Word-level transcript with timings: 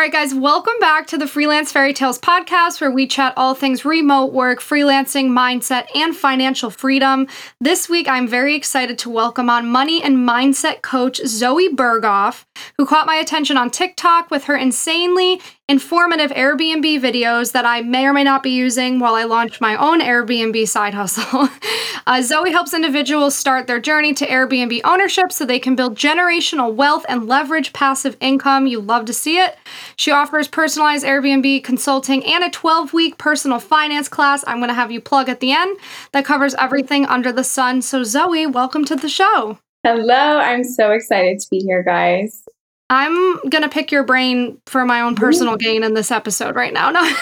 All 0.00 0.04
right, 0.04 0.12
guys, 0.12 0.32
welcome 0.34 0.80
back 0.80 1.06
to 1.08 1.18
the 1.18 1.26
Freelance 1.26 1.72
Fairy 1.72 1.92
Tales 1.92 2.18
podcast, 2.18 2.80
where 2.80 2.90
we 2.90 3.06
chat 3.06 3.34
all 3.36 3.54
things 3.54 3.84
remote 3.84 4.32
work, 4.32 4.60
freelancing, 4.60 5.26
mindset, 5.26 5.94
and 5.94 6.16
financial 6.16 6.70
freedom. 6.70 7.26
This 7.60 7.86
week, 7.86 8.08
I'm 8.08 8.26
very 8.26 8.54
excited 8.54 8.98
to 9.00 9.10
welcome 9.10 9.50
on 9.50 9.68
money 9.68 10.02
and 10.02 10.16
mindset 10.16 10.80
coach 10.80 11.20
Zoey 11.20 11.68
Berghoff, 11.68 12.46
who 12.78 12.86
caught 12.86 13.06
my 13.06 13.16
attention 13.16 13.58
on 13.58 13.68
TikTok 13.68 14.30
with 14.30 14.44
her 14.44 14.56
insanely 14.56 15.38
informative 15.70 16.32
Airbnb 16.32 17.00
videos 17.00 17.52
that 17.52 17.64
I 17.64 17.80
may 17.82 18.04
or 18.04 18.12
may 18.12 18.24
not 18.24 18.42
be 18.42 18.50
using 18.50 18.98
while 18.98 19.14
I 19.14 19.22
launch 19.22 19.60
my 19.60 19.76
own 19.76 20.00
Airbnb 20.00 20.66
side 20.66 20.94
hustle. 20.94 21.42
uh, 22.08 22.18
Zoey 22.18 22.50
helps 22.50 22.74
individuals 22.74 23.36
start 23.36 23.68
their 23.68 23.78
journey 23.78 24.12
to 24.14 24.26
Airbnb 24.26 24.80
ownership 24.84 25.30
so 25.30 25.46
they 25.46 25.60
can 25.60 25.76
build 25.76 25.96
generational 25.96 26.74
wealth 26.74 27.06
and 27.08 27.28
leverage 27.28 27.72
passive 27.72 28.16
income. 28.18 28.66
You 28.66 28.80
love 28.80 29.04
to 29.04 29.12
see 29.12 29.38
it. 29.38 29.58
She 29.94 30.10
offers 30.10 30.48
personalized 30.48 31.06
Airbnb 31.06 31.62
consulting 31.62 32.26
and 32.26 32.42
a 32.42 32.50
12 32.50 32.92
week 32.92 33.16
personal 33.16 33.60
finance 33.60 34.08
class 34.08 34.42
I'm 34.48 34.58
going 34.58 34.70
to 34.70 34.74
have 34.74 34.90
you 34.90 35.00
plug 35.00 35.28
at 35.28 35.38
the 35.38 35.52
end 35.52 35.78
that 36.10 36.24
covers 36.24 36.56
everything 36.56 37.06
under 37.06 37.30
the 37.30 37.44
sun. 37.44 37.80
So, 37.82 38.00
Zoey, 38.00 38.52
welcome 38.52 38.84
to 38.86 38.96
the 38.96 39.08
show. 39.08 39.58
Hello, 39.84 40.40
I'm 40.40 40.64
so 40.64 40.90
excited 40.90 41.38
to 41.38 41.46
be 41.48 41.60
here, 41.60 41.84
guys. 41.84 42.42
I'm 42.90 43.38
gonna 43.48 43.68
pick 43.68 43.92
your 43.92 44.02
brain 44.02 44.60
for 44.66 44.84
my 44.84 45.00
own 45.00 45.14
personal 45.14 45.56
gain 45.56 45.84
in 45.84 45.94
this 45.94 46.10
episode 46.10 46.54
right 46.54 46.72
now. 46.72 46.90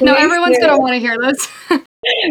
No, 0.00 0.12
no, 0.12 0.14
everyone's 0.14 0.58
gonna 0.58 0.78
want 0.78 0.92
to 0.92 0.98
hear 0.98 1.16
this. 1.18 1.48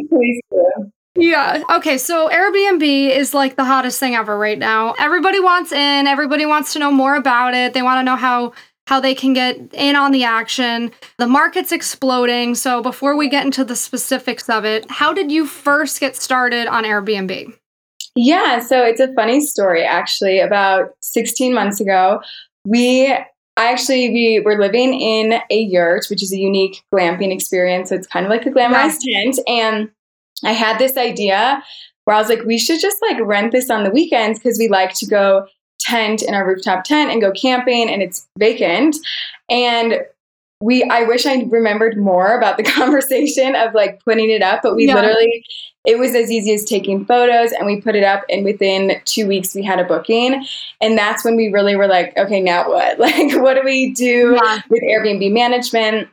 Please 0.09 0.41
do. 0.51 0.91
Yeah. 1.15 1.63
Okay. 1.71 1.97
So 1.97 2.29
Airbnb 2.29 3.09
is 3.09 3.33
like 3.33 3.55
the 3.55 3.65
hottest 3.65 3.99
thing 3.99 4.15
ever 4.15 4.37
right 4.37 4.59
now. 4.59 4.93
Everybody 4.99 5.39
wants 5.39 5.71
in. 5.71 6.05
Everybody 6.05 6.45
wants 6.45 6.71
to 6.73 6.79
know 6.79 6.91
more 6.91 7.15
about 7.15 7.55
it. 7.55 7.73
They 7.73 7.81
want 7.81 7.99
to 7.99 8.03
know 8.03 8.15
how 8.15 8.53
how 8.85 8.99
they 8.99 9.15
can 9.15 9.33
get 9.33 9.57
in 9.73 9.95
on 9.95 10.11
the 10.11 10.23
action. 10.23 10.91
The 11.17 11.27
market's 11.27 11.71
exploding. 11.71 12.53
So 12.53 12.81
before 12.81 13.17
we 13.17 13.27
get 13.27 13.43
into 13.43 13.65
the 13.65 13.75
specifics 13.75 14.49
of 14.49 14.63
it, 14.63 14.89
how 14.89 15.11
did 15.13 15.31
you 15.31 15.47
first 15.47 15.99
get 15.99 16.15
started 16.15 16.67
on 16.67 16.83
Airbnb? 16.83 17.53
Yeah, 18.15 18.59
so 18.59 18.83
it's 18.83 18.99
a 19.01 19.13
funny 19.13 19.41
story 19.41 19.83
actually. 19.83 20.39
About 20.39 20.91
16 21.01 21.53
months 21.53 21.81
ago, 21.81 22.21
we 22.65 23.11
I 23.57 23.71
actually 23.71 24.09
we 24.09 24.39
were 24.39 24.57
living 24.57 24.93
in 24.93 25.41
a 25.49 25.59
yurt, 25.59 26.05
which 26.09 26.21
is 26.21 26.31
a 26.31 26.37
unique 26.37 26.83
glamping 26.93 27.33
experience. 27.33 27.89
So 27.89 27.95
it's 27.95 28.07
kind 28.07 28.25
of 28.25 28.29
like 28.29 28.45
a 28.45 28.51
glamorized 28.51 28.99
tent. 29.11 29.39
And 29.47 29.89
I 30.43 30.51
had 30.51 30.77
this 30.77 30.95
idea 30.95 31.63
where 32.05 32.15
I 32.15 32.19
was 32.19 32.29
like, 32.29 32.43
we 32.45 32.59
should 32.59 32.79
just 32.79 32.97
like 33.01 33.19
rent 33.19 33.51
this 33.51 33.69
on 33.69 33.83
the 33.83 33.89
weekends 33.89 34.39
because 34.39 34.59
we 34.59 34.67
like 34.67 34.93
to 34.95 35.07
go 35.07 35.47
tent 35.79 36.21
in 36.21 36.33
our 36.33 36.47
rooftop 36.47 36.83
tent 36.83 37.11
and 37.11 37.19
go 37.19 37.31
camping 37.31 37.89
and 37.89 38.01
it's 38.01 38.27
vacant. 38.37 38.95
And 39.49 40.01
we 40.61 40.83
I 40.83 41.03
wish 41.03 41.25
I 41.25 41.43
remembered 41.49 41.97
more 41.97 42.37
about 42.37 42.57
the 42.57 42.63
conversation 42.77 43.55
of 43.55 43.73
like 43.73 44.03
putting 44.03 44.29
it 44.29 44.43
up, 44.43 44.61
but 44.61 44.75
we 44.75 44.87
yeah. 44.87 44.95
literally 44.95 45.43
it 45.87 45.97
was 45.97 46.13
as 46.13 46.29
easy 46.29 46.53
as 46.53 46.65
taking 46.65 47.05
photos 47.05 47.53
and 47.53 47.65
we 47.65 47.79
put 47.79 47.95
it 47.95 48.03
up 48.03 48.23
and 48.29 48.43
within 48.43 49.01
two 49.05 49.25
weeks 49.25 49.55
we 49.55 49.63
had 49.63 49.79
a 49.79 49.85
booking 49.85 50.45
and 50.81 50.97
that's 50.97 51.23
when 51.23 51.35
we 51.35 51.47
really 51.47 51.75
were 51.75 51.87
like 51.87 52.15
okay 52.17 52.41
now 52.41 52.69
what 52.69 52.99
like 52.99 53.33
what 53.41 53.55
do 53.55 53.61
we 53.63 53.91
do 53.93 54.37
yeah. 54.39 54.59
with 54.69 54.83
airbnb 54.83 55.31
management 55.31 56.07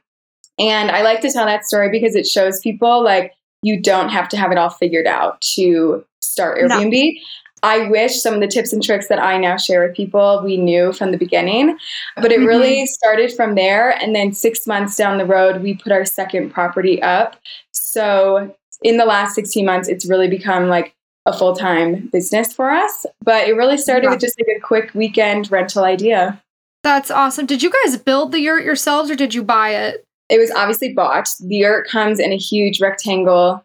and 0.58 0.90
i 0.90 1.02
like 1.02 1.20
to 1.20 1.30
tell 1.30 1.44
that 1.44 1.66
story 1.66 1.90
because 1.90 2.14
it 2.14 2.26
shows 2.26 2.60
people 2.60 3.04
like 3.04 3.34
you 3.62 3.80
don't 3.82 4.08
have 4.08 4.28
to 4.28 4.36
have 4.36 4.52
it 4.52 4.58
all 4.58 4.70
figured 4.70 5.06
out 5.06 5.38
to 5.42 6.02
start 6.22 6.58
airbnb 6.58 7.14
no. 7.14 7.20
I 7.66 7.88
wish 7.88 8.20
some 8.20 8.34
of 8.34 8.40
the 8.40 8.46
tips 8.46 8.74
and 8.74 8.82
tricks 8.82 9.08
that 9.08 9.18
I 9.18 9.38
now 9.38 9.56
share 9.56 9.86
with 9.86 9.96
people 9.96 10.42
we 10.44 10.58
knew 10.58 10.92
from 10.92 11.12
the 11.12 11.16
beginning. 11.16 11.78
But 12.14 12.30
it 12.30 12.40
really 12.40 12.82
mm-hmm. 12.82 12.88
started 12.88 13.32
from 13.32 13.54
there. 13.54 13.92
And 14.02 14.14
then 14.14 14.34
six 14.34 14.66
months 14.66 14.96
down 14.96 15.16
the 15.16 15.24
road, 15.24 15.62
we 15.62 15.72
put 15.72 15.90
our 15.90 16.04
second 16.04 16.50
property 16.50 17.00
up. 17.00 17.40
So 17.72 18.54
in 18.82 18.96
the 18.96 19.04
last 19.04 19.34
16 19.34 19.64
months, 19.64 19.88
it's 19.88 20.06
really 20.06 20.28
become 20.28 20.68
like 20.68 20.94
a 21.26 21.32
full 21.32 21.54
time 21.54 22.08
business 22.08 22.52
for 22.52 22.70
us. 22.70 23.06
But 23.22 23.48
it 23.48 23.52
really 23.52 23.78
started 23.78 24.10
with 24.10 24.20
just 24.20 24.38
like 24.38 24.56
a 24.56 24.60
quick 24.60 24.94
weekend 24.94 25.50
rental 25.50 25.84
idea. 25.84 26.40
That's 26.82 27.10
awesome. 27.10 27.46
Did 27.46 27.62
you 27.62 27.72
guys 27.82 27.96
build 27.96 28.32
the 28.32 28.40
yurt 28.40 28.64
yourselves 28.64 29.10
or 29.10 29.16
did 29.16 29.34
you 29.34 29.42
buy 29.42 29.70
it? 29.70 30.04
It 30.28 30.38
was 30.38 30.50
obviously 30.50 30.92
bought. 30.92 31.28
The 31.40 31.56
yurt 31.56 31.88
comes 31.88 32.18
in 32.18 32.32
a 32.32 32.36
huge 32.36 32.80
rectangle, 32.80 33.64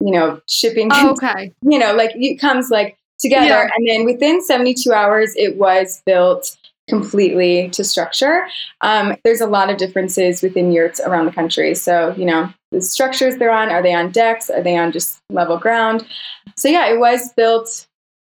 you 0.00 0.12
know, 0.12 0.40
shipping. 0.46 0.88
Oh, 0.92 1.10
okay. 1.10 1.52
You 1.62 1.78
know, 1.78 1.94
like 1.94 2.12
it 2.14 2.36
comes 2.36 2.70
like 2.70 2.96
together. 3.18 3.46
Yeah. 3.46 3.68
And 3.76 3.88
then 3.88 4.04
within 4.04 4.42
72 4.42 4.92
hours, 4.92 5.32
it 5.36 5.56
was 5.56 6.02
built 6.06 6.56
completely 6.88 7.68
to 7.70 7.84
structure. 7.84 8.46
Um, 8.80 9.16
there's 9.24 9.40
a 9.40 9.46
lot 9.46 9.70
of 9.70 9.76
differences 9.76 10.42
within 10.42 10.72
yurts 10.72 11.00
around 11.00 11.26
the 11.26 11.32
country. 11.32 11.74
So, 11.74 12.14
you 12.16 12.24
know, 12.24 12.52
the 12.72 12.80
structures 12.80 13.36
they're 13.36 13.52
on, 13.52 13.70
are 13.70 13.82
they 13.82 13.94
on 13.94 14.10
decks? 14.10 14.50
Are 14.50 14.62
they 14.62 14.76
on 14.76 14.90
just 14.90 15.20
level 15.30 15.58
ground? 15.58 16.06
So, 16.56 16.68
yeah, 16.68 16.92
it 16.92 16.98
was 16.98 17.32
built 17.34 17.86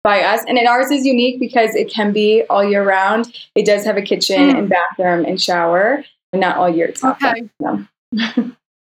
by 0.05 0.21
us. 0.21 0.45
And 0.47 0.57
ours 0.69 0.91
is 0.91 1.05
unique 1.05 1.41
because 1.41 1.75
it 1.75 1.91
can 1.91 2.13
be 2.13 2.45
all 2.49 2.63
year 2.63 2.85
round. 2.85 3.35
It 3.57 3.67
does 3.67 3.85
have 3.85 3.97
a 3.97 4.03
kitchen 4.03 4.51
mm. 4.51 4.59
and 4.59 4.69
bathroom 4.69 5.25
and 5.25 5.41
shower. 5.41 6.05
But 6.31 6.41
not 6.41 6.57
all 6.57 6.69
year. 6.69 6.87
yurts. 6.87 7.03
Okay. 7.03 7.49
Yeah. 7.61 7.85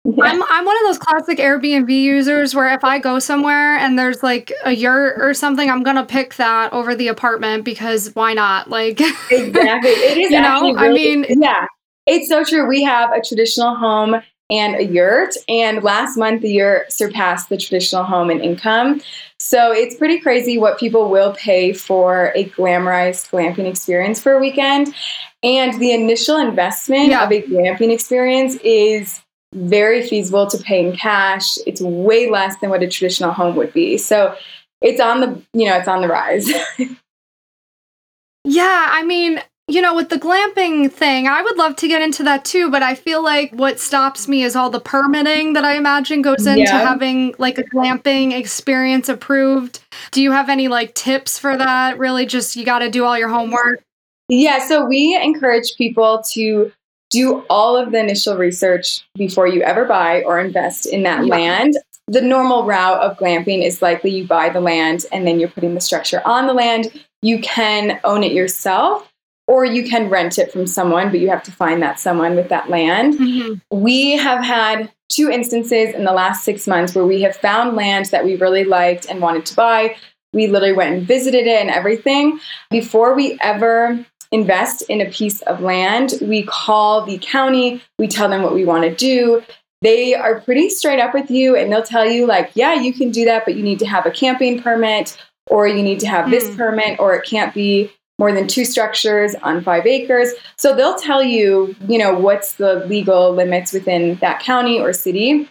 I'm 0.07 0.43
I'm 0.43 0.65
one 0.65 0.77
of 0.77 0.83
those 0.85 0.99
classic 0.99 1.39
Airbnb 1.39 1.91
users 1.91 2.55
where 2.55 2.73
if 2.73 2.83
I 2.85 2.99
go 2.99 3.19
somewhere 3.19 3.77
and 3.77 3.99
there's 3.99 4.23
like 4.23 4.51
a 4.65 4.73
yurt 4.73 5.21
or 5.21 5.35
something, 5.35 5.69
I'm 5.69 5.83
gonna 5.83 6.07
pick 6.07 6.37
that 6.37 6.73
over 6.73 6.95
the 6.95 7.09
apartment 7.09 7.65
because 7.65 8.15
why 8.15 8.33
not? 8.33 8.71
Like 8.71 8.99
exactly, 9.31 9.91
it 9.91 10.19
is. 10.19 10.31
you 10.31 10.41
know, 10.41 10.73
really, 10.75 10.79
I 10.79 10.89
mean, 10.93 11.27
yeah, 11.29 11.67
it's 12.07 12.29
so 12.29 12.45
true. 12.45 12.67
We 12.67 12.83
have 12.83 13.13
a 13.13 13.21
traditional 13.21 13.75
home 13.75 14.23
and 14.51 14.77
a 14.77 14.85
yurt, 14.85 15.35
and 15.49 15.83
last 15.83 16.17
month 16.17 16.43
the 16.43 16.51
yurt 16.51 16.93
surpassed 16.93 17.49
the 17.49 17.57
traditional 17.57 18.05
home 18.05 18.31
in 18.31 18.41
income. 18.41 19.01
So 19.39 19.73
it's 19.73 19.95
pretty 19.95 20.21
crazy 20.21 20.59
what 20.59 20.79
people 20.79 21.11
will 21.11 21.33
pay 21.35 21.73
for 21.73 22.33
a 22.35 22.45
glamorized 22.51 23.31
glamping 23.31 23.67
experience 23.67 24.21
for 24.21 24.33
a 24.33 24.41
weekend, 24.41 24.95
and 25.43 25.81
the 25.81 25.93
initial 25.93 26.37
investment 26.37 27.11
yeah. 27.11 27.25
of 27.25 27.33
a 27.33 27.43
glamping 27.43 27.93
experience 27.93 28.57
is 28.65 29.23
very 29.55 30.07
feasible 30.07 30.47
to 30.47 30.59
pay 30.59 30.87
in 30.87 30.97
cash. 30.97 31.59
It's 31.67 31.81
way 31.81 32.31
less 32.31 32.57
than 32.61 32.71
what 32.71 32.83
a 32.83 32.89
traditional 32.89 33.33
home 33.33 33.57
would 33.57 33.73
be. 33.73 33.99
So 33.99 34.37
it's 34.81 35.01
on 35.01 35.21
the, 35.21 35.43
you 35.53 35.67
know, 35.67 35.77
it's 35.77 35.89
on 35.89 36.03
the 36.03 36.09
rise. 36.09 36.49
yeah, 38.45 38.87
I 38.91 39.03
mean, 39.05 39.41
you 39.71 39.81
know, 39.81 39.95
with 39.95 40.09
the 40.09 40.19
glamping 40.19 40.91
thing, 40.91 41.29
I 41.29 41.43
would 41.43 41.57
love 41.57 41.77
to 41.77 41.89
get 41.89 42.03
into 42.03 42.25
that 42.25 42.45
too, 42.45 42.71
but 42.71 42.83
I 42.83 42.95
feel 42.95 43.23
like 43.23 43.53
what 43.53 43.79
stops 43.79 44.27
me 44.27 44.43
is 44.43 44.57
all 44.57 44.69
the 44.69 44.81
permitting 44.81 45.53
that 45.53 45.65
I 45.65 45.77
imagine 45.77 46.23
goes 46.23 46.47
into 46.47 46.63
yeah. 46.63 46.89
having 46.89 47.35
like 47.39 47.59
a 47.59 47.63
glamping 47.63 48.33
experience 48.33 49.09
approved. 49.09 49.81
Do 50.11 50.23
you 50.23 50.33
have 50.33 50.49
any 50.49 50.69
like 50.69 50.95
tips 50.95 51.39
for 51.39 51.57
that? 51.57 51.99
Really, 51.99 52.27
just 52.27 52.57
you 52.57 52.65
got 52.65 52.81
to 52.81 52.91
do 52.91 53.05
all 53.05 53.17
your 53.17 53.29
homework? 53.29 53.83
Yeah, 54.29 54.67
so 54.67 54.85
we 54.85 55.17
encourage 55.21 55.77
people 55.77 56.23
to 56.33 56.73
do 57.11 57.45
all 57.51 57.77
of 57.77 57.93
the 57.93 57.99
initial 57.99 58.37
research 58.37 59.05
before 59.15 59.47
you 59.47 59.63
ever 59.63 59.85
buy 59.85 60.23
or 60.23 60.41
invest 60.41 60.87
in 60.87 61.03
that 61.05 61.27
yeah. 61.27 61.35
land. 61.35 61.75
The 62.09 62.21
normal 62.21 62.65
route 62.65 63.01
of 63.01 63.17
glamping 63.19 63.65
is 63.65 63.83
likely 63.83 64.11
you 64.11 64.27
buy 64.27 64.49
the 64.49 64.61
land 64.61 65.07
and 65.13 65.27
then 65.27 65.39
you're 65.39 65.49
putting 65.49 65.75
the 65.75 65.81
structure 65.81 66.23
on 66.25 66.47
the 66.47 66.55
land. 66.55 66.89
You 67.23 67.41
can 67.41 68.01
own 68.05 68.25
it 68.25 68.33
yourself 68.33 69.10
or 69.51 69.65
you 69.65 69.83
can 69.83 70.09
rent 70.09 70.39
it 70.39 70.53
from 70.53 70.65
someone, 70.65 71.11
but 71.11 71.19
you 71.19 71.29
have 71.29 71.43
to 71.43 71.51
find 71.51 71.83
that 71.83 71.99
someone 71.99 72.37
with 72.37 72.49
that 72.51 72.71
land. 72.71 73.15
Mm-hmm. 73.15 73.77
We 73.77 74.13
have 74.17 74.45
had 74.45 74.93
two 75.09 75.29
instances 75.29 75.93
in 75.93 76.05
the 76.05 76.13
last 76.13 76.45
six 76.45 76.69
months 76.69 76.95
where 76.95 77.05
we 77.05 77.23
have 77.23 77.35
found 77.35 77.75
land 77.75 78.07
that 78.07 78.25
we 78.25 78.37
really 78.37 78.63
liked 78.63 79.07
and 79.11 79.21
wanted 79.21 79.45
to 79.47 79.57
buy. 79.57 79.97
We 80.33 80.47
literally 80.47 80.73
went 80.73 80.95
and 80.95 81.05
visited 81.05 81.49
it 81.49 81.61
and 81.61 81.69
everything. 81.69 82.39
Before 82.71 83.13
we 83.13 83.37
ever 83.41 84.07
invest 84.31 84.83
in 84.83 85.01
a 85.01 85.11
piece 85.11 85.43
of 85.43 85.61
land, 85.61 86.13
we 86.23 86.45
call 86.45 87.05
the 87.05 87.19
county, 87.19 87.83
we 87.99 88.07
tell 88.07 88.29
them 88.29 88.45
what 88.45 88.55
we 88.55 88.65
want 88.65 88.85
to 88.85 88.95
do. 88.95 89.43
They 89.83 90.15
are 90.15 90.41
pretty 90.43 90.71
straight 90.71 91.01
up 91.01 91.13
with 91.13 91.29
you 91.29 91.57
and 91.57 91.73
they'll 91.73 91.83
tell 91.83 92.09
you, 92.09 92.25
like, 92.25 92.53
yeah, 92.55 92.75
you 92.75 92.93
can 92.93 93.11
do 93.11 93.25
that, 93.25 93.45
but 93.45 93.57
you 93.57 93.65
need 93.65 93.81
to 93.81 93.87
have 93.87 94.07
a 94.07 94.13
camping 94.13 94.63
permit 94.63 95.19
or 95.49 95.67
you 95.67 95.83
need 95.83 95.99
to 95.99 96.07
have 96.07 96.31
this 96.31 96.49
Mm. 96.51 96.57
permit, 96.57 97.01
or 97.01 97.15
it 97.17 97.25
can't 97.25 97.53
be 97.53 97.91
more 98.21 98.33
than 98.33 98.47
two 98.47 98.67
structures 98.67 99.35
on 99.37 99.63
five 99.63 99.87
acres. 99.87 100.35
So 100.59 100.77
they'll 100.77 100.99
tell 100.99 101.23
you, 101.23 101.75
you 101.89 101.97
know, 101.97 102.13
what's 102.13 102.53
the 102.57 102.85
legal 102.87 103.33
limits 103.33 103.73
within 103.73 104.17
that 104.17 104.41
county 104.41 104.79
or 104.79 104.93
city. 104.93 105.49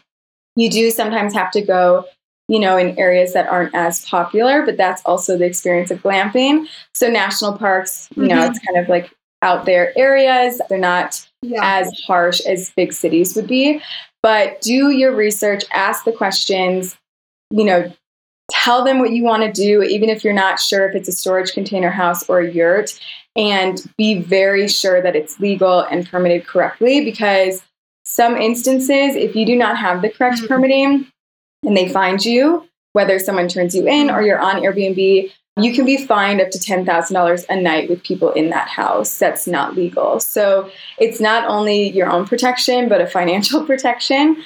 You 0.55 0.69
do 0.69 0.91
sometimes 0.91 1.33
have 1.33 1.49
to 1.51 1.61
go, 1.61 2.05
you 2.47 2.59
know, 2.59 2.77
in 2.77 2.97
areas 2.99 3.33
that 3.33 3.47
aren't 3.47 3.73
as 3.73 4.05
popular, 4.05 4.61
but 4.63 4.77
that's 4.77 5.01
also 5.03 5.35
the 5.35 5.45
experience 5.45 5.89
of 5.89 6.03
glamping. 6.03 6.67
So 6.93 7.09
national 7.09 7.57
parks, 7.57 8.07
you 8.15 8.27
know, 8.27 8.35
Mhm. 8.35 8.49
it's 8.49 8.59
kind 8.59 8.77
of 8.77 8.87
like 8.87 9.09
out 9.41 9.65
there 9.65 9.91
areas. 9.97 10.61
They're 10.69 10.77
not 10.77 11.25
Yeah. 11.41 11.61
as 11.63 11.91
harsh 12.05 12.39
as 12.41 12.69
big 12.75 12.93
cities 12.93 13.35
would 13.35 13.47
be. 13.47 13.81
But 14.21 14.61
do 14.61 14.91
your 14.91 15.15
research, 15.15 15.63
ask 15.73 16.03
the 16.03 16.11
questions, 16.11 16.97
you 17.49 17.63
know, 17.63 17.91
tell 18.49 18.83
them 18.83 18.99
what 18.99 19.11
you 19.11 19.23
want 19.23 19.43
to 19.43 19.51
do, 19.51 19.83
even 19.83 20.09
if 20.09 20.23
you're 20.23 20.33
not 20.33 20.59
sure 20.59 20.87
if 20.89 20.95
it's 20.95 21.09
a 21.09 21.13
storage 21.13 21.53
container 21.53 21.89
house 21.89 22.27
or 22.29 22.39
a 22.39 22.51
yurt, 22.51 22.99
and 23.35 23.81
be 23.97 24.19
very 24.21 24.67
sure 24.67 25.01
that 25.01 25.15
it's 25.15 25.39
legal 25.39 25.81
and 25.81 26.09
permitted 26.09 26.45
correctly 26.45 27.03
because 27.05 27.61
some 28.03 28.35
instances, 28.37 29.15
if 29.15 29.35
you 29.35 29.45
do 29.45 29.55
not 29.55 29.77
have 29.77 30.01
the 30.01 30.09
correct 30.09 30.39
Mhm. 30.39 30.47
permitting 30.47 31.07
and 31.65 31.77
they 31.77 31.87
find 31.87 32.25
you, 32.25 32.65
whether 32.93 33.19
someone 33.19 33.47
turns 33.47 33.75
you 33.75 33.87
in 33.87 34.09
or 34.09 34.21
you're 34.23 34.39
on 34.39 34.61
Airbnb, 34.61 35.31
you 35.61 35.73
can 35.73 35.85
be 35.85 35.97
fined 35.97 36.39
up 36.41 36.49
to 36.51 36.57
$10,000 36.59 37.45
a 37.49 37.55
night 37.55 37.89
with 37.89 38.01
people 38.03 38.31
in 38.31 38.49
that 38.49 38.69
house. 38.69 39.17
That's 39.17 39.45
not 39.45 39.75
legal. 39.75 40.19
So 40.19 40.69
it's 40.97 41.19
not 41.19 41.45
only 41.47 41.89
your 41.89 42.09
own 42.09 42.25
protection, 42.25 42.87
but 42.87 43.01
a 43.01 43.07
financial 43.07 43.63
protection. 43.65 44.37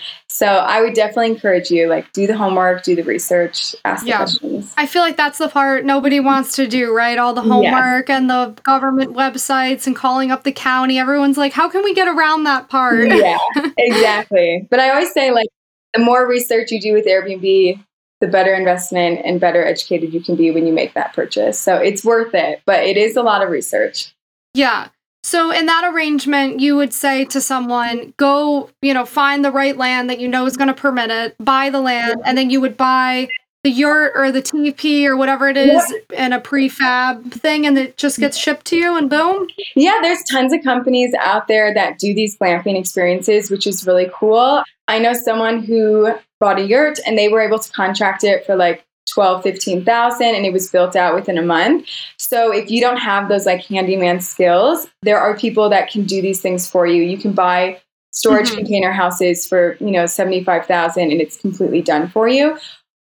So 0.43 0.49
I 0.49 0.81
would 0.81 0.93
definitely 0.93 1.27
encourage 1.27 1.71
you, 1.71 1.87
like, 1.87 2.11
do 2.11 2.27
the 2.27 2.35
homework, 2.35 2.83
do 2.83 2.97
the 2.97 3.03
research, 3.03 3.73
ask 3.85 4.05
Yeah. 4.05 4.17
the 4.17 4.23
questions. 4.39 4.73
I 4.75 4.85
feel 4.87 5.01
like 5.01 5.15
that's 5.15 5.37
the 5.37 5.47
part 5.47 5.85
nobody 5.85 6.19
wants 6.19 6.57
to 6.57 6.67
do, 6.67 6.93
right? 6.93 7.17
All 7.17 7.33
the 7.33 7.41
Yeah. 7.41 7.47
homework 7.71 8.09
and 8.09 8.29
the 8.29 8.53
government 8.63 9.13
websites 9.13 9.87
and 9.87 9.95
calling 9.95 10.31
up 10.31 10.43
the 10.43 10.51
county. 10.51 10.99
Everyone's 10.99 11.37
like, 11.37 11.53
how 11.53 11.69
can 11.69 11.81
we 11.81 11.93
get 11.93 12.09
around 12.09 12.43
that 12.43 12.67
part? 12.67 13.07
Yeah, 13.07 13.37
exactly. 13.77 14.67
But 14.69 14.81
I 14.81 14.89
always 14.89 15.13
say, 15.13 15.31
like, 15.31 15.47
the 15.93 16.01
more 16.01 16.27
research 16.27 16.71
you 16.71 16.81
do 16.81 16.91
with 16.91 17.05
Airbnb, 17.05 17.79
the 18.19 18.27
better 18.27 18.53
investment 18.53 19.21
and 19.23 19.39
better 19.39 19.65
educated 19.65 20.13
you 20.13 20.19
can 20.19 20.35
be 20.35 20.51
when 20.51 20.67
you 20.67 20.73
make 20.73 20.93
that 20.95 21.13
purchase. 21.13 21.57
So 21.57 21.77
it's 21.77 22.03
worth 22.03 22.33
it, 22.35 22.61
but 22.65 22.83
it 22.83 22.97
is 22.97 23.15
a 23.15 23.21
lot 23.21 23.41
of 23.43 23.49
research. 23.49 24.13
Yeah. 24.53 24.87
So 25.23 25.51
in 25.51 25.65
that 25.67 25.89
arrangement, 25.93 26.59
you 26.59 26.75
would 26.75 26.93
say 26.93 27.25
to 27.25 27.39
someone, 27.39 28.13
go, 28.17 28.69
you 28.81 28.93
know, 28.93 29.05
find 29.05 29.43
the 29.43 29.51
right 29.51 29.75
land 29.75 30.09
that 30.09 30.19
you 30.19 30.27
know 30.27 30.45
is 30.45 30.57
going 30.57 30.67
to 30.67 30.73
permit 30.73 31.09
it, 31.09 31.35
buy 31.39 31.69
the 31.69 31.79
land, 31.79 32.21
and 32.25 32.37
then 32.37 32.49
you 32.49 32.59
would 32.59 32.75
buy 32.75 33.29
the 33.63 33.69
yurt 33.69 34.11
or 34.15 34.29
the 34.29 34.41
TP 34.41 35.05
or 35.05 35.15
whatever 35.15 35.47
it 35.47 35.55
is 35.55 35.93
in 36.11 36.33
a 36.33 36.41
prefab 36.41 37.31
thing 37.31 37.65
and 37.65 37.77
it 37.77 37.95
just 37.95 38.19
gets 38.19 38.37
shipped 38.37 38.65
to 38.65 38.75
you 38.75 38.97
and 38.97 39.09
boom. 39.09 39.47
Yeah, 39.75 39.99
there's 40.01 40.21
tons 40.29 40.51
of 40.51 40.61
companies 40.63 41.13
out 41.17 41.47
there 41.47 41.73
that 41.73 41.97
do 41.97 42.13
these 42.13 42.37
glamping 42.37 42.77
experiences, 42.77 43.49
which 43.49 43.65
is 43.65 43.87
really 43.87 44.11
cool. 44.13 44.63
I 44.89 44.99
know 44.99 45.13
someone 45.13 45.63
who 45.63 46.13
bought 46.41 46.59
a 46.59 46.63
yurt 46.63 46.99
and 47.07 47.17
they 47.17 47.29
were 47.29 47.39
able 47.39 47.59
to 47.59 47.71
contract 47.71 48.25
it 48.25 48.45
for 48.45 48.57
like 48.57 48.85
12, 49.11 49.43
15,000 49.43 50.35
and 50.35 50.45
it 50.45 50.53
was 50.53 50.69
built 50.69 50.95
out 50.95 51.15
within 51.15 51.37
a 51.37 51.41
month. 51.41 51.87
So 52.17 52.51
if 52.53 52.71
you 52.71 52.81
don't 52.81 52.97
have 52.97 53.29
those 53.29 53.45
like 53.45 53.65
handyman 53.65 54.19
skills, 54.21 54.87
there 55.01 55.19
are 55.19 55.37
people 55.37 55.69
that 55.69 55.89
can 55.91 56.03
do 56.05 56.21
these 56.21 56.41
things 56.41 56.69
for 56.69 56.87
you. 56.87 57.03
You 57.03 57.17
can 57.17 57.33
buy 57.33 57.79
storage 58.11 58.51
Mhm. 58.51 58.57
container 58.57 58.91
houses 58.91 59.47
for, 59.47 59.75
you 59.79 59.91
know, 59.91 60.05
75,000 60.05 61.11
and 61.11 61.19
it's 61.21 61.37
completely 61.37 61.81
done 61.81 62.07
for 62.09 62.27
you. 62.27 62.57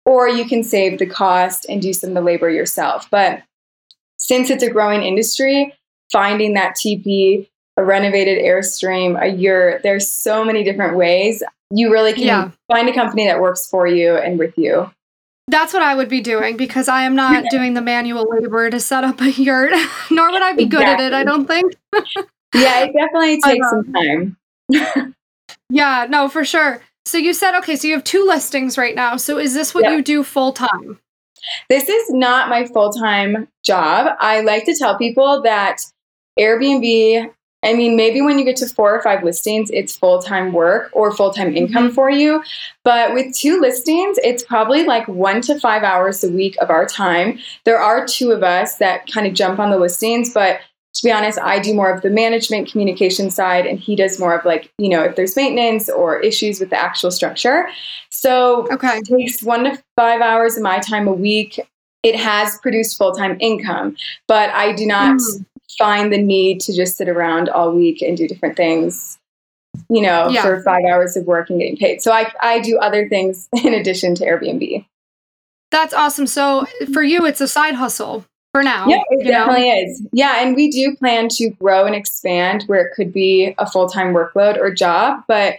Or 0.06 0.28
you 0.28 0.44
can 0.46 0.62
save 0.62 0.98
the 0.98 1.06
cost 1.06 1.66
and 1.68 1.82
do 1.82 1.92
some 1.92 2.10
of 2.10 2.14
the 2.14 2.20
labor 2.22 2.48
yourself. 2.50 3.08
But 3.10 3.42
since 4.16 4.50
it's 4.50 4.62
a 4.62 4.70
growing 4.70 5.02
industry, 5.02 5.74
finding 6.12 6.54
that 6.54 6.74
TP, 6.76 7.48
a 7.76 7.84
renovated 7.84 8.42
Airstream, 8.42 9.20
a 9.20 9.28
yurt, 9.28 9.82
there's 9.82 10.10
so 10.10 10.44
many 10.44 10.64
different 10.64 10.96
ways. 10.96 11.42
You 11.70 11.90
really 11.92 12.12
can 12.12 12.22
Yeah. 12.24 12.50
find 12.68 12.88
a 12.88 12.92
company 12.92 13.26
that 13.26 13.40
works 13.40 13.68
for 13.68 13.86
you 13.86 14.16
and 14.16 14.38
with 14.38 14.56
you. 14.56 14.90
That's 15.50 15.72
what 15.72 15.82
I 15.82 15.94
would 15.94 16.08
be 16.08 16.20
doing 16.20 16.56
because 16.56 16.88
I 16.88 17.02
am 17.02 17.16
not 17.16 17.44
doing 17.50 17.74
the 17.74 17.80
manual 17.80 18.24
labor 18.30 18.70
to 18.70 18.78
set 18.78 19.02
up 19.04 19.20
a 19.20 19.30
yurt, 19.32 19.72
nor 20.10 20.30
would 20.30 20.42
I 20.42 20.52
be 20.52 20.64
good 20.66 20.82
at 20.82 21.00
it, 21.00 21.12
I 21.12 21.24
don't 21.24 21.46
think. 21.46 21.74
Yeah, 22.52 22.80
it 22.80 22.92
definitely 22.92 23.40
takes 23.40 23.70
some 23.70 23.92
time. 23.92 24.36
Yeah, 25.68 26.06
no, 26.10 26.28
for 26.28 26.44
sure. 26.44 26.82
So 27.04 27.16
you 27.16 27.32
said, 27.32 27.56
okay, 27.58 27.76
so 27.76 27.86
you 27.86 27.94
have 27.94 28.02
two 28.02 28.26
listings 28.26 28.76
right 28.76 28.96
now. 28.96 29.16
So 29.18 29.38
is 29.38 29.54
this 29.54 29.72
what 29.72 29.84
Yeah. 29.84 29.92
you 29.92 30.02
do 30.02 30.24
full 30.24 30.52
time? 30.52 30.98
This 31.68 31.88
is 31.88 32.10
not 32.10 32.48
my 32.48 32.66
full 32.66 32.90
time 32.90 33.46
job. 33.64 34.16
I 34.18 34.40
like 34.40 34.64
to 34.64 34.76
tell 34.76 34.98
people 34.98 35.42
that 35.42 35.80
Airbnb, 36.38 37.32
I 37.62 37.74
mean, 37.74 37.94
maybe 37.94 38.22
when 38.22 38.38
you 38.38 38.44
get 38.44 38.56
to 38.56 38.68
four 38.68 38.94
or 38.94 39.02
five 39.02 39.22
listings, 39.22 39.70
it's 39.70 39.94
full 39.96 40.22
time 40.22 40.52
work 40.52 40.88
or 40.92 41.14
full 41.14 41.30
time 41.30 41.54
income 41.54 41.90
for 41.92 42.10
you. 42.10 42.42
But 42.84 43.12
with 43.12 43.34
two 43.36 43.60
listings, 43.60 44.18
it's 44.24 44.42
probably 44.42 44.84
like 44.84 45.06
one 45.08 45.42
to 45.42 45.58
five 45.60 45.82
hours 45.82 46.24
a 46.24 46.30
week 46.30 46.56
of 46.60 46.70
our 46.70 46.86
time. 46.86 47.38
There 47.64 47.78
are 47.78 48.06
two 48.06 48.32
of 48.32 48.42
us 48.42 48.76
that 48.76 49.06
kind 49.12 49.26
of 49.26 49.34
jump 49.34 49.58
on 49.58 49.70
the 49.70 49.78
listings, 49.78 50.32
but 50.32 50.60
to 50.94 51.04
be 51.04 51.12
honest, 51.12 51.38
I 51.38 51.60
do 51.60 51.72
more 51.72 51.90
of 51.92 52.02
the 52.02 52.10
management 52.10 52.68
communication 52.70 53.30
side, 53.30 53.64
and 53.64 53.78
he 53.78 53.94
does 53.94 54.18
more 54.18 54.36
of 54.36 54.44
like, 54.44 54.72
you 54.78 54.88
know, 54.88 55.04
if 55.04 55.14
there's 55.14 55.36
maintenance 55.36 55.88
or 55.88 56.18
issues 56.20 56.58
with 56.58 56.70
the 56.70 56.76
actual 56.80 57.10
structure. 57.12 57.68
So 58.10 58.66
Okay. 58.72 58.98
it 58.98 59.04
takes 59.06 59.42
one 59.42 59.64
to 59.64 59.80
five 59.96 60.20
hours 60.20 60.56
of 60.56 60.62
my 60.64 60.78
time 60.80 61.06
a 61.06 61.12
week. 61.12 61.60
It 62.02 62.16
has 62.16 62.58
produced 62.58 62.96
full 62.98 63.12
time 63.12 63.36
income, 63.40 63.96
but 64.26 64.50
I 64.50 64.72
do 64.72 64.86
not 64.86 65.18
Mm. 65.18 65.44
Find 65.78 66.12
the 66.12 66.18
need 66.18 66.60
to 66.62 66.74
just 66.74 66.96
sit 66.96 67.08
around 67.08 67.48
all 67.48 67.72
week 67.72 68.02
and 68.02 68.16
do 68.16 68.26
different 68.28 68.56
things, 68.56 69.18
you 69.88 70.00
know, 70.02 70.28
Yeah. 70.28 70.42
for 70.42 70.62
five 70.62 70.84
hours 70.90 71.16
of 71.16 71.26
work 71.26 71.50
and 71.50 71.58
getting 71.60 71.76
paid. 71.76 72.02
So 72.02 72.12
I, 72.12 72.30
I 72.40 72.60
do 72.60 72.78
other 72.78 73.08
things 73.08 73.48
in 73.64 73.74
addition 73.74 74.14
to 74.16 74.24
Airbnb. 74.24 74.84
That's 75.70 75.94
awesome. 75.94 76.26
So 76.26 76.66
for 76.92 77.02
you, 77.02 77.24
it's 77.26 77.40
a 77.40 77.46
side 77.48 77.74
hustle 77.74 78.24
for 78.52 78.62
now. 78.62 78.88
Yeah, 78.88 79.02
it 79.10 79.24
you 79.24 79.30
know? 79.30 79.46
definitely 79.46 79.70
is. 79.70 80.02
Yeah, 80.12 80.42
and 80.42 80.56
we 80.56 80.68
do 80.70 80.96
plan 80.96 81.28
to 81.30 81.50
grow 81.50 81.86
and 81.86 81.94
expand 81.94 82.64
where 82.66 82.84
it 82.84 82.94
could 82.94 83.12
be 83.12 83.54
a 83.58 83.70
full 83.70 83.88
time 83.88 84.12
workload 84.12 84.56
or 84.56 84.74
job. 84.74 85.22
But 85.28 85.56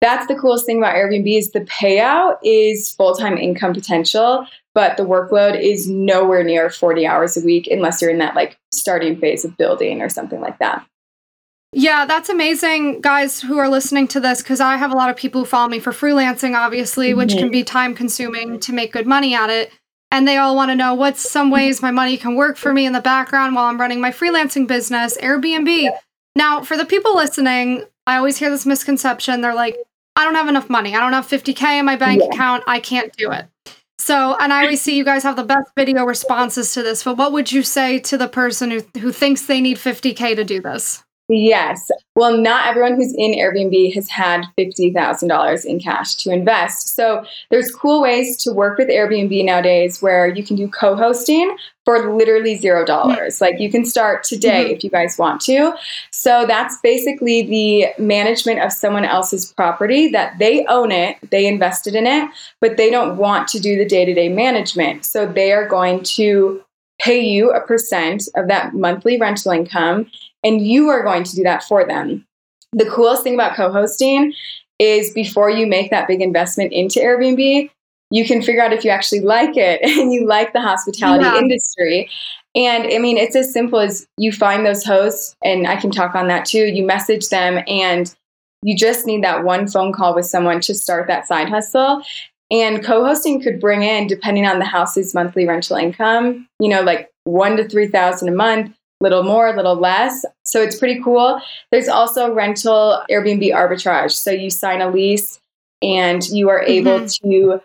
that's 0.00 0.26
the 0.26 0.34
coolest 0.34 0.66
thing 0.66 0.78
about 0.78 0.94
Airbnb 0.94 1.38
is 1.38 1.50
the 1.50 1.60
payout 1.60 2.38
is 2.42 2.92
full 2.92 3.14
time 3.14 3.38
income 3.38 3.72
potential, 3.72 4.46
but 4.74 4.96
the 4.96 5.04
workload 5.04 5.60
is 5.60 5.88
nowhere 5.88 6.44
near 6.44 6.68
40 6.68 7.06
hours 7.06 7.36
a 7.36 7.44
week 7.44 7.66
unless 7.66 8.02
you're 8.02 8.10
in 8.10 8.18
that 8.18 8.34
like 8.34 8.58
starting 8.72 9.18
phase 9.18 9.44
of 9.44 9.56
building 9.56 10.02
or 10.02 10.08
something 10.08 10.40
like 10.40 10.58
that. 10.58 10.86
Yeah, 11.72 12.06
that's 12.06 12.28
amazing, 12.28 13.00
guys 13.00 13.40
who 13.40 13.58
are 13.58 13.68
listening 13.68 14.08
to 14.08 14.20
this, 14.20 14.40
because 14.40 14.60
I 14.60 14.76
have 14.76 14.92
a 14.92 14.96
lot 14.96 15.10
of 15.10 15.16
people 15.16 15.42
who 15.42 15.46
follow 15.46 15.68
me 15.68 15.78
for 15.78 15.92
freelancing, 15.92 16.56
obviously, 16.56 17.12
which 17.12 17.32
can 17.32 17.44
mm-hmm. 17.44 17.50
be 17.50 17.64
time 17.64 17.94
consuming 17.94 18.60
to 18.60 18.72
make 18.72 18.92
good 18.92 19.06
money 19.06 19.34
at 19.34 19.50
it. 19.50 19.70
And 20.10 20.26
they 20.26 20.38
all 20.38 20.56
want 20.56 20.70
to 20.70 20.74
know 20.74 20.94
what's 20.94 21.28
some 21.28 21.50
ways 21.50 21.82
my 21.82 21.90
money 21.90 22.16
can 22.16 22.36
work 22.36 22.56
for 22.56 22.72
me 22.72 22.86
in 22.86 22.92
the 22.92 23.00
background 23.00 23.54
while 23.54 23.66
I'm 23.66 23.80
running 23.80 24.00
my 24.00 24.10
freelancing 24.10 24.66
business, 24.66 25.18
Airbnb. 25.18 25.90
Now, 26.34 26.62
for 26.62 26.76
the 26.76 26.86
people 26.86 27.14
listening, 27.16 27.84
I 28.06 28.16
always 28.16 28.38
hear 28.38 28.48
this 28.48 28.64
misconception. 28.64 29.40
They're 29.40 29.54
like, 29.54 29.76
I 30.16 30.24
don't 30.24 30.34
have 30.34 30.48
enough 30.48 30.70
money. 30.70 30.94
I 30.94 31.00
don't 31.00 31.12
have 31.12 31.26
50K 31.26 31.78
in 31.78 31.84
my 31.84 31.96
bank 31.96 32.22
Yeah. 32.22 32.28
account. 32.28 32.64
I 32.66 32.80
can't 32.80 33.14
do 33.16 33.30
it. 33.32 33.46
So, 33.98 34.36
and 34.40 34.52
I 34.52 34.62
always 34.62 34.80
see 34.80 34.96
you 34.96 35.04
guys 35.04 35.22
have 35.22 35.36
the 35.36 35.44
best 35.44 35.70
video 35.76 36.04
responses 36.04 36.72
to 36.74 36.82
this, 36.82 37.02
but 37.02 37.16
what 37.16 37.32
would 37.32 37.50
you 37.50 37.62
say 37.62 37.98
to 38.00 38.18
the 38.18 38.28
person 38.28 38.70
who, 38.70 38.82
who 39.00 39.10
thinks 39.12 39.46
they 39.46 39.60
need 39.60 39.78
50K 39.78 40.36
to 40.36 40.44
do 40.44 40.60
this? 40.60 41.02
Yes. 41.28 41.90
Well, 42.14 42.36
not 42.36 42.68
everyone 42.68 42.94
who's 42.94 43.12
in 43.18 43.32
Airbnb 43.32 43.92
has 43.94 44.08
had 44.08 44.44
$50,000 44.56 45.64
in 45.64 45.80
cash 45.80 46.14
to 46.16 46.30
invest. 46.30 46.94
So 46.94 47.24
there's 47.50 47.74
cool 47.74 48.00
ways 48.00 48.36
to 48.44 48.52
work 48.52 48.78
with 48.78 48.88
Airbnb 48.88 49.44
nowadays 49.44 50.00
where 50.00 50.28
you 50.28 50.44
can 50.44 50.54
do 50.54 50.68
co-hosting 50.68 51.56
for 51.84 52.14
literally 52.14 52.56
zero 52.56 52.84
dollars. 52.84 53.40
Like 53.40 53.58
you 53.58 53.70
can 53.70 53.84
start 53.84 54.22
today 54.22 54.66
Mhm. 54.66 54.76
if 54.76 54.84
you 54.84 54.90
guys 54.90 55.18
want 55.18 55.40
to. 55.42 55.74
So 56.12 56.44
that's 56.46 56.80
basically 56.80 57.42
the 57.42 57.86
management 58.00 58.60
of 58.60 58.72
someone 58.72 59.04
else's 59.04 59.52
property 59.52 60.08
that 60.08 60.38
they 60.38 60.64
own 60.66 60.92
it, 60.92 61.16
they 61.30 61.46
invested 61.46 61.96
in 61.96 62.06
it, 62.06 62.28
but 62.60 62.76
they 62.76 62.90
don't 62.90 63.16
want 63.16 63.48
to 63.48 63.60
do 63.60 63.76
the 63.76 63.84
day-to-day 63.84 64.28
management. 64.28 65.04
So 65.04 65.26
they 65.26 65.52
are 65.52 65.66
going 65.66 66.02
to 66.16 66.62
pay 67.00 67.20
you 67.20 67.50
a 67.50 67.60
percent 67.60 68.24
of 68.36 68.48
that 68.48 68.74
monthly 68.74 69.18
rental 69.18 69.52
income 69.52 70.06
and 70.46 70.64
you 70.64 70.88
are 70.88 71.02
going 71.02 71.24
to 71.24 71.36
do 71.36 71.42
that 71.42 71.64
for 71.64 71.84
them. 71.84 72.24
The 72.72 72.88
coolest 72.88 73.22
thing 73.24 73.34
about 73.34 73.56
co 73.56 73.72
hosting 73.72 74.32
is 74.78 75.12
before 75.12 75.50
you 75.50 75.66
make 75.66 75.90
that 75.90 76.06
big 76.06 76.20
investment 76.22 76.72
into 76.72 77.00
Airbnb, 77.00 77.70
you 78.10 78.24
can 78.24 78.40
figure 78.42 78.62
out 78.62 78.72
if 78.72 78.84
you 78.84 78.90
actually 78.90 79.20
like 79.20 79.56
it 79.56 79.80
and 79.98 80.12
you 80.12 80.26
like 80.26 80.52
the 80.52 80.60
hospitality 80.60 81.24
Yeah. 81.24 81.38
industry. 81.38 82.08
And 82.54 82.84
I 82.84 82.98
mean, 82.98 83.18
it's 83.18 83.36
as 83.36 83.52
simple 83.52 83.80
as 83.80 84.06
you 84.16 84.32
find 84.32 84.64
those 84.64 84.84
hosts, 84.84 85.34
and 85.44 85.66
I 85.66 85.76
can 85.76 85.90
talk 85.90 86.14
on 86.14 86.28
that 86.28 86.46
too. 86.46 86.66
You 86.66 86.86
message 86.86 87.28
them, 87.28 87.62
and 87.66 88.14
you 88.62 88.76
just 88.76 89.06
need 89.06 89.22
that 89.24 89.44
one 89.44 89.66
phone 89.68 89.92
call 89.92 90.14
with 90.14 90.26
someone 90.26 90.60
to 90.62 90.74
start 90.74 91.06
that 91.08 91.26
side 91.26 91.48
hustle. 91.48 92.02
And 92.50 92.84
co 92.84 93.04
hosting 93.04 93.42
could 93.42 93.60
bring 93.60 93.82
in, 93.82 94.06
depending 94.06 94.46
on 94.46 94.58
the 94.58 94.64
house's 94.64 95.12
monthly 95.14 95.46
rental 95.46 95.76
income, 95.76 96.46
you 96.60 96.68
know, 96.68 96.80
like 96.82 97.10
one 97.24 97.56
to 97.56 97.68
3,000 97.68 98.28
a 98.28 98.32
month, 98.32 98.75
little 99.00 99.22
more, 99.22 99.54
little 99.54 99.76
less. 99.76 100.24
So 100.44 100.62
it's 100.62 100.78
pretty 100.78 101.02
cool. 101.02 101.40
There's 101.70 101.88
also 101.88 102.32
rental 102.32 103.02
Airbnb 103.10 103.52
arbitrage. 103.52 104.12
So 104.12 104.30
you 104.30 104.50
sign 104.50 104.80
a 104.80 104.90
lease 104.90 105.40
and 105.82 106.26
you 106.28 106.48
are 106.48 106.62
able 106.62 107.00
mm-hmm. 107.00 107.28
to 107.28 107.60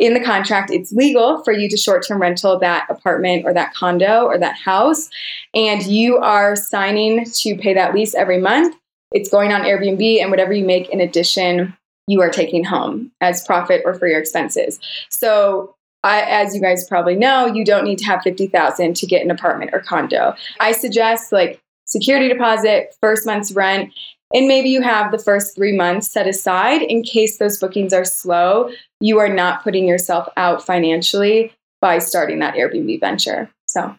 in 0.00 0.14
the 0.14 0.20
contract 0.20 0.70
it's 0.70 0.92
legal 0.92 1.42
for 1.42 1.52
you 1.52 1.68
to 1.68 1.76
short-term 1.76 2.20
rental 2.20 2.58
that 2.58 2.86
apartment 2.88 3.44
or 3.44 3.52
that 3.52 3.74
condo 3.74 4.24
or 4.24 4.38
that 4.38 4.56
house 4.56 5.10
and 5.52 5.82
you 5.84 6.16
are 6.16 6.56
signing 6.56 7.24
to 7.26 7.56
pay 7.56 7.74
that 7.74 7.92
lease 7.92 8.14
every 8.14 8.38
month 8.38 8.74
it's 9.12 9.28
going 9.28 9.52
on 9.52 9.62
airbnb 9.62 10.20
and 10.20 10.30
whatever 10.30 10.52
you 10.52 10.64
make 10.64 10.88
in 10.88 11.00
addition 11.00 11.76
you 12.06 12.20
are 12.20 12.30
taking 12.30 12.64
home 12.64 13.10
as 13.20 13.44
profit 13.44 13.82
or 13.84 13.94
for 13.94 14.06
your 14.06 14.20
expenses 14.20 14.78
so 15.10 15.73
I, 16.04 16.22
as 16.22 16.54
you 16.54 16.60
guys 16.60 16.86
probably 16.86 17.16
know 17.16 17.46
you 17.46 17.64
don't 17.64 17.84
need 17.84 17.98
to 17.98 18.04
have 18.04 18.22
50000 18.22 18.94
to 18.94 19.06
get 19.06 19.24
an 19.24 19.30
apartment 19.30 19.70
or 19.72 19.80
condo 19.80 20.34
i 20.60 20.70
suggest 20.70 21.32
like 21.32 21.60
security 21.86 22.28
deposit 22.28 22.94
first 23.00 23.26
month's 23.26 23.52
rent 23.52 23.92
and 24.34 24.48
maybe 24.48 24.68
you 24.68 24.82
have 24.82 25.12
the 25.12 25.18
first 25.18 25.54
three 25.54 25.72
months 25.72 26.10
set 26.10 26.26
aside 26.26 26.82
in 26.82 27.04
case 27.04 27.38
those 27.38 27.58
bookings 27.58 27.92
are 27.92 28.04
slow. 28.04 28.68
You 29.00 29.20
are 29.20 29.32
not 29.32 29.62
putting 29.62 29.86
yourself 29.86 30.28
out 30.36 30.64
financially 30.64 31.52
by 31.80 32.00
starting 32.00 32.40
that 32.40 32.54
Airbnb 32.54 32.98
venture. 32.98 33.48
So 33.68 33.94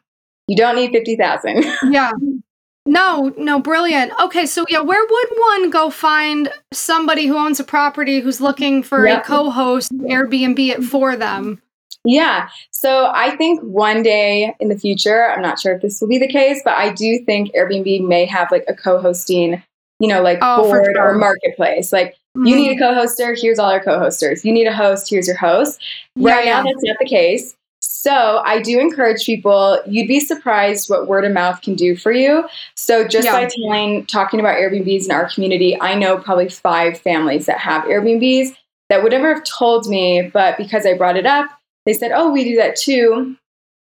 you 0.48 0.58
don't 0.58 0.76
need 0.76 0.92
50,000. 0.92 1.64
yeah. 1.92 2.12
No, 2.86 3.34
no, 3.38 3.60
brilliant. 3.60 4.12
Okay, 4.22 4.46
so 4.46 4.66
yeah, 4.70 4.82
where 4.82 5.04
would 5.04 5.40
one 5.40 5.70
go 5.70 5.90
find 5.90 6.52
somebody 6.72 7.26
who 7.28 7.38
owns 7.38 7.60
a 7.60 7.64
property 7.64 8.20
who's 8.20 8.42
looking 8.42 8.84
for 8.84 9.08
yep. 9.08 9.24
a 9.24 9.28
co-host 9.28 9.92
Airbnb 10.00 10.60
it 10.60 10.84
for 10.84 11.16
them? 11.16 11.62
Yeah. 12.06 12.50
So 12.72 13.12
I 13.14 13.36
think 13.36 13.62
one 13.62 14.04
day 14.04 14.56
in 14.60 14.70
the 14.70 14.78
future, 14.78 15.32
I'm 15.32 15.42
not 15.42 15.60
sure 15.60 15.74
if 15.76 15.82
this 15.82 16.00
will 16.00 16.08
be 16.08 16.20
the 16.20 16.28
case, 16.28 16.62
but 16.64 16.76
I 16.78 16.94
do 16.94 17.20
think 17.26 17.52
Airbnb 17.54 18.08
may 18.08 18.26
have 18.26 18.52
like 18.52 18.66
a 18.68 18.76
co-hosting 18.76 19.62
you 20.00 20.08
know, 20.08 20.22
like 20.22 20.40
oh, 20.42 20.64
board 20.64 20.86
sure. 20.94 21.02
or 21.02 21.18
marketplace. 21.18 21.94
Like 21.94 22.14
mm-hmm. 22.38 22.46
you 22.46 22.56
need 22.56 22.72
a 22.72 22.76
mm-hmm. 22.76 22.96
co-hoster, 22.96 23.40
here's 23.40 23.60
all 23.60 23.70
our 23.70 23.84
co-hosters. 23.84 24.44
You 24.44 24.52
need 24.52 24.68
a 24.68 24.74
host, 24.74 25.10
here's 25.10 25.28
your 25.28 25.38
host. 25.38 25.82
Right 26.16 26.46
yeah. 26.46 26.58
now 26.58 26.64
that's 26.64 26.84
not 26.84 26.98
the 27.00 27.06
case. 27.06 27.56
So 27.82 28.42
I 28.44 28.62
do 28.62 28.80
encourage 28.80 29.26
people, 29.26 29.80
you'd 29.86 30.08
be 30.08 30.20
surprised 30.20 30.90
what 30.90 31.08
word 31.08 31.24
of 31.24 31.32
mouth 31.32 31.62
can 31.62 31.76
do 31.76 31.96
for 31.96 32.12
you. 32.12 32.48
So 32.76 33.08
just 33.08 33.26
yeah. 33.26 33.34
by 33.34 33.50
telling, 33.50 34.06
talking 34.08 34.40
about 34.40 34.58
Airbnbs 34.58 35.06
in 35.06 35.12
our 35.12 35.30
community, 35.30 35.80
I 35.80 35.96
know 35.96 36.18
probably 36.18 36.50
five 36.50 36.98
families 37.00 37.46
that 37.46 37.60
have 37.60 37.84
Airbnbs 37.84 38.56
that 38.90 39.04
would 39.04 39.12
never 39.12 39.34
have 39.34 39.44
told 39.44 39.88
me, 39.88 40.30
but 40.34 40.58
because 40.58 40.86
I 40.86 40.94
brought 40.94 41.18
it 41.18 41.26
up, 41.26 41.50
they 41.86 41.94
said, 41.94 42.12
oh, 42.14 42.32
we 42.32 42.44
do 42.44 42.56
that 42.58 42.76
too. 42.76 43.38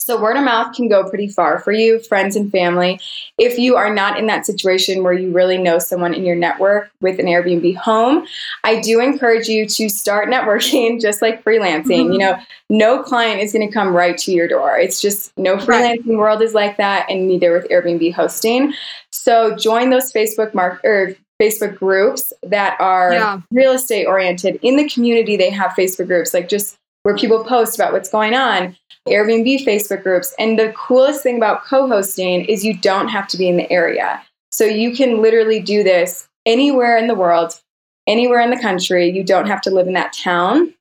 So, 0.04 0.22
word 0.22 0.36
of 0.36 0.44
mouth 0.44 0.76
can 0.76 0.90
go 0.90 1.10
pretty 1.10 1.30
far 1.30 1.60
for 1.60 1.72
you, 1.72 2.00
friends 2.00 2.36
and 2.36 2.52
family. 2.52 3.00
If 3.38 3.58
you 3.58 3.78
are 3.78 3.94
not 3.94 4.20
in 4.20 4.28
that 4.28 4.46
situation 4.46 5.02
where 5.02 5.14
you 5.14 5.32
really 5.32 5.58
know 5.58 5.80
someone 5.80 6.14
in 6.14 6.26
your 6.26 6.36
network 6.36 6.92
with 7.00 7.20
an 7.20 7.26
Airbnb 7.26 7.78
home, 7.78 8.28
I 8.66 8.82
do 8.82 9.00
encourage 9.00 9.48
you 9.48 9.66
to 9.66 9.88
start 9.88 10.28
networking 10.28 11.00
just 11.02 11.22
like 11.22 11.44
freelancing. 11.44 11.86
Mm-hmm. 11.86 12.12
You 12.12 12.18
know, 12.18 12.40
no 12.70 13.02
client 13.02 13.40
is 13.40 13.54
going 13.54 13.66
to 13.66 13.74
come 13.74 13.96
right 13.96 14.18
to 14.18 14.34
your 14.34 14.48
door. 14.50 14.78
It's 14.78 15.02
just 15.02 15.32
no 15.38 15.56
freelancing 15.56 16.08
right. 16.08 16.18
world 16.18 16.42
is 16.42 16.54
like 16.54 16.76
that, 16.78 17.10
and 17.10 17.26
neither 17.26 17.54
with 17.54 17.70
Airbnb 17.70 18.14
hosting. 18.14 18.74
So, 19.12 19.56
join 19.56 19.90
those 19.90 20.12
Facebook 20.12 20.54
mark 20.54 20.84
or 20.84 21.16
Facebook 21.42 21.78
groups 21.78 22.34
that 22.44 22.80
are 22.82 23.14
yeah. 23.14 23.42
real 23.52 23.72
estate 23.72 24.06
oriented. 24.06 24.60
In 24.62 24.76
the 24.76 24.90
community, 24.90 25.38
they 25.38 25.50
have 25.50 25.72
Facebook 25.72 26.08
groups 26.08 26.34
like 26.34 26.50
just 26.50 26.78
where 27.04 27.16
people 27.16 27.44
post 27.44 27.76
about 27.76 27.94
what's 27.94 28.10
going 28.10 28.34
on. 28.34 28.76
Airbnb 29.08 29.66
Facebook 29.66 30.04
groups. 30.04 30.34
And 30.40 30.58
the 30.58 30.74
coolest 30.74 31.22
thing 31.22 31.38
about 31.38 31.64
co 31.66 31.88
hosting 31.88 32.46
is 32.46 32.66
you 32.66 32.76
don't 32.78 33.10
have 33.10 33.28
to 33.30 33.38
be 33.38 33.48
in 33.48 33.58
the 33.58 33.72
area. 33.72 34.22
So 34.52 34.66
you 34.66 34.96
can 34.96 35.22
literally 35.22 35.60
do 35.60 35.84
this 35.84 36.28
anywhere 36.46 36.98
in 36.98 37.08
the 37.08 37.16
world, 37.16 37.60
anywhere 38.08 38.40
in 38.40 38.50
the 38.50 38.60
country. 38.60 39.10
You 39.10 39.24
don't 39.24 39.48
have 39.48 39.62
to 39.62 39.72
live 39.72 39.88
in 39.88 39.94
that 39.94 40.14
town. 40.14 40.74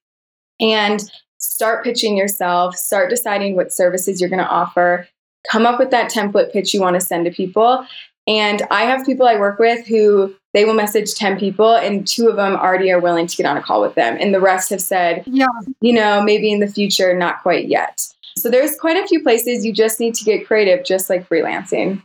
And 0.60 1.02
start 1.38 1.82
pitching 1.82 2.16
yourself, 2.16 2.76
start 2.76 3.10
deciding 3.10 3.56
what 3.56 3.72
services 3.72 4.20
you're 4.20 4.30
going 4.30 4.38
to 4.38 4.48
offer, 4.48 5.08
come 5.50 5.66
up 5.66 5.78
with 5.78 5.90
that 5.90 6.10
template 6.10 6.52
pitch 6.52 6.72
you 6.72 6.80
want 6.80 6.94
to 6.94 7.00
send 7.00 7.24
to 7.24 7.32
people. 7.32 7.84
And 8.26 8.62
I 8.70 8.82
have 8.82 9.04
people 9.04 9.26
I 9.26 9.38
work 9.38 9.58
with 9.58 9.86
who 9.86 10.34
they 10.54 10.64
will 10.64 10.74
message 10.74 11.14
10 11.14 11.38
people 11.38 11.74
and 11.74 12.06
two 12.06 12.28
of 12.28 12.36
them 12.36 12.54
already 12.54 12.92
are 12.92 13.00
willing 13.00 13.26
to 13.26 13.36
get 13.36 13.46
on 13.46 13.56
a 13.56 13.62
call 13.62 13.80
with 13.80 13.94
them. 13.94 14.16
And 14.20 14.34
the 14.34 14.40
rest 14.40 14.70
have 14.70 14.82
said, 14.82 15.24
yeah. 15.26 15.46
you 15.80 15.92
know, 15.92 16.22
maybe 16.22 16.52
in 16.52 16.60
the 16.60 16.66
future, 16.66 17.16
not 17.16 17.42
quite 17.42 17.68
yet. 17.68 18.06
So 18.36 18.50
there's 18.50 18.76
quite 18.76 19.02
a 19.02 19.06
few 19.06 19.22
places 19.22 19.64
you 19.64 19.72
just 19.72 19.98
need 19.98 20.14
to 20.14 20.24
get 20.24 20.46
creative, 20.46 20.84
just 20.84 21.10
like 21.10 21.28
freelancing. 21.28 22.02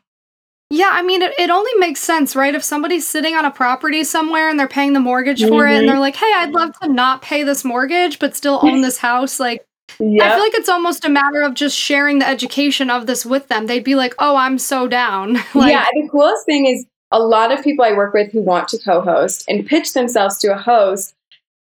Yeah, 0.69 0.89
I 0.91 1.01
mean, 1.01 1.21
it, 1.21 1.33
it 1.39 1.49
only 1.49 1.71
makes 1.77 2.01
sense, 2.01 2.35
right? 2.35 2.53
If 2.53 2.63
somebody's 2.63 3.07
sitting 3.07 3.35
on 3.35 3.45
a 3.45 3.51
property 3.51 4.03
somewhere 4.03 4.49
and 4.49 4.59
they're 4.59 4.67
paying 4.67 4.93
the 4.93 4.99
mortgage 4.99 5.41
mm-hmm. 5.41 5.49
for 5.49 5.65
it 5.65 5.71
and 5.71 5.79
mm-hmm. 5.79 5.87
they're 5.87 5.99
like, 5.99 6.15
hey, 6.15 6.31
I'd 6.35 6.51
love 6.51 6.77
to 6.81 6.89
not 6.89 7.21
pay 7.21 7.43
this 7.43 7.63
mortgage, 7.63 8.19
but 8.19 8.35
still 8.35 8.59
own 8.61 8.81
this 8.81 8.97
house, 8.97 9.39
like, 9.39 9.65
Yep. 9.99 10.23
I 10.23 10.29
feel 10.29 10.43
like 10.43 10.53
it's 10.53 10.69
almost 10.69 11.05
a 11.05 11.09
matter 11.09 11.41
of 11.41 11.53
just 11.53 11.77
sharing 11.77 12.19
the 12.19 12.27
education 12.27 12.89
of 12.89 13.07
this 13.07 13.25
with 13.25 13.47
them. 13.47 13.65
They'd 13.65 13.83
be 13.83 13.95
like, 13.95 14.13
"Oh, 14.19 14.35
I'm 14.35 14.59
so 14.59 14.87
down." 14.87 15.33
like, 15.55 15.71
yeah, 15.71 15.87
the 15.93 16.07
coolest 16.11 16.45
thing 16.45 16.67
is 16.67 16.85
a 17.11 17.19
lot 17.19 17.51
of 17.51 17.63
people 17.63 17.85
I 17.85 17.93
work 17.93 18.13
with 18.13 18.31
who 18.31 18.41
want 18.41 18.67
to 18.69 18.77
co-host 18.77 19.45
and 19.47 19.65
pitch 19.65 19.93
themselves 19.93 20.37
to 20.39 20.53
a 20.53 20.57
host. 20.57 21.15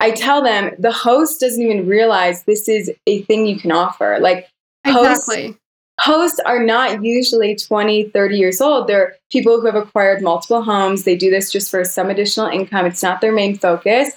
I 0.00 0.10
tell 0.10 0.42
them 0.42 0.72
the 0.78 0.92
host 0.92 1.40
doesn't 1.40 1.62
even 1.62 1.86
realize 1.86 2.44
this 2.44 2.68
is 2.68 2.90
a 3.06 3.22
thing 3.22 3.46
you 3.46 3.58
can 3.58 3.72
offer. 3.72 4.18
Like 4.20 4.48
hosts, 4.86 5.28
exactly. 5.28 5.58
hosts 6.00 6.40
are 6.44 6.62
not 6.62 7.02
usually 7.02 7.54
20, 7.54 8.10
30 8.10 8.36
years 8.36 8.60
old. 8.60 8.88
They're 8.88 9.16
people 9.30 9.60
who 9.60 9.66
have 9.66 9.74
acquired 9.74 10.22
multiple 10.22 10.62
homes. 10.62 11.04
They 11.04 11.16
do 11.16 11.30
this 11.30 11.50
just 11.50 11.70
for 11.70 11.84
some 11.84 12.10
additional 12.10 12.46
income. 12.46 12.86
It's 12.86 13.02
not 13.02 13.20
their 13.20 13.32
main 13.32 13.56
focus 13.56 14.10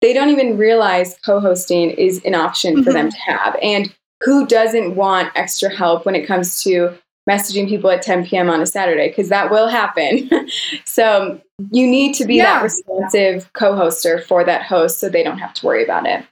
they 0.00 0.12
don't 0.12 0.30
even 0.30 0.56
realize 0.56 1.16
co-hosting 1.24 1.90
is 1.90 2.22
an 2.24 2.34
option 2.34 2.74
mm-hmm. 2.74 2.82
for 2.82 2.92
them 2.92 3.08
mm-hmm. 3.08 3.30
to 3.30 3.36
have 3.36 3.56
and 3.62 3.94
who 4.22 4.46
doesn't 4.46 4.96
want 4.96 5.30
extra 5.34 5.74
help 5.74 6.04
when 6.04 6.14
it 6.14 6.26
comes 6.26 6.62
to 6.62 6.96
messaging 7.28 7.68
people 7.68 7.90
at 7.90 8.02
10 8.02 8.26
p.m. 8.26 8.50
on 8.50 8.60
a 8.60 8.66
Saturday 8.66 9.08
because 9.08 9.28
that 9.28 9.50
will 9.50 9.68
happen. 9.68 10.30
so 10.84 11.40
you 11.70 11.86
need 11.86 12.14
to 12.14 12.24
be 12.24 12.36
yeah. 12.36 12.44
that 12.44 12.62
responsive 12.62 13.52
co-hoster 13.52 14.22
for 14.22 14.44
that 14.44 14.62
host 14.62 14.98
so 14.98 15.08
they 15.08 15.22
don't 15.22 15.38
have 15.38 15.54
to 15.54 15.66
worry 15.66 15.84
about 15.84 16.06
it. 16.06 16.24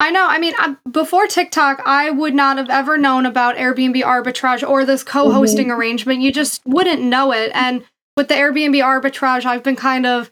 I 0.00 0.10
know. 0.10 0.26
I 0.26 0.38
mean, 0.38 0.54
I, 0.58 0.76
before 0.90 1.26
TikTok, 1.26 1.82
I 1.84 2.10
would 2.10 2.34
not 2.34 2.56
have 2.56 2.70
ever 2.70 2.96
known 2.96 3.26
about 3.26 3.56
Airbnb 3.56 4.02
arbitrage 4.02 4.66
or 4.66 4.84
this 4.84 5.04
co-hosting 5.04 5.68
mm-hmm. 5.68 5.78
arrangement. 5.78 6.22
You 6.22 6.32
just 6.32 6.62
wouldn't 6.64 7.02
know 7.02 7.32
it. 7.32 7.50
And 7.54 7.84
with 8.16 8.28
the 8.28 8.34
Airbnb 8.34 8.76
arbitrage, 8.82 9.44
I've 9.44 9.62
been 9.62 9.76
kind 9.76 10.06
of 10.06 10.30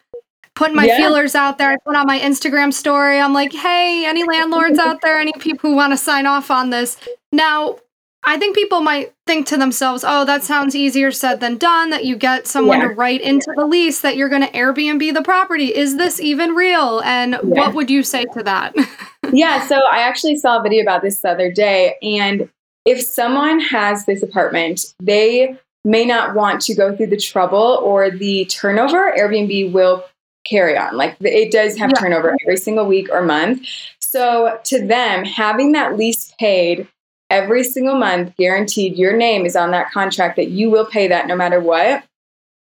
putting 0.59 0.75
my 0.75 0.87
yeah. 0.87 0.97
feelers 0.97 1.37
out 1.37 1.57
there. 1.57 1.71
I 1.71 1.77
put 1.77 1.95
on 1.95 2.05
my 2.07 2.19
Instagram 2.19 2.75
story. 2.75 3.21
I'm 3.21 3.33
like, 3.33 3.53
hey, 3.53 4.05
any 4.05 4.25
landlords 4.25 4.77
out 4.77 5.01
there, 5.03 5.21
any 5.21 5.33
people 5.39 5.71
who 5.71 5.77
want 5.77 5.93
to 5.93 5.97
sign 5.97 6.27
off 6.27 6.51
on 6.51 6.71
this? 6.71 6.97
Now, 7.31 7.79
I 8.25 8.39
think 8.39 8.57
people 8.57 8.81
might 8.81 9.15
think 9.25 9.47
to 9.47 9.57
themselves, 9.57 10.05
oh, 10.05 10.25
that 10.25 10.43
sounds 10.43 10.75
easier 10.75 11.13
said 11.13 11.39
than 11.39 11.59
done, 11.59 11.91
that 11.91 12.05
you 12.05 12.17
get 12.17 12.49
someone 12.49 12.81
yeah. 12.81 12.89
to 12.89 12.95
write 12.95 13.21
into 13.21 13.53
the 13.57 13.67
lease 13.67 14.01
that 14.01 14.17
you're 14.17 14.29
going 14.29 14.43
to 14.43 14.51
Airbnb 14.51 15.15
the 15.15 15.23
property. 15.23 15.67
Is 15.67 15.97
this 15.97 16.19
even 16.19 16.57
real? 16.57 17.01
And 17.05 17.35
yeah. 17.35 17.39
what 17.43 17.75
would 17.75 17.89
you 17.89 18.03
say 18.03 18.25
to 18.35 18.43
that? 18.43 18.75
yeah, 19.33 19.65
so 19.65 19.81
I 19.93 20.01
actually 20.01 20.37
saw 20.39 20.59
a 20.59 20.63
video 20.63 20.83
about 20.83 21.03
this 21.03 21.21
the 21.21 21.31
other 21.31 21.53
day. 21.53 21.95
And 22.03 22.51
if 22.85 23.01
someone 23.01 23.61
has 23.61 24.07
this 24.07 24.25
apartment, 24.25 24.93
they 25.01 25.57
may 25.85 26.05
not 26.05 26.35
want 26.35 26.61
to 26.63 26.75
go 26.75 26.97
through 26.97 27.07
the 27.07 27.17
trouble 27.17 27.81
or 27.85 28.11
the 28.11 28.45
turnover. 28.47 29.15
Airbnb 29.17 29.71
will 29.73 30.05
carry 30.49 30.77
on. 30.77 30.97
Like 30.97 31.17
it 31.21 31.53
does 31.53 31.77
have 31.77 31.91
yeah. 31.91 32.01
turnover 32.01 32.37
every 32.43 32.57
single 32.57 32.87
week 32.87 33.09
or 33.11 33.23
month. 33.23 33.67
So 34.01 34.59
to 34.65 34.87
them, 34.87 35.25
having 35.25 35.73
that 35.73 35.97
lease 35.97 36.35
paid 36.39 36.89
every 37.31 37.65
single 37.65 37.97
month, 37.97 38.35
guaranteed, 38.37 38.97
your 38.97 39.17
name 39.17 39.45
is 39.45 39.57
on 39.57 39.71
that 39.73 39.91
contract 39.91 40.37
that 40.37 40.49
you 40.49 40.71
will 40.71 40.87
pay 40.87 41.09
that 41.09 41.27
no 41.27 41.37
matter 41.37 41.61
what. 41.61 42.05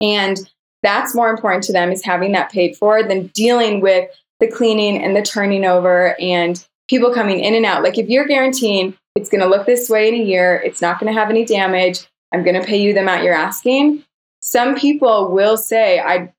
And 0.01 0.39
that's 0.83 1.15
more 1.15 1.31
important 1.31 1.65
to 1.65 1.73
them 1.73 1.93
is 1.93 2.05
having 2.05 2.33
that 2.33 2.51
paid 2.51 2.77
for 2.77 3.03
than 3.03 3.29
dealing 3.29 3.81
with 3.81 4.11
the 4.41 4.49
cleaning 4.49 5.03
and 5.03 5.17
the 5.17 5.23
turning 5.23 5.65
over 5.65 6.21
and 6.21 6.67
people 6.89 7.15
coming 7.15 7.41
in 7.41 7.55
and 7.55 7.65
out. 7.65 7.83
Like 7.83 7.99
if 7.99 8.09
you're 8.09 8.27
guaranteeing 8.27 8.97
it's 9.15 9.29
going 9.29 9.43
to 9.43 9.47
look 9.47 9.67
this 9.67 9.89
way 9.89 10.09
in 10.09 10.15
a 10.15 10.25
year, 10.25 10.61
it's 10.65 10.81
not 10.81 10.99
going 10.99 11.13
to 11.13 11.19
have 11.19 11.31
any 11.31 11.45
damage, 11.45 12.07
I'm 12.33 12.43
going 12.43 12.61
to 12.61 12.67
pay 12.67 12.81
you 12.81 12.95
the 12.95 13.01
amount 13.01 13.25
you're 13.25 13.35
asking. 13.35 14.05
Some 14.41 14.75
people 14.75 15.31
will 15.31 15.57
say, 15.57 16.01
I 16.01 16.33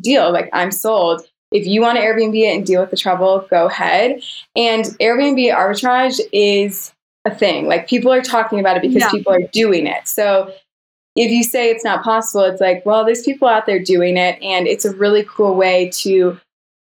deal. 0.00 0.32
Like 0.32 0.50
I'm 0.52 0.70
sold. 0.70 1.22
If 1.52 1.66
you 1.66 1.80
want 1.80 1.98
to 1.98 2.04
Airbnb 2.04 2.34
it 2.36 2.56
and 2.56 2.66
deal 2.66 2.80
with 2.80 2.90
the 2.90 2.96
trouble, 2.96 3.46
go 3.50 3.66
ahead. 3.66 4.22
And 4.54 4.84
Airbnb 5.00 5.52
arbitrage 5.54 6.20
is 6.32 6.92
a 7.24 7.34
thing. 7.34 7.66
Like 7.66 7.88
people 7.88 8.12
are 8.12 8.22
talking 8.22 8.60
about 8.60 8.76
it 8.76 8.82
because 8.82 9.02
yeah. 9.02 9.10
people 9.10 9.32
are 9.32 9.46
doing 9.52 9.86
it. 9.86 10.06
So 10.06 10.52
if 11.16 11.30
you 11.30 11.42
say 11.42 11.70
it's 11.70 11.84
not 11.84 12.04
possible, 12.04 12.44
it's 12.44 12.60
like, 12.60 12.86
well, 12.86 13.04
there's 13.04 13.22
people 13.22 13.48
out 13.48 13.66
there 13.66 13.82
doing 13.82 14.16
it, 14.16 14.40
and 14.42 14.66
it's 14.66 14.84
a 14.84 14.94
really 14.94 15.24
cool 15.24 15.56
way 15.56 15.90
to 15.94 16.38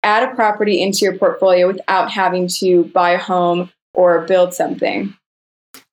add 0.03 0.29
a 0.29 0.35
property 0.35 0.83
into 0.83 0.99
your 1.01 1.17
portfolio 1.17 1.67
without 1.67 2.11
having 2.11 2.49
to 2.49 2.85
buy 2.85 3.11
a 3.11 3.19
home 3.19 3.71
or 3.93 4.23
build 4.23 4.55
something. 4.55 5.15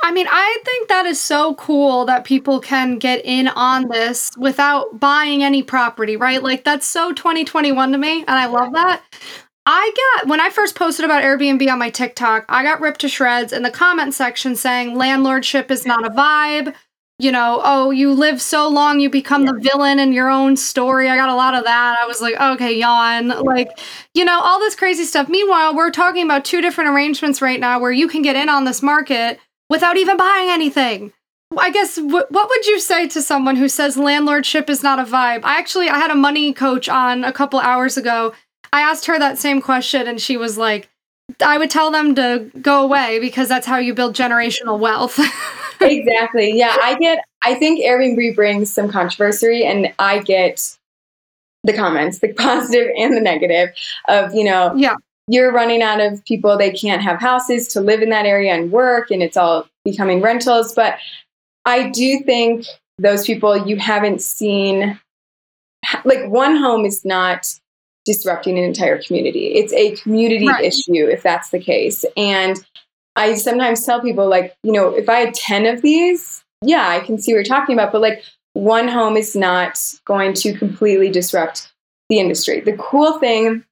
I 0.03 0.11
mean, 0.11 0.27
I 0.29 0.57
think 0.65 0.87
that 0.87 1.05
is 1.05 1.19
so 1.19 1.55
cool 1.55 2.05
that 2.05 2.23
people 2.25 2.59
can 2.59 2.97
get 2.97 3.23
in 3.23 3.47
on 3.49 3.87
this 3.87 4.31
without 4.37 4.99
buying 4.99 5.43
any 5.43 5.61
property, 5.61 6.17
right? 6.17 6.41
Like, 6.41 6.63
that's 6.63 6.87
so 6.87 7.13
2021 7.13 7.91
to 7.91 7.97
me, 7.97 8.19
and 8.21 8.31
I 8.31 8.47
love 8.47 8.73
that. 8.73 9.03
I 9.65 9.91
got, 10.17 10.27
when 10.27 10.39
I 10.39 10.49
first 10.49 10.75
posted 10.75 11.05
about 11.05 11.23
Airbnb 11.23 11.71
on 11.71 11.77
my 11.77 11.91
TikTok, 11.91 12.45
I 12.49 12.63
got 12.63 12.81
ripped 12.81 13.01
to 13.01 13.09
shreds 13.09 13.53
in 13.53 13.61
the 13.61 13.69
comment 13.69 14.15
section 14.15 14.55
saying 14.55 14.95
landlordship 14.95 15.69
is 15.69 15.85
not 15.85 16.05
a 16.05 16.09
vibe. 16.09 16.73
You 17.19 17.31
know, 17.31 17.61
oh, 17.63 17.91
you 17.91 18.11
live 18.13 18.41
so 18.41 18.67
long, 18.67 18.99
you 18.99 19.07
become 19.07 19.45
the 19.45 19.59
villain 19.61 19.99
in 19.99 20.11
your 20.11 20.31
own 20.31 20.57
story. 20.57 21.07
I 21.07 21.15
got 21.15 21.29
a 21.29 21.35
lot 21.35 21.53
of 21.53 21.63
that. 21.65 21.99
I 22.01 22.07
was 22.07 22.19
like, 22.19 22.33
okay, 22.33 22.75
yawn. 22.75 23.27
Like, 23.27 23.79
you 24.15 24.25
know, 24.25 24.41
all 24.41 24.57
this 24.57 24.75
crazy 24.75 25.03
stuff. 25.03 25.29
Meanwhile, 25.29 25.75
we're 25.75 25.91
talking 25.91 26.25
about 26.25 26.43
two 26.43 26.61
different 26.61 26.89
arrangements 26.89 27.39
right 27.39 27.59
now 27.59 27.79
where 27.79 27.91
you 27.91 28.07
can 28.07 28.23
get 28.23 28.35
in 28.35 28.49
on 28.49 28.65
this 28.65 28.81
market 28.81 29.39
without 29.71 29.97
even 29.97 30.17
buying 30.17 30.51
anything. 30.51 31.11
I 31.57 31.71
guess 31.71 31.95
w- 31.95 32.25
what 32.29 32.49
would 32.49 32.65
you 32.67 32.79
say 32.79 33.07
to 33.07 33.21
someone 33.21 33.55
who 33.55 33.67
says 33.67 33.97
landlordship 33.97 34.69
is 34.69 34.83
not 34.83 34.99
a 34.99 35.03
vibe? 35.03 35.41
I 35.43 35.57
actually 35.57 35.89
I 35.89 35.97
had 35.97 36.11
a 36.11 36.15
money 36.15 36.53
coach 36.53 36.87
on 36.87 37.23
a 37.23 37.33
couple 37.33 37.59
hours 37.59 37.97
ago 37.97 38.33
I 38.73 38.81
asked 38.81 39.05
her 39.07 39.19
that 39.19 39.37
same 39.37 39.61
question 39.61 40.07
and 40.07 40.21
she 40.21 40.37
was 40.37 40.57
like, 40.57 40.89
I 41.43 41.57
would 41.57 41.69
tell 41.69 41.91
them 41.91 42.15
to 42.15 42.49
go 42.61 42.83
away 42.83 43.19
because 43.19 43.49
that's 43.49 43.67
how 43.67 43.77
you 43.77 43.93
build 43.93 44.15
generational 44.15 44.79
wealth. 44.79 45.19
exactly. 45.81 46.51
Yeah, 46.57 46.75
I 46.81 46.97
get 46.97 47.25
I 47.41 47.55
think 47.55 47.83
Airbnb 47.83 48.35
brings 48.35 48.73
some 48.73 48.89
controversy 48.89 49.65
and 49.65 49.93
I 49.99 50.19
get 50.19 50.77
the 51.63 51.73
comments, 51.73 52.19
the 52.19 52.33
positive 52.37 52.87
and 52.97 53.15
the 53.15 53.21
negative 53.21 53.69
of, 54.07 54.33
you 54.33 54.43
know, 54.43 54.73
yeah. 54.75 54.95
You're 55.27 55.51
running 55.51 55.81
out 55.81 56.01
of 56.01 56.23
people 56.25 56.57
they 56.57 56.71
can't 56.71 57.01
have 57.01 57.19
houses 57.19 57.67
to 57.69 57.81
live 57.81 58.01
in 58.01 58.09
that 58.09 58.25
area 58.25 58.53
and 58.53 58.71
work 58.71 59.11
and 59.11 59.21
it's 59.23 59.37
all 59.37 59.67
becoming 59.85 60.21
rentals, 60.21 60.73
but 60.73 60.97
I 61.65 61.89
do 61.89 62.19
think 62.21 62.65
those 62.97 63.25
people 63.25 63.67
you 63.67 63.77
haven't 63.77 64.21
seen 64.21 64.99
like 66.03 66.27
one 66.29 66.55
home 66.55 66.85
is 66.85 67.03
not 67.05 67.53
disrupting 68.05 68.57
an 68.57 68.63
entire 68.63 69.01
community. 69.01 69.47
It's 69.47 69.73
a 69.73 69.95
community 69.95 70.47
right. 70.47 70.63
issue 70.63 71.07
if 71.07 71.23
that's 71.23 71.49
the 71.49 71.59
case. 71.59 72.05
And 72.17 72.57
I 73.15 73.35
sometimes 73.35 73.85
tell 73.85 74.01
people, 74.01 74.29
like, 74.29 74.55
you 74.63 74.71
know, 74.71 74.89
if 74.89 75.09
I 75.09 75.19
had 75.19 75.33
10 75.33 75.65
of 75.65 75.81
these, 75.81 76.43
yeah, 76.63 76.87
I 76.87 76.99
can 76.99 77.17
see 77.17 77.33
what 77.33 77.37
you're 77.37 77.43
talking 77.43 77.75
about, 77.75 77.91
but 77.91 78.01
like 78.01 78.23
one 78.53 78.87
home 78.87 79.17
is 79.17 79.35
not 79.35 79.79
going 80.05 80.33
to 80.33 80.53
completely 80.53 81.09
disrupt 81.09 81.71
the 82.09 82.19
industry. 82.19 82.61
The 82.61 82.77
cool 82.77 83.19
thing 83.19 83.63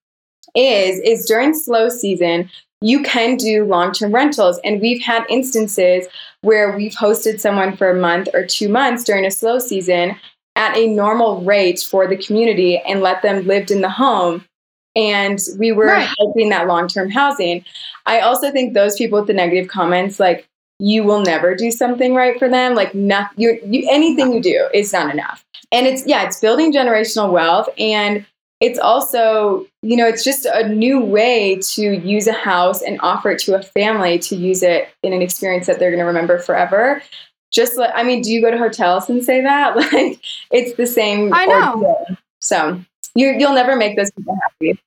is, 0.56 1.00
is 1.00 1.26
during 1.26 1.54
slow 1.54 1.90
season, 1.90 2.50
you 2.82 3.04
can 3.04 3.36
do 3.36 3.66
long-term 3.66 4.14
rentals. 4.14 4.60
And 4.64 4.82
we've 4.82 5.02
had 5.02 5.26
instances 5.30 6.08
where 6.42 6.76
we've 6.76 6.94
hosted 6.94 7.40
someone 7.40 7.76
for 7.76 7.90
a 7.90 8.00
month 8.00 8.30
or 8.34 8.46
two 8.46 8.70
months 8.70 9.04
during 9.04 9.26
a 9.26 9.32
slow 9.32 9.60
season 9.60 10.16
at 10.56 10.76
a 10.78 10.88
normal 10.88 11.42
rate 11.42 11.80
for 11.80 12.08
the 12.08 12.18
community 12.18 12.78
and 12.80 13.02
let 13.02 13.22
them 13.22 13.46
lived 13.46 13.72
in 13.72 13.82
the 13.82 13.90
home. 13.90 14.46
And 14.96 15.40
we 15.58 15.72
were 15.72 15.88
right. 15.88 16.10
helping 16.18 16.50
that 16.50 16.68
long-term 16.68 17.10
housing. 17.10 17.64
I 18.06 18.22
also 18.22 18.52
think 18.52 18.74
those 18.74 18.96
people 18.96 19.20
with 19.20 19.28
the 19.28 19.34
negative 19.34 19.70
comments 19.70 20.20
like 20.20 20.48
you 20.80 21.04
will 21.04 21.22
never 21.22 21.56
do 21.56 21.72
something 21.72 22.16
right 22.16 22.40
for 22.40 22.50
them. 22.50 22.74
Like 22.74 22.96
not, 22.96 23.32
you, 23.36 23.60
you 23.66 23.88
anything 23.90 24.34
you 24.34 24.42
do 24.42 24.68
is 24.74 24.92
not 24.94 25.14
enough. 25.14 25.44
And 25.72 25.86
it's 25.86 26.08
yeah 26.08 26.26
it's 26.26 26.40
building 26.40 26.74
generational 26.74 27.32
wealth. 27.32 27.70
And 27.78 28.26
it's 28.60 28.80
also 28.80 29.66
you 29.82 29.96
know 29.96 30.08
it's 30.08 30.24
just 30.24 30.46
a 30.46 30.68
new 30.68 31.00
way 31.00 31.58
to 31.62 31.94
use 32.00 32.28
a 32.28 32.34
house 32.34 32.82
and 32.82 33.00
offer 33.02 33.32
it 33.32 33.40
to 33.40 33.56
a 33.56 33.62
family 33.62 34.20
to 34.20 34.36
use 34.36 34.64
it 34.64 34.90
in 35.04 35.14
an 35.14 35.22
experience 35.22 35.68
that 35.68 35.80
they're 35.80 35.92
going 35.92 36.00
to 36.00 36.06
remember 36.06 36.40
forever 36.40 37.02
just 37.52 37.78
like 37.78 37.92
I 37.94 38.04
mean, 38.04 38.22
do 38.22 38.32
you 38.32 38.42
go 38.42 38.52
to 38.52 38.58
hotels 38.58 39.10
and 39.10 39.24
say 39.24 39.42
that? 39.42 39.76
Like 39.92 40.20
it's 40.52 40.76
the 40.78 40.86
same. 40.86 41.34
I 41.34 41.46
know. 41.46 42.06
So 42.40 42.80
you 43.16 43.30
you'll 43.38 43.54
never 43.54 43.76
make 43.76 43.98
those 43.98 44.12
people 44.12 44.38
happy. 44.44 44.80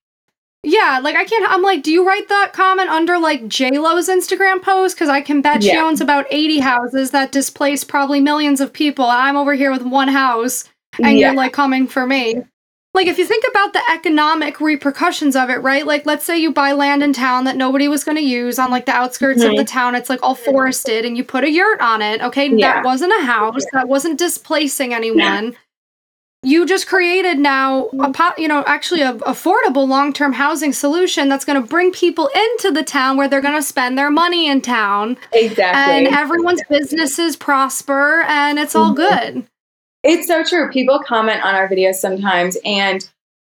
Yeah, 0.65 1.01
like 1.03 1.17
I 1.17 1.25
can't. 1.25 1.51
I'm 1.51 1.63
like, 1.63 1.83
do 1.83 1.91
you 1.91 2.07
write 2.07 2.29
that 2.29 2.53
comment 2.53 2.89
under 2.89 3.19
like 3.19 3.49
J 3.49 3.79
Lo's 3.79 4.09
Instagram 4.09 4.63
post? 4.63 4.95
Because 4.95 5.09
I 5.09 5.21
can 5.21 5.43
bet 5.43 5.63
yeah. 5.63 5.73
she 5.73 5.79
owns 5.79 6.01
about 6.01 6.27
80 6.31 6.61
houses 6.61 7.11
that 7.11 7.33
displace 7.33 7.83
probably 7.83 8.21
millions 8.21 8.61
of 8.61 8.73
people. 8.73 9.07
I'm 9.07 9.37
over 9.37 9.55
here 9.55 9.73
with 9.73 9.83
one 9.83 10.09
house, 10.09 10.69
and 11.03 11.19
yeah. 11.19 11.29
you're 11.29 11.37
like 11.37 11.53
coming 11.53 11.89
for 11.89 12.07
me 12.07 12.43
like 12.95 13.07
if 13.07 13.19
you 13.19 13.27
think 13.27 13.45
about 13.49 13.73
the 13.73 13.83
economic 13.91 14.61
repercussions 14.61 15.35
of 15.35 15.49
it, 15.49 15.57
right? 15.63 15.87
Like 15.87 16.05
let's 16.05 16.27
say 16.27 16.39
you 16.39 16.53
buy 16.53 16.73
land 16.73 17.03
in 17.03 17.15
town 17.15 17.45
that 17.45 17.57
nobody 17.57 17.89
was 17.89 18.05
going 18.05 18.19
to 18.19 18.23
use 18.23 18.59
on 18.59 18.71
like 18.71 18.85
the 18.85 18.93
outskirts 18.93 19.41
mm-hmm. 19.41 19.53
of 19.53 19.57
the 19.57 19.65
town. 19.65 19.95
It's 19.95 20.11
like 20.11 20.23
all 20.23 20.35
forested 20.35 21.07
and 21.07 21.17
you 21.17 21.25
put 21.25 21.45
a 21.45 21.51
yurt 21.51 21.81
on 21.81 22.03
it. 22.03 22.21
Okay, 22.21 22.51
yeah. 22.51 22.75
that 22.75 22.85
wasn't 22.85 23.13
a 23.19 23.25
house. 23.25 23.65
That 23.73 23.89
wasn't 23.89 24.19
displacing 24.19 24.93
anyone. 24.93 25.19
Yeah. 25.19 25.51
You 26.45 26.67
just 26.67 26.89
created 26.89 27.39
now 27.39 27.89
a 28.01 28.13
po- 28.13 28.35
you 28.37 28.49
know 28.49 28.65
actually 28.67 29.01
a 29.01 29.15
affordable 29.15 29.87
long-term 29.89 30.33
housing 30.33 30.73
solution 30.73 31.29
that's 31.29 31.45
going 31.45 31.63
to 31.63 31.67
bring 31.67 31.93
people 31.93 32.29
into 32.35 32.73
the 32.73 32.83
town 32.83 33.17
where 33.17 33.29
they're 33.29 33.41
going 33.41 33.55
to 33.55 33.63
spend 33.63 33.97
their 33.97 34.11
money 34.11 34.49
in 34.49 34.61
town. 34.61 35.17
Exactly. 35.33 36.07
And 36.07 36.15
everyone's 36.15 36.63
businesses 36.69 37.37
prosper 37.37 38.23
and 38.23 38.59
it's 38.59 38.75
all 38.75 38.95
mm-hmm. 38.95 39.37
good. 39.37 39.49
It's 40.03 40.27
so 40.27 40.43
true. 40.43 40.71
People 40.71 40.99
comment 40.99 41.45
on 41.45 41.55
our 41.55 41.69
videos 41.69 41.95
sometimes, 41.95 42.57
and 42.65 43.09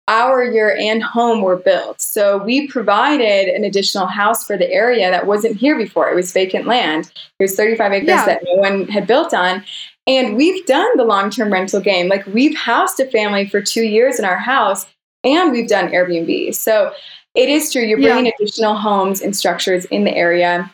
our 0.08 0.44
yurt 0.44 0.80
and 0.80 1.04
home 1.04 1.42
were 1.42 1.56
built. 1.56 2.02
So 2.02 2.44
we 2.44 2.68
provided 2.68 3.48
an 3.48 3.64
additional 3.64 4.08
house 4.08 4.46
for 4.46 4.58
the 4.58 4.70
area 4.72 5.12
that 5.12 5.28
wasn't 5.28 5.56
here 5.56 5.78
before. 5.78 6.10
It 6.10 6.16
was 6.16 6.34
vacant 6.34 6.66
land. 6.66 7.12
It 7.40 7.44
was 7.44 7.56
35 7.56 7.94
acres 7.94 8.08
yeah. 8.08 8.26
that 8.26 8.42
no 8.44 8.56
one 8.56 8.88
had 8.88 9.06
built 9.06 9.36
on. 9.36 9.64
And 10.08 10.36
we've 10.36 10.66
done 10.66 10.90
the 10.98 11.04
long 11.04 11.30
term 11.30 11.54
rental 11.54 11.80
game. 11.80 12.08
Like 12.08 12.26
we've 12.26 12.58
housed 12.58 13.00
a 13.00 13.06
family 13.12 13.48
for 13.48 13.62
two 13.62 13.84
years 13.84 14.18
in 14.18 14.26
our 14.26 14.38
house, 14.38 14.88
and 15.24 15.52
we've 15.52 15.70
done 15.70 15.90
Airbnb. 15.90 16.56
So 16.56 16.92
it 17.36 17.48
is 17.48 17.72
true. 17.72 17.84
You're 17.84 18.00
bringing 18.02 18.26
yeah. 18.26 18.32
additional 18.40 18.76
homes 18.76 19.22
and 19.22 19.36
structures 19.36 19.86
in 19.86 20.06
the 20.06 20.16
area. 20.16 20.74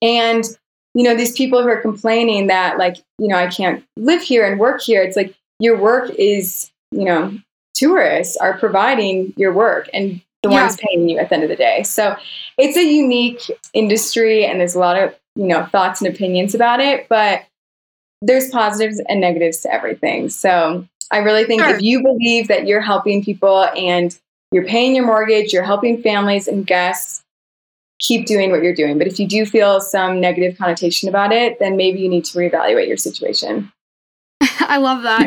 And 0.00 0.44
you 0.94 1.04
know, 1.04 1.16
these 1.16 1.32
people 1.32 1.62
who 1.62 1.68
are 1.68 1.80
complaining 1.80 2.48
that, 2.48 2.78
like, 2.78 2.96
you 3.18 3.28
know, 3.28 3.36
I 3.36 3.46
can't 3.46 3.84
live 3.96 4.22
here 4.22 4.46
and 4.46 4.60
work 4.60 4.82
here, 4.82 5.02
it's 5.02 5.16
like 5.16 5.34
your 5.58 5.78
work 5.78 6.10
is, 6.10 6.70
you 6.90 7.04
know, 7.04 7.36
tourists 7.74 8.36
are 8.36 8.58
providing 8.58 9.32
your 9.36 9.52
work 9.52 9.88
and 9.94 10.20
the 10.42 10.50
yeah. 10.50 10.62
ones 10.62 10.76
paying 10.76 11.08
you 11.08 11.18
at 11.18 11.28
the 11.28 11.34
end 11.36 11.44
of 11.44 11.48
the 11.48 11.56
day. 11.56 11.82
So 11.82 12.16
it's 12.58 12.76
a 12.76 12.84
unique 12.84 13.42
industry 13.72 14.44
and 14.44 14.60
there's 14.60 14.74
a 14.74 14.80
lot 14.80 15.00
of, 15.00 15.14
you 15.36 15.46
know, 15.46 15.64
thoughts 15.66 16.02
and 16.02 16.12
opinions 16.12 16.54
about 16.54 16.80
it, 16.80 17.08
but 17.08 17.44
there's 18.20 18.50
positives 18.50 19.00
and 19.08 19.20
negatives 19.20 19.60
to 19.60 19.72
everything. 19.72 20.28
So 20.28 20.86
I 21.10 21.18
really 21.18 21.44
think 21.44 21.62
sure. 21.62 21.74
if 21.74 21.82
you 21.82 22.02
believe 22.02 22.48
that 22.48 22.66
you're 22.66 22.80
helping 22.80 23.24
people 23.24 23.64
and 23.76 24.16
you're 24.50 24.66
paying 24.66 24.94
your 24.94 25.06
mortgage, 25.06 25.52
you're 25.52 25.62
helping 25.62 26.02
families 26.02 26.48
and 26.48 26.66
guests, 26.66 27.22
keep 28.02 28.26
doing 28.26 28.50
what 28.50 28.62
you're 28.62 28.74
doing. 28.74 28.98
But 28.98 29.06
if 29.06 29.18
you 29.18 29.26
do 29.26 29.46
feel 29.46 29.80
some 29.80 30.20
negative 30.20 30.58
connotation 30.58 31.08
about 31.08 31.32
it, 31.32 31.58
then 31.58 31.76
maybe 31.76 32.00
you 32.00 32.08
need 32.08 32.24
to 32.26 32.38
reevaluate 32.38 32.88
your 32.88 32.96
situation. 32.96 33.72
I 34.60 34.76
love 34.78 35.02
that. 35.04 35.26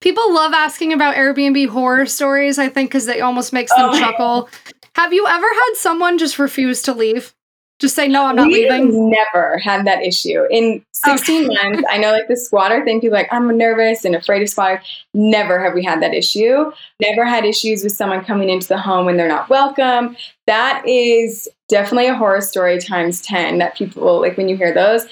People 0.00 0.34
love 0.34 0.52
asking 0.52 0.92
about 0.92 1.14
Airbnb 1.14 1.68
horror 1.68 2.06
stories, 2.06 2.58
I 2.58 2.68
think, 2.68 2.90
because 2.90 3.06
it 3.08 3.20
almost 3.20 3.52
makes 3.52 3.74
them 3.74 3.90
oh, 3.90 3.98
chuckle. 3.98 4.48
Have 4.96 5.12
you 5.12 5.26
ever 5.26 5.46
had 5.46 5.74
someone 5.74 6.18
just 6.18 6.38
refuse 6.38 6.82
to 6.82 6.92
leave? 6.92 7.32
Just 7.78 7.94
say, 7.94 8.08
no, 8.08 8.24
I'm 8.24 8.36
not 8.36 8.46
we 8.46 8.70
leaving? 8.70 9.10
never 9.10 9.58
had 9.58 9.86
that 9.86 10.02
issue. 10.02 10.44
In 10.50 10.82
16 10.94 11.44
okay. 11.44 11.62
months, 11.62 11.86
I 11.90 11.98
know 11.98 12.10
like 12.10 12.26
the 12.26 12.36
squatter 12.36 12.82
thing, 12.82 13.02
people 13.02 13.18
like, 13.18 13.28
I'm 13.30 13.54
nervous 13.56 14.02
and 14.06 14.16
afraid 14.16 14.40
of 14.40 14.48
squatters. 14.48 14.82
Never 15.12 15.62
have 15.62 15.74
we 15.74 15.84
had 15.84 16.00
that 16.00 16.14
issue. 16.14 16.72
Never 17.02 17.26
had 17.26 17.44
issues 17.44 17.84
with 17.84 17.92
someone 17.92 18.24
coming 18.24 18.48
into 18.48 18.66
the 18.66 18.78
home 18.78 19.04
when 19.04 19.18
they're 19.18 19.28
not 19.28 19.50
welcome. 19.50 20.16
That 20.46 20.82
is 20.88 21.50
definitely 21.68 22.06
a 22.06 22.14
horror 22.14 22.40
story 22.40 22.80
times 22.80 23.20
10 23.22 23.58
that 23.58 23.76
people 23.76 24.20
like 24.20 24.36
when 24.36 24.48
you 24.48 24.56
hear 24.56 24.72
those. 24.72 25.06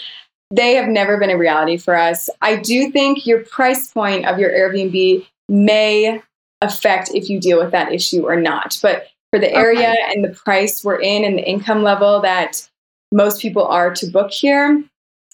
They 0.51 0.75
have 0.75 0.89
never 0.89 1.19
been 1.19 1.31
a 1.31 1.39
reality 1.39 1.77
for 1.77 1.97
us. 1.97 2.29
I 2.41 2.57
do 2.57 2.91
think 2.91 3.27
your 3.27 3.41
price 3.41 3.91
point 3.91 4.27
of 4.27 4.39
your 4.39 4.51
Airbnb 4.51 5.27
may 5.49 6.23
affect 6.61 7.11
if 7.15 7.29
you 7.29 7.41
deal 7.41 7.59
with 7.59 7.73
that 7.73 7.93
issue 7.93 8.27
or 8.27 8.41
not. 8.41 8.79
But 8.83 9.09
for 9.31 9.39
the 9.39 9.53
area 9.53 9.91
okay. 9.91 10.13
and 10.15 10.25
the 10.25 10.29
price 10.29 10.85
we're 10.85 11.01
in 11.01 11.25
and 11.25 11.39
the 11.39 11.49
income 11.49 11.83
level 11.83 12.21
that 12.21 12.69
most 13.13 13.41
people 13.41 13.65
are 13.67 13.93
to 13.95 14.07
book 14.07 14.31
here, 14.31 14.83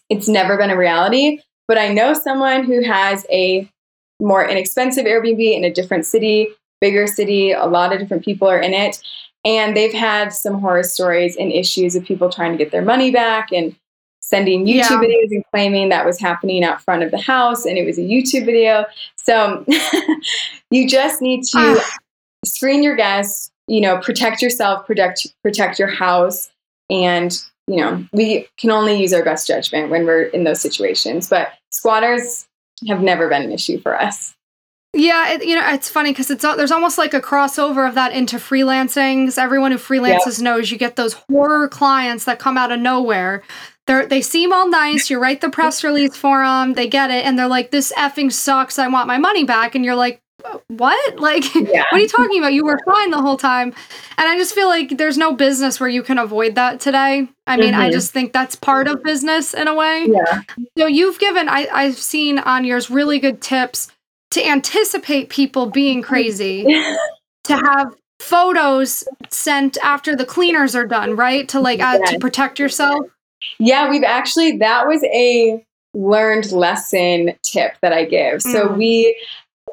it's 0.08 0.28
never 0.28 0.56
been 0.56 0.70
a 0.70 0.76
reality. 0.76 1.40
But 1.68 1.78
I 1.78 1.88
know 1.88 2.14
someone 2.14 2.64
who 2.64 2.82
has 2.82 3.26
a 3.30 3.70
more 4.20 4.46
inexpensive 4.46 5.06
Airbnb 5.06 5.56
in 5.56 5.64
a 5.64 5.72
different 5.72 6.06
city, 6.06 6.48
bigger 6.80 7.06
city, 7.06 7.52
a 7.52 7.66
lot 7.66 7.92
of 7.92 7.98
different 7.98 8.24
people 8.24 8.48
are 8.48 8.60
in 8.60 8.74
it. 8.74 9.00
And 9.44 9.76
they've 9.76 9.92
had 9.92 10.32
some 10.32 10.60
horror 10.60 10.82
stories 10.82 11.36
and 11.36 11.50
issues 11.50 11.96
of 11.96 12.04
people 12.04 12.30
trying 12.30 12.52
to 12.52 12.58
get 12.58 12.72
their 12.72 12.82
money 12.82 13.10
back 13.10 13.52
and 13.52 13.74
sending 14.20 14.64
YouTube 14.64 14.76
yeah. 14.76 15.00
videos 15.00 15.30
and 15.30 15.44
claiming 15.50 15.88
that 15.88 16.06
was 16.06 16.20
happening 16.20 16.62
out 16.62 16.80
front 16.80 17.02
of 17.02 17.10
the 17.10 17.18
house 17.18 17.64
and 17.64 17.76
it 17.76 17.84
was 17.84 17.98
a 17.98 18.02
YouTube 18.02 18.44
video. 18.44 18.84
So 19.16 19.64
you 20.70 20.88
just 20.88 21.20
need 21.20 21.42
to 21.44 21.58
ah. 21.80 21.96
screen 22.44 22.82
your 22.82 22.94
guests, 22.94 23.50
you 23.66 23.80
know, 23.80 23.98
protect 23.98 24.40
yourself, 24.40 24.86
protect 24.86 25.26
protect 25.42 25.78
your 25.78 25.88
house, 25.88 26.50
and 26.88 27.36
you 27.66 27.76
know, 27.76 28.04
we 28.12 28.48
can 28.56 28.70
only 28.70 29.00
use 29.00 29.12
our 29.12 29.24
best 29.24 29.46
judgment 29.46 29.90
when 29.90 30.04
we're 30.04 30.24
in 30.24 30.44
those 30.44 30.60
situations. 30.60 31.28
But 31.28 31.52
squatters 31.70 32.46
have 32.88 33.00
never 33.00 33.28
been 33.28 33.42
an 33.42 33.52
issue 33.52 33.80
for 33.80 34.00
us. 34.00 34.34
Yeah, 34.92 35.34
it, 35.34 35.44
you 35.44 35.54
know, 35.54 35.62
it's 35.68 35.88
funny 35.88 36.10
because 36.10 36.30
it's 36.30 36.42
there's 36.42 36.72
almost 36.72 36.98
like 36.98 37.14
a 37.14 37.20
crossover 37.20 37.88
of 37.88 37.94
that 37.94 38.12
into 38.12 38.36
freelancing. 38.36 39.22
Because 39.22 39.38
everyone 39.38 39.70
who 39.70 39.78
freelances 39.78 40.38
yep. 40.38 40.44
knows 40.44 40.70
you 40.70 40.78
get 40.78 40.96
those 40.96 41.12
horror 41.30 41.68
clients 41.68 42.24
that 42.24 42.40
come 42.40 42.58
out 42.58 42.72
of 42.72 42.80
nowhere. 42.80 43.42
They 43.86 44.06
they 44.06 44.22
seem 44.22 44.52
all 44.52 44.68
nice. 44.68 45.08
You 45.08 45.20
write 45.20 45.42
the 45.42 45.50
press 45.50 45.84
release 45.84 46.16
for 46.16 46.42
them, 46.42 46.74
they 46.74 46.88
get 46.88 47.10
it, 47.10 47.24
and 47.24 47.38
they're 47.38 47.46
like, 47.46 47.70
"This 47.70 47.92
effing 47.96 48.32
sucks. 48.32 48.78
I 48.78 48.88
want 48.88 49.06
my 49.06 49.18
money 49.18 49.44
back." 49.44 49.76
And 49.76 49.84
you're 49.84 49.94
like, 49.94 50.20
"What? 50.66 50.98
Like, 51.20 51.54
yeah. 51.54 51.84
what 51.90 51.92
are 51.92 51.98
you 52.00 52.08
talking 52.08 52.38
about? 52.38 52.52
You 52.52 52.64
were 52.64 52.80
fine 52.84 53.12
the 53.12 53.22
whole 53.22 53.36
time." 53.36 53.72
And 54.18 54.28
I 54.28 54.36
just 54.38 54.56
feel 54.56 54.66
like 54.66 54.98
there's 54.98 55.16
no 55.16 55.32
business 55.32 55.78
where 55.78 55.88
you 55.88 56.02
can 56.02 56.18
avoid 56.18 56.56
that 56.56 56.80
today. 56.80 57.28
I 57.46 57.56
mean, 57.56 57.74
mm-hmm. 57.74 57.80
I 57.80 57.90
just 57.92 58.10
think 58.10 58.32
that's 58.32 58.56
part 58.56 58.88
of 58.88 59.04
business 59.04 59.54
in 59.54 59.68
a 59.68 59.74
way. 59.74 60.08
Yeah. 60.08 60.42
So 60.76 60.88
you've 60.88 61.20
given 61.20 61.48
I 61.48 61.68
I've 61.72 61.96
seen 61.96 62.40
on 62.40 62.64
yours 62.64 62.90
really 62.90 63.20
good 63.20 63.40
tips 63.40 63.92
to 64.32 64.46
anticipate 64.46 65.28
people 65.28 65.66
being 65.66 66.02
crazy, 66.02 66.64
to 67.44 67.56
have 67.56 67.94
photos 68.20 69.04
sent 69.30 69.78
after 69.82 70.14
the 70.14 70.26
cleaners 70.26 70.74
are 70.74 70.86
done, 70.86 71.16
right? 71.16 71.48
To 71.48 71.60
like 71.60 71.80
uh, 71.80 71.98
to 71.98 72.18
protect 72.18 72.58
yourself. 72.58 73.06
Yeah, 73.58 73.88
we've 73.88 74.04
actually 74.04 74.58
that 74.58 74.86
was 74.86 75.02
a 75.04 75.64
learned 75.94 76.52
lesson 76.52 77.32
tip 77.42 77.72
that 77.82 77.92
I 77.92 78.04
give. 78.04 78.42
So 78.42 78.68
mm. 78.68 78.76
we 78.76 79.16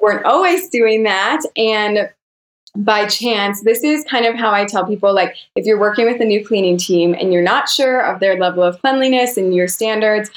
weren't 0.02 0.26
always 0.26 0.70
doing 0.70 1.04
that 1.04 1.42
and 1.56 2.10
by 2.78 3.08
chance, 3.08 3.64
this 3.64 3.84
is 3.84 4.04
kind 4.06 4.26
of 4.26 4.36
how 4.36 4.52
I 4.52 4.66
tell 4.66 4.86
people 4.86 5.14
like 5.14 5.36
if 5.56 5.66
you're 5.66 5.80
working 5.80 6.06
with 6.06 6.22
a 6.22 6.26
new 6.26 6.46
cleaning 6.46 6.78
team 6.78 7.16
and 7.16 7.34
you're 7.34 7.42
not 7.42 7.68
sure 7.70 8.00
of 8.00 8.20
their 8.20 8.38
level 8.38 8.64
of 8.64 8.80
cleanliness 8.82 9.36
and 9.36 9.54
your 9.54 9.68
standards, 9.68 10.30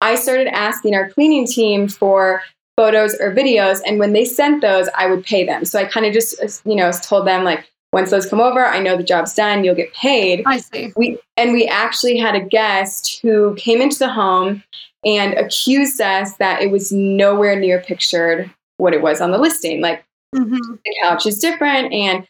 I 0.00 0.14
started 0.14 0.48
asking 0.48 0.94
our 0.94 1.08
cleaning 1.08 1.46
team 1.46 1.88
for 1.88 2.42
photos 2.78 3.16
or 3.16 3.34
videos. 3.34 3.80
And 3.84 3.98
when 3.98 4.12
they 4.12 4.24
sent 4.24 4.62
those, 4.62 4.88
I 4.94 5.08
would 5.08 5.24
pay 5.24 5.44
them. 5.44 5.64
So 5.64 5.80
I 5.80 5.84
kind 5.84 6.06
of 6.06 6.12
just, 6.12 6.64
you 6.64 6.76
know, 6.76 6.92
told 6.92 7.26
them 7.26 7.42
like, 7.42 7.68
once 7.92 8.12
those 8.12 8.26
come 8.26 8.40
over, 8.40 8.64
I 8.64 8.78
know 8.78 8.96
the 8.96 9.02
job's 9.02 9.34
done. 9.34 9.64
You'll 9.64 9.74
get 9.74 9.92
paid. 9.94 10.44
I 10.46 10.58
see. 10.58 10.92
We 10.94 11.18
and 11.36 11.52
we 11.52 11.66
actually 11.66 12.18
had 12.18 12.36
a 12.36 12.40
guest 12.40 13.18
who 13.20 13.54
came 13.56 13.80
into 13.80 13.98
the 13.98 14.10
home 14.10 14.62
and 15.04 15.34
accused 15.34 16.00
us 16.00 16.36
that 16.36 16.62
it 16.62 16.70
was 16.70 16.92
nowhere 16.92 17.58
near 17.58 17.80
pictured 17.80 18.48
what 18.76 18.94
it 18.94 19.02
was 19.02 19.20
on 19.20 19.32
the 19.32 19.38
listing. 19.38 19.80
Like 19.80 20.04
mm-hmm. 20.36 20.54
the 20.54 20.96
couch 21.02 21.26
is 21.26 21.38
different, 21.38 21.92
and 21.92 22.28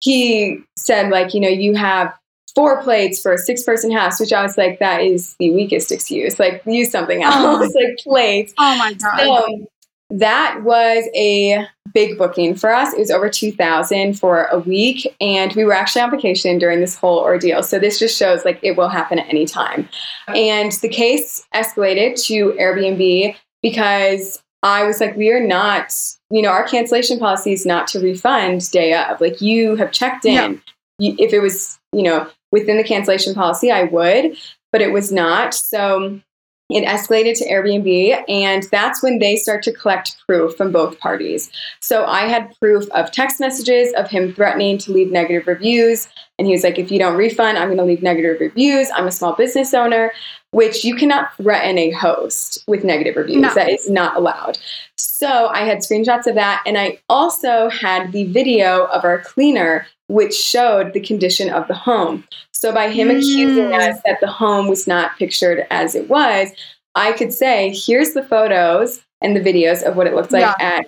he 0.00 0.60
said 0.76 1.10
like, 1.10 1.32
you 1.32 1.40
know, 1.40 1.48
you 1.48 1.74
have 1.74 2.12
four 2.56 2.82
plates 2.82 3.22
for 3.22 3.32
a 3.32 3.38
six 3.38 3.62
person 3.62 3.92
house, 3.92 4.18
which 4.18 4.32
I 4.32 4.42
was 4.42 4.58
like, 4.58 4.80
that 4.80 5.02
is 5.02 5.36
the 5.38 5.52
weakest 5.52 5.92
excuse. 5.92 6.40
Like, 6.40 6.62
use 6.66 6.90
something 6.90 7.22
oh 7.22 7.28
else, 7.28 7.72
oh 7.72 7.80
like 7.80 7.98
plates. 7.98 8.54
Oh 8.58 8.76
my 8.78 8.94
God. 8.94 9.20
So, 9.20 9.66
that 10.10 10.60
was 10.62 11.04
a 11.14 11.66
big 11.92 12.18
booking 12.18 12.54
for 12.54 12.72
us. 12.72 12.92
It 12.92 12.98
was 12.98 13.10
over 13.10 13.28
2000 13.28 14.18
for 14.18 14.44
a 14.44 14.58
week 14.58 15.06
and 15.20 15.52
we 15.54 15.64
were 15.64 15.72
actually 15.72 16.02
on 16.02 16.10
vacation 16.10 16.58
during 16.58 16.80
this 16.80 16.96
whole 16.96 17.18
ordeal. 17.18 17.62
So 17.62 17.78
this 17.78 17.98
just 17.98 18.18
shows 18.18 18.44
like 18.44 18.58
it 18.62 18.76
will 18.76 18.88
happen 18.88 19.18
at 19.18 19.28
any 19.28 19.46
time. 19.46 19.88
And 20.28 20.72
the 20.72 20.88
case 20.88 21.46
escalated 21.54 22.22
to 22.26 22.52
Airbnb 22.52 23.36
because 23.62 24.42
I 24.62 24.84
was 24.84 25.00
like 25.00 25.16
we 25.16 25.30
are 25.30 25.44
not, 25.44 25.94
you 26.30 26.42
know, 26.42 26.50
our 26.50 26.66
cancellation 26.66 27.18
policy 27.18 27.52
is 27.52 27.66
not 27.66 27.86
to 27.88 28.00
refund 28.00 28.70
day 28.70 28.94
of. 28.94 29.20
Like 29.20 29.40
you 29.40 29.76
have 29.76 29.92
checked 29.92 30.24
in. 30.24 30.32
Yeah. 30.32 30.54
You, 30.98 31.16
if 31.18 31.32
it 31.32 31.40
was, 31.40 31.78
you 31.92 32.02
know, 32.02 32.28
within 32.52 32.76
the 32.76 32.84
cancellation 32.84 33.34
policy, 33.34 33.70
I 33.70 33.84
would, 33.84 34.36
but 34.72 34.80
it 34.80 34.92
was 34.92 35.12
not. 35.12 35.54
So 35.54 36.20
it 36.68 36.84
escalated 36.84 37.38
to 37.38 37.48
Airbnb, 37.48 38.24
and 38.28 38.64
that's 38.72 39.02
when 39.02 39.20
they 39.20 39.36
start 39.36 39.62
to 39.64 39.72
collect 39.72 40.16
proof 40.26 40.56
from 40.56 40.72
both 40.72 40.98
parties. 40.98 41.48
So 41.80 42.04
I 42.04 42.22
had 42.22 42.52
proof 42.58 42.90
of 42.90 43.12
text 43.12 43.38
messages 43.38 43.92
of 43.94 44.08
him 44.08 44.34
threatening 44.34 44.78
to 44.78 44.92
leave 44.92 45.12
negative 45.12 45.46
reviews. 45.46 46.08
And 46.38 46.46
he 46.46 46.52
was 46.52 46.64
like, 46.64 46.78
if 46.78 46.90
you 46.90 46.98
don't 46.98 47.16
refund, 47.16 47.56
I'm 47.56 47.68
going 47.68 47.78
to 47.78 47.84
leave 47.84 48.02
negative 48.02 48.40
reviews. 48.40 48.88
I'm 48.94 49.06
a 49.06 49.12
small 49.12 49.34
business 49.34 49.74
owner, 49.74 50.12
which 50.50 50.84
you 50.84 50.96
cannot 50.96 51.36
threaten 51.36 51.78
a 51.78 51.92
host 51.92 52.64
with 52.66 52.82
negative 52.82 53.16
reviews. 53.16 53.42
No. 53.42 53.54
That 53.54 53.70
is 53.70 53.88
not 53.88 54.16
allowed. 54.16 54.58
So 54.96 55.46
I 55.46 55.60
had 55.60 55.78
screenshots 55.78 56.26
of 56.26 56.34
that. 56.34 56.62
And 56.66 56.76
I 56.76 56.98
also 57.08 57.70
had 57.70 58.12
the 58.12 58.24
video 58.24 58.86
of 58.86 59.04
our 59.04 59.20
cleaner, 59.20 59.86
which 60.08 60.34
showed 60.34 60.92
the 60.92 61.00
condition 61.00 61.48
of 61.48 61.68
the 61.68 61.74
home. 61.74 62.24
So 62.58 62.72
by 62.72 62.90
him 62.90 63.08
mm. 63.08 63.18
accusing 63.18 63.72
us 63.74 64.00
that 64.04 64.20
the 64.20 64.30
home 64.30 64.68
was 64.68 64.86
not 64.86 65.18
pictured 65.18 65.66
as 65.70 65.94
it 65.94 66.08
was, 66.08 66.50
I 66.94 67.12
could 67.12 67.32
say, 67.32 67.74
here's 67.74 68.14
the 68.14 68.22
photos 68.22 69.04
and 69.20 69.36
the 69.36 69.40
videos 69.40 69.82
of 69.82 69.96
what 69.96 70.06
it 70.06 70.14
looked 70.14 70.32
like 70.32 70.42
yeah. 70.42 70.54
at 70.58 70.86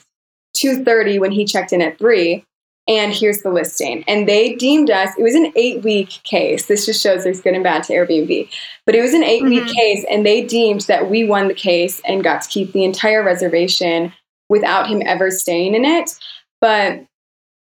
2:30 0.57 1.20
when 1.20 1.31
he 1.31 1.44
checked 1.44 1.72
in 1.72 1.83
at 1.83 1.98
3 1.98 2.44
and 2.88 3.12
here's 3.12 3.42
the 3.42 3.50
listing. 3.50 4.02
And 4.09 4.26
they 4.26 4.54
deemed 4.54 4.90
us, 4.90 5.11
it 5.18 5.22
was 5.22 5.35
an 5.35 5.52
eight 5.57 5.85
week 5.85 6.20
case. 6.24 6.66
This 6.66 6.87
just 6.87 7.02
shows 7.02 7.22
there's 7.22 7.42
good 7.42 7.54
and 7.54 7.62
bad 7.62 7.85
to 7.85 7.92
Airbnb. 7.92 8.48
But 8.87 8.94
it 8.94 9.02
was 9.02 9.12
an 9.12 9.22
8 9.22 9.44
week 9.44 9.64
mm-hmm. 9.64 9.72
case, 9.72 10.07
and 10.11 10.24
they 10.24 10.42
deemed 10.42 10.81
that 10.83 11.11
we 11.11 11.24
won 11.24 11.48
the 11.48 11.54
case 11.54 12.00
and 12.07 12.24
got 12.24 12.40
to 12.42 12.48
keep 12.48 12.72
the 12.72 12.85
entire 12.85 13.22
reservation 13.22 14.12
without 14.48 14.88
him 14.88 15.02
ever 15.04 15.31
staying 15.31 15.74
in 15.74 15.85
it. 15.85 16.18
But 16.62 17.04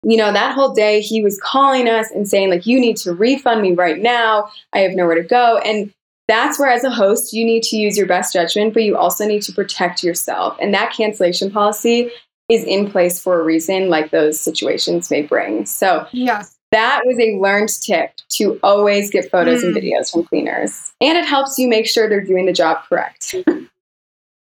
you 0.03 0.17
know, 0.17 0.31
that 0.31 0.53
whole 0.53 0.73
day 0.73 1.01
he 1.01 1.23
was 1.23 1.39
calling 1.41 1.87
us 1.87 2.11
and 2.11 2.27
saying, 2.27 2.49
like, 2.49 2.65
you 2.65 2.79
need 2.79 2.97
to 2.97 3.13
refund 3.13 3.61
me 3.61 3.73
right 3.73 3.99
now. 3.99 4.49
I 4.73 4.79
have 4.79 4.91
nowhere 4.91 5.15
to 5.15 5.23
go. 5.23 5.57
And 5.59 5.93
that's 6.27 6.59
where, 6.59 6.69
as 6.69 6.83
a 6.83 6.89
host, 6.89 7.33
you 7.33 7.45
need 7.45 7.63
to 7.63 7.77
use 7.77 7.97
your 7.97 8.07
best 8.07 8.33
judgment, 8.33 8.73
but 8.73 8.83
you 8.83 8.97
also 8.97 9.25
need 9.25 9.41
to 9.43 9.53
protect 9.53 10.03
yourself. 10.03 10.57
And 10.61 10.73
that 10.73 10.93
cancellation 10.93 11.51
policy 11.51 12.11
is 12.49 12.63
in 12.63 12.89
place 12.91 13.21
for 13.21 13.39
a 13.39 13.43
reason, 13.43 13.89
like 13.89 14.11
those 14.11 14.39
situations 14.39 15.09
may 15.09 15.21
bring. 15.21 15.65
So, 15.65 16.07
yes. 16.11 16.57
That 16.71 17.03
was 17.05 17.19
a 17.19 17.37
learned 17.37 17.69
tip 17.69 18.13
to 18.29 18.59
always 18.63 19.11
get 19.11 19.29
photos 19.29 19.61
mm. 19.61 19.67
and 19.67 19.75
videos 19.75 20.11
from 20.11 20.23
cleaners. 20.23 20.91
And 20.99 21.15
it 21.15 21.23
helps 21.23 21.59
you 21.59 21.67
make 21.67 21.85
sure 21.85 22.09
they're 22.09 22.19
doing 22.19 22.47
the 22.47 22.53
job 22.53 22.83
correct. 22.89 23.35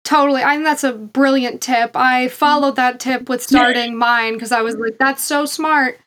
Totally. 0.07 0.41
I 0.41 0.53
think 0.53 0.63
that's 0.63 0.85
a 0.85 0.93
brilliant 0.93 1.59
tip. 1.59 1.91
I 1.93 2.29
followed 2.29 2.77
that 2.77 2.97
tip 2.97 3.27
with 3.27 3.43
starting 3.43 3.97
mine 3.97 4.35
because 4.35 4.53
I 4.53 4.61
was 4.61 4.77
like, 4.77 4.97
that's 4.97 5.21
so 5.21 5.45
smart. 5.45 5.99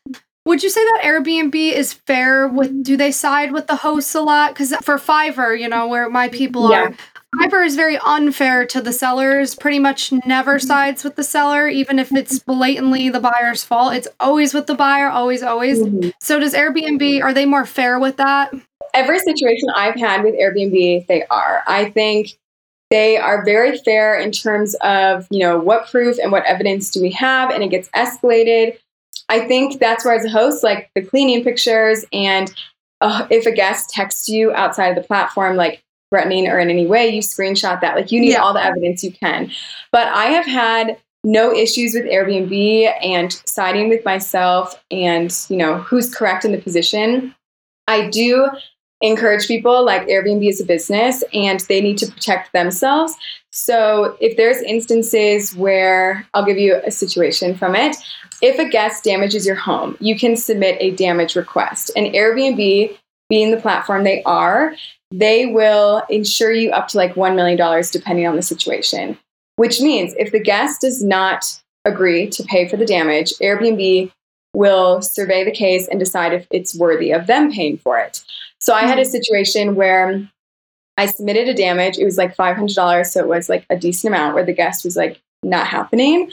Would 0.47 0.63
you 0.63 0.71
say 0.71 0.83
that 0.83 1.03
Airbnb 1.05 1.55
is 1.55 1.93
fair 1.93 2.49
with 2.49 2.83
do 2.83 2.97
they 2.97 3.13
side 3.13 3.53
with 3.53 3.67
the 3.67 3.77
hosts 3.77 4.15
a 4.15 4.23
lot? 4.23 4.55
Because 4.55 4.75
for 4.77 4.97
Fiverr, 4.97 5.61
you 5.61 5.69
know, 5.69 5.87
where 5.87 6.09
my 6.09 6.29
people 6.29 6.71
yeah. 6.71 6.85
are, 6.85 6.95
Fiverr 7.37 7.67
is 7.67 7.77
very 7.77 7.99
unfair 7.99 8.65
to 8.69 8.81
the 8.81 8.91
sellers, 8.91 9.55
pretty 9.55 9.79
much 9.79 10.13
never 10.25 10.59
sides 10.59 11.05
with 11.05 11.17
the 11.17 11.23
seller, 11.23 11.69
even 11.69 11.99
if 11.99 12.11
it's 12.11 12.39
blatantly 12.39 13.11
the 13.11 13.21
buyer's 13.21 13.63
fault. 13.63 13.93
It's 13.93 14.09
always 14.19 14.55
with 14.55 14.67
the 14.67 14.75
buyer, 14.75 15.11
always, 15.11 15.43
always. 15.43 15.79
Mm-hmm. 15.79 16.09
So 16.23 16.41
does 16.41 16.55
Airbnb, 16.55 17.23
are 17.23 17.35
they 17.35 17.45
more 17.45 17.67
fair 17.67 17.99
with 17.99 18.17
that? 18.17 18.51
Every 18.95 19.19
situation 19.19 19.69
I've 19.77 19.97
had 19.97 20.25
with 20.25 20.37
Airbnb, 20.37 21.07
they 21.07 21.27
are. 21.27 21.63
I 21.67 21.91
think 21.91 22.39
they 22.91 23.17
are 23.17 23.45
very 23.45 23.79
fair 23.79 24.19
in 24.19 24.33
terms 24.33 24.75
of, 24.83 25.27
you 25.31 25.39
know, 25.39 25.59
what 25.59 25.89
proof 25.91 26.19
and 26.21 26.33
what 26.33 26.45
evidence 26.45 26.91
do 26.91 27.01
we 27.01 27.11
have, 27.13 27.51
and 27.51 27.63
it 27.63 27.69
gets 27.69 27.89
escalated. 27.91 28.79
I 29.29 29.47
think 29.47 29.79
that's 29.79 30.05
where, 30.05 30.15
as 30.15 30.25
a 30.25 30.31
host, 30.31 30.65
like 30.65 30.91
the 30.95 31.03
cleaning 31.03 31.45
pictures, 31.45 32.05
and 32.13 32.53
uh, 33.01 33.27
if 33.31 33.47
a 33.47 33.53
guest 33.53 33.91
texts 33.91 34.29
you 34.29 34.53
outside 34.53 34.89
of 34.89 34.97
the 34.97 35.07
platform, 35.07 35.57
like 35.57 35.83
threatening 36.11 36.49
or 36.49 36.59
in 36.59 36.69
any 36.69 36.87
way, 36.87 37.09
you 37.09 37.23
screenshot 37.23 37.81
that. 37.81 37.95
Like 37.95 38.11
you 38.11 38.21
need 38.21 38.33
yeah. 38.33 38.43
all 38.43 38.53
the 38.53 38.65
evidence 38.65 39.05
you 39.05 39.13
can. 39.13 39.51
But 39.93 40.09
I 40.09 40.25
have 40.27 40.45
had 40.47 40.99
no 41.23 41.55
issues 41.55 41.95
with 41.95 42.07
Airbnb 42.07 42.93
and 43.03 43.33
siding 43.45 43.89
with 43.89 44.05
myself 44.05 44.83
and, 44.91 45.33
you 45.49 45.57
know, 45.57 45.79
who's 45.79 46.13
correct 46.13 46.45
in 46.45 46.51
the 46.51 46.59
position. 46.59 47.35
I 47.87 48.09
do 48.09 48.49
encourage 49.01 49.47
people 49.49 49.85
like 49.85 50.07
Airbnb 50.07 50.49
is 50.49 50.61
a 50.61 50.65
business 50.65 51.25
and 51.33 51.61
they 51.61 51.81
need 51.81 51.99
to 51.99 52.11
protect 52.11 52.53
themselves. 52.53 53.17
So 53.51 54.17
if 54.21 54.37
there's 54.37 54.63
instances 54.63 55.55
where 55.55 56.27
I'll 56.35 56.45
give 56.45 56.59
you 56.59 56.81
a 56.85 56.91
situation 56.91 57.55
from 57.57 57.75
it, 57.75 57.97
if 58.43 58.59
a 58.59 58.69
guest 58.69 59.05
damages 59.05 59.47
your 59.47 59.57
home, 59.57 59.97
you 60.01 60.19
can 60.19 60.37
submit 60.37 60.77
a 60.81 60.93
damage 60.93 61.37
request. 61.37 61.91
And 61.97 62.15
Airbnb, 62.15 62.97
being 63.29 63.51
the 63.51 63.61
platform 63.61 64.05
they 64.05 64.23
are, 64.25 64.75
they 65.11 65.47
will 65.47 66.03
insure 66.09 66.53
you 66.53 66.71
up 66.71 66.89
to 66.89 66.97
like 66.97 67.15
$1 67.15 67.35
million 67.35 67.85
depending 67.91 68.27
on 68.27 68.37
the 68.37 68.43
situation. 68.43 69.19
Which 69.57 69.81
means 69.81 70.15
if 70.19 70.33
the 70.33 70.41
guest 70.41 70.81
does 70.83 71.03
not 71.03 71.61
agree 71.85 72.29
to 72.31 72.43
pay 72.45 72.69
for 72.69 72.77
the 72.77 72.87
damage, 72.87 73.33
Airbnb 73.43 74.11
will 74.55 75.03
survey 75.03 75.45
the 75.45 75.51
case 75.51 75.87
and 75.89 75.99
decide 75.99 76.33
if 76.33 76.47
it's 76.51 76.75
worthy 76.75 77.13
of 77.13 77.27
them 77.27 77.53
paying 77.53 77.79
for 77.79 77.99
it. 77.99 78.25
So 78.61 78.75
I 78.75 78.83
had 78.83 78.99
a 78.99 79.03
mm-hmm. 79.03 79.11
situation 79.11 79.75
where 79.75 80.29
I 80.97 81.07
submitted 81.07 81.49
a 81.49 81.55
damage. 81.55 81.99
It 81.99 82.05
was 82.05 82.19
like 82.19 82.37
$500. 82.37 83.07
So 83.07 83.21
it 83.21 83.29
was 83.29 83.49
like 83.49 83.65
a 83.71 83.77
decent 83.77 84.15
amount 84.15 84.35
where 84.35 84.45
the 84.45 84.53
guest 84.53 84.85
was 84.85 84.97
like, 84.97 85.21
not 85.43 85.67
happening. 85.67 86.31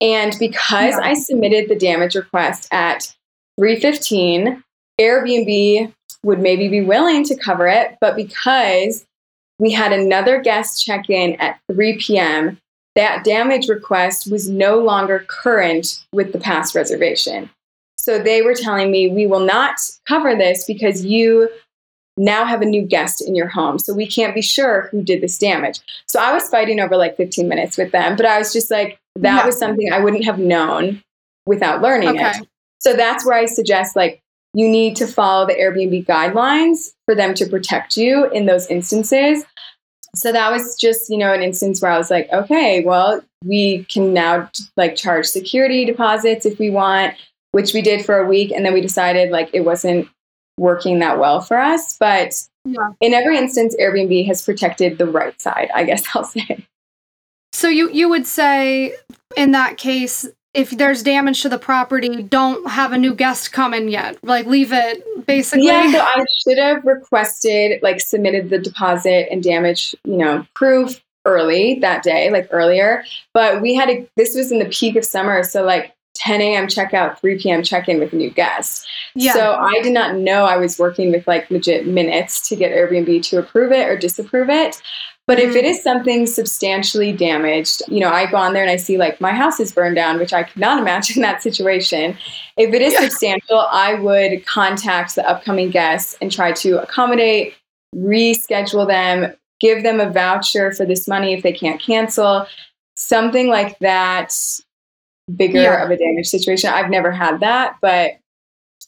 And 0.00 0.34
because 0.38 0.94
yeah. 0.94 1.00
I 1.02 1.14
submitted 1.14 1.68
the 1.68 1.76
damage 1.76 2.14
request 2.14 2.68
at 2.72 3.14
315. 3.58 4.62
Airbnb 5.00 5.92
would 6.22 6.40
maybe 6.40 6.68
be 6.68 6.80
willing 6.80 7.24
to 7.24 7.36
cover 7.36 7.68
it, 7.68 7.96
but 8.00 8.16
because 8.16 9.06
we 9.58 9.70
had 9.70 9.92
another 9.92 10.40
guest 10.40 10.84
check 10.84 11.08
in 11.08 11.34
at 11.40 11.58
3 11.70 11.98
p.m., 11.98 12.58
that 12.94 13.24
damage 13.24 13.68
request 13.68 14.30
was 14.30 14.48
no 14.48 14.78
longer 14.78 15.24
current 15.28 16.04
with 16.12 16.32
the 16.32 16.38
past 16.38 16.74
reservation. 16.74 17.50
So 17.98 18.18
they 18.18 18.42
were 18.42 18.54
telling 18.54 18.90
me, 18.90 19.08
we 19.08 19.26
will 19.26 19.40
not 19.40 19.76
cover 20.06 20.34
this 20.34 20.64
because 20.64 21.04
you 21.04 21.50
now 22.16 22.44
have 22.44 22.62
a 22.62 22.66
new 22.66 22.82
guest 22.82 23.20
in 23.20 23.34
your 23.34 23.48
home. 23.48 23.78
So 23.78 23.92
we 23.92 24.06
can't 24.06 24.34
be 24.34 24.42
sure 24.42 24.88
who 24.90 25.02
did 25.02 25.20
this 25.20 25.38
damage. 25.38 25.80
So 26.06 26.18
I 26.20 26.32
was 26.32 26.48
fighting 26.48 26.80
over 26.80 26.96
like 26.96 27.16
15 27.16 27.48
minutes 27.48 27.76
with 27.76 27.92
them, 27.92 28.16
but 28.16 28.26
I 28.26 28.38
was 28.38 28.52
just 28.52 28.70
like, 28.70 28.98
that 29.16 29.44
was 29.44 29.58
something 29.58 29.92
I 29.92 30.00
wouldn't 30.00 30.24
have 30.24 30.38
known 30.38 31.02
without 31.46 31.82
learning 31.82 32.10
okay. 32.10 32.30
it. 32.30 32.48
So 32.80 32.94
that's 32.94 33.24
where 33.24 33.36
I 33.36 33.46
suggest 33.46 33.96
like 33.96 34.20
you 34.54 34.68
need 34.68 34.96
to 34.96 35.06
follow 35.06 35.46
the 35.46 35.54
Airbnb 35.54 36.06
guidelines 36.06 36.92
for 37.04 37.14
them 37.14 37.34
to 37.34 37.46
protect 37.46 37.96
you 37.96 38.30
in 38.30 38.46
those 38.46 38.66
instances. 38.68 39.44
So 40.14 40.32
that 40.32 40.50
was 40.50 40.76
just, 40.76 41.10
you 41.10 41.18
know, 41.18 41.32
an 41.34 41.42
instance 41.42 41.82
where 41.82 41.90
I 41.90 41.98
was 41.98 42.10
like, 42.10 42.28
okay, 42.32 42.82
well, 42.82 43.22
we 43.44 43.84
can 43.84 44.14
now 44.14 44.48
like 44.76 44.96
charge 44.96 45.26
security 45.26 45.84
deposits 45.84 46.46
if 46.46 46.58
we 46.58 46.70
want, 46.70 47.14
which 47.52 47.74
we 47.74 47.82
did 47.82 48.04
for 48.04 48.18
a 48.18 48.26
week. 48.26 48.50
And 48.50 48.64
then 48.64 48.72
we 48.72 48.80
decided 48.80 49.30
like 49.30 49.50
it 49.52 49.60
wasn't 49.60 50.08
working 50.58 50.98
that 51.00 51.18
well 51.18 51.40
for 51.40 51.58
us. 51.58 51.96
But 51.98 52.34
yeah. 52.64 52.90
in 53.00 53.14
every 53.14 53.38
instance, 53.38 53.74
Airbnb 53.80 54.26
has 54.26 54.42
protected 54.42 54.98
the 54.98 55.06
right 55.06 55.38
side, 55.40 55.70
I 55.74 55.84
guess 55.84 56.04
I'll 56.14 56.24
say. 56.24 56.66
So 57.52 57.68
you 57.68 57.90
you 57.90 58.08
would 58.08 58.26
say 58.26 58.94
in 59.36 59.52
that 59.52 59.78
case 59.78 60.26
if 60.56 60.70
there's 60.70 61.02
damage 61.02 61.42
to 61.42 61.50
the 61.50 61.58
property, 61.58 62.22
don't 62.22 62.68
have 62.68 62.92
a 62.92 62.98
new 62.98 63.14
guest 63.14 63.52
come 63.52 63.74
in 63.74 63.88
yet. 63.88 64.18
Like 64.24 64.46
leave 64.46 64.72
it 64.72 65.26
basically. 65.26 65.66
Yeah, 65.66 65.92
so 65.92 66.00
I 66.00 66.24
should 66.42 66.58
have 66.58 66.84
requested, 66.84 67.82
like 67.82 68.00
submitted 68.00 68.48
the 68.50 68.58
deposit 68.58 69.28
and 69.30 69.42
damage, 69.42 69.94
you 70.04 70.16
know, 70.16 70.46
proof 70.54 71.02
early 71.26 71.78
that 71.80 72.02
day, 72.02 72.30
like 72.30 72.48
earlier. 72.50 73.04
But 73.34 73.60
we 73.60 73.74
had 73.74 73.90
a 73.90 74.08
this 74.16 74.34
was 74.34 74.50
in 74.50 74.58
the 74.58 74.66
peak 74.66 74.96
of 74.96 75.04
summer, 75.04 75.42
so 75.42 75.62
like 75.62 75.94
10 76.16 76.40
a.m. 76.40 76.66
checkout, 76.66 77.18
3 77.18 77.38
p.m. 77.38 77.62
check 77.62 77.88
in 77.88 77.98
with 77.98 78.12
a 78.12 78.16
new 78.16 78.30
guest. 78.30 78.86
Yeah. 79.14 79.32
So 79.32 79.54
I 79.54 79.80
did 79.82 79.92
not 79.92 80.16
know 80.16 80.44
I 80.44 80.56
was 80.56 80.78
working 80.78 81.10
with 81.10 81.26
like 81.26 81.50
legit 81.50 81.86
minutes 81.86 82.48
to 82.48 82.56
get 82.56 82.72
Airbnb 82.72 83.22
to 83.30 83.38
approve 83.38 83.72
it 83.72 83.88
or 83.88 83.96
disapprove 83.96 84.50
it. 84.50 84.80
But 85.26 85.40
if 85.40 85.56
it 85.56 85.64
mm. 85.64 85.70
is 85.70 85.82
something 85.82 86.24
substantially 86.26 87.12
damaged, 87.12 87.82
you 87.88 87.98
know, 87.98 88.10
I 88.10 88.30
go 88.30 88.36
on 88.36 88.52
there 88.52 88.62
and 88.62 88.70
I 88.70 88.76
see 88.76 88.96
like 88.96 89.20
my 89.20 89.32
house 89.32 89.58
is 89.58 89.72
burned 89.72 89.96
down, 89.96 90.18
which 90.18 90.32
I 90.32 90.44
could 90.44 90.60
not 90.60 90.78
imagine 90.82 91.22
that 91.22 91.42
situation. 91.42 92.16
If 92.56 92.72
it 92.72 92.80
is 92.80 92.92
yeah. 92.92 93.00
substantial, 93.02 93.58
I 93.58 93.94
would 93.94 94.46
contact 94.46 95.16
the 95.16 95.28
upcoming 95.28 95.70
guests 95.70 96.16
and 96.20 96.30
try 96.30 96.52
to 96.52 96.80
accommodate, 96.80 97.54
reschedule 97.94 98.86
them, 98.86 99.34
give 99.58 99.82
them 99.82 100.00
a 100.00 100.10
voucher 100.10 100.72
for 100.72 100.86
this 100.86 101.08
money 101.08 101.32
if 101.32 101.42
they 101.42 101.52
can't 101.52 101.80
cancel, 101.80 102.46
something 102.94 103.48
like 103.48 103.78
that 103.80 104.32
bigger 105.34 105.62
yeah. 105.62 105.84
of 105.84 105.90
a 105.90 105.96
damage 105.96 106.26
situation. 106.26 106.70
I've 106.70 106.90
never 106.90 107.10
had 107.10 107.40
that, 107.40 107.76
but 107.80 108.12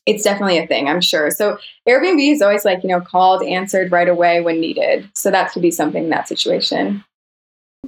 it's 0.07 0.25
definitely 0.25 0.59
a 0.59 0.67
thing, 0.67 0.89
I'm 0.89 1.01
sure. 1.01 1.31
So 1.31 1.59
Airbnb 1.87 2.33
is 2.33 2.41
always 2.41 2.65
like, 2.65 2.83
you 2.83 2.89
know, 2.89 3.01
called, 3.01 3.43
answered 3.43 3.93
right 3.93 4.09
away 4.09 4.41
when 4.41 4.61
needed. 4.61 5.09
So 5.15 5.31
that 5.31 5.53
could 5.53 5.63
be 5.63 5.71
something 5.71 6.05
in 6.05 6.11
that 6.11 6.29
situation. 6.29 7.05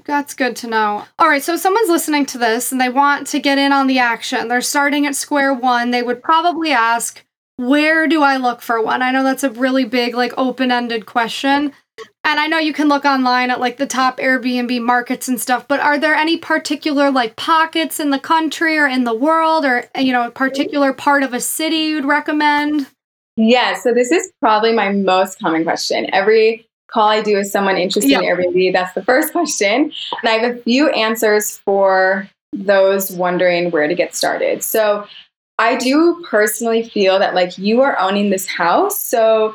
That's 0.04 0.34
good 0.34 0.54
to 0.56 0.66
know. 0.66 1.04
All 1.18 1.28
right, 1.28 1.42
so 1.42 1.54
if 1.54 1.60
someone's 1.60 1.88
listening 1.88 2.26
to 2.26 2.38
this 2.38 2.72
and 2.72 2.80
they 2.80 2.88
want 2.88 3.26
to 3.28 3.40
get 3.40 3.58
in 3.58 3.72
on 3.72 3.86
the 3.86 3.98
action, 3.98 4.48
they're 4.48 4.60
starting 4.60 5.06
at 5.06 5.16
square 5.16 5.54
one, 5.54 5.90
they 5.90 6.02
would 6.02 6.22
probably 6.22 6.72
ask, 6.72 7.24
where 7.56 8.06
do 8.06 8.22
I 8.22 8.36
look 8.36 8.62
for 8.62 8.82
one? 8.82 9.02
I 9.02 9.10
know 9.10 9.24
that's 9.24 9.44
a 9.44 9.50
really 9.50 9.84
big, 9.84 10.14
like, 10.14 10.32
open 10.36 10.70
ended 10.70 11.06
question. 11.06 11.72
And 12.22 12.38
I 12.38 12.46
know 12.46 12.58
you 12.58 12.72
can 12.72 12.88
look 12.88 13.04
online 13.04 13.50
at 13.50 13.60
like 13.60 13.78
the 13.78 13.86
top 13.86 14.18
Airbnb 14.18 14.82
markets 14.82 15.26
and 15.26 15.40
stuff, 15.40 15.66
but 15.66 15.80
are 15.80 15.98
there 15.98 16.14
any 16.14 16.36
particular 16.36 17.10
like 17.10 17.36
pockets 17.36 17.98
in 17.98 18.10
the 18.10 18.18
country 18.18 18.78
or 18.78 18.86
in 18.86 19.04
the 19.04 19.14
world 19.14 19.64
or, 19.64 19.84
uh, 19.96 20.00
you 20.00 20.12
know, 20.12 20.26
a 20.26 20.30
particular 20.30 20.92
part 20.92 21.22
of 21.22 21.32
a 21.32 21.40
city 21.40 21.76
you'd 21.76 22.04
recommend? 22.04 22.86
Yeah, 23.36 23.74
so 23.74 23.94
this 23.94 24.10
is 24.10 24.30
probably 24.40 24.72
my 24.72 24.92
most 24.92 25.38
common 25.40 25.64
question. 25.64 26.12
Every 26.12 26.68
call 26.90 27.08
I 27.08 27.22
do 27.22 27.38
is 27.38 27.50
someone 27.50 27.78
interested 27.78 28.10
yep. 28.10 28.22
in 28.22 28.28
Airbnb. 28.28 28.72
That's 28.72 28.94
the 28.94 29.02
first 29.02 29.32
question. 29.32 29.92
And 30.22 30.28
I 30.28 30.32
have 30.32 30.56
a 30.56 30.60
few 30.60 30.90
answers 30.90 31.58
for 31.58 32.28
those 32.52 33.10
wondering 33.10 33.70
where 33.70 33.88
to 33.88 33.94
get 33.94 34.14
started. 34.14 34.62
So 34.62 35.06
I 35.58 35.76
do 35.76 36.24
personally 36.28 36.88
feel 36.88 37.18
that 37.18 37.34
like 37.34 37.58
you 37.58 37.80
are 37.80 37.98
owning 37.98 38.30
this 38.30 38.46
house. 38.46 38.98
So 38.98 39.54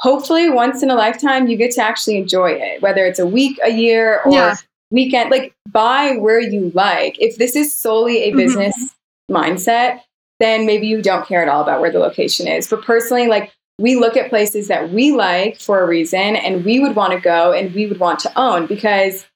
hopefully 0.00 0.50
once 0.50 0.82
in 0.82 0.90
a 0.90 0.94
lifetime 0.94 1.46
you 1.48 1.56
get 1.56 1.72
to 1.72 1.82
actually 1.82 2.18
enjoy 2.18 2.50
it, 2.50 2.82
whether 2.82 3.04
it's 3.06 3.18
a 3.18 3.26
week, 3.26 3.58
a 3.62 3.70
year, 3.70 4.20
or 4.24 4.32
yeah. 4.32 4.56
weekend. 4.90 5.30
Like 5.30 5.54
buy 5.70 6.16
where 6.16 6.40
you 6.40 6.70
like. 6.74 7.20
If 7.20 7.36
this 7.36 7.56
is 7.56 7.72
solely 7.72 8.24
a 8.24 8.28
mm-hmm. 8.28 8.38
business 8.38 8.74
mm-hmm. 8.76 9.36
mindset, 9.36 10.00
then 10.40 10.66
maybe 10.66 10.86
you 10.86 11.00
don't 11.00 11.26
care 11.26 11.42
at 11.42 11.48
all 11.48 11.62
about 11.62 11.80
where 11.80 11.92
the 11.92 11.98
location 11.98 12.48
is. 12.48 12.68
But 12.68 12.82
personally, 12.82 13.28
like 13.28 13.52
we 13.78 13.96
look 13.96 14.16
at 14.16 14.28
places 14.28 14.68
that 14.68 14.90
we 14.90 15.12
like 15.12 15.60
for 15.60 15.82
a 15.82 15.86
reason 15.86 16.36
and 16.36 16.64
we 16.64 16.80
would 16.80 16.94
want 16.94 17.12
to 17.12 17.20
go 17.20 17.52
and 17.52 17.74
we 17.74 17.86
would 17.86 17.98
want 17.98 18.18
to 18.20 18.38
own 18.38 18.66
because 18.66 19.26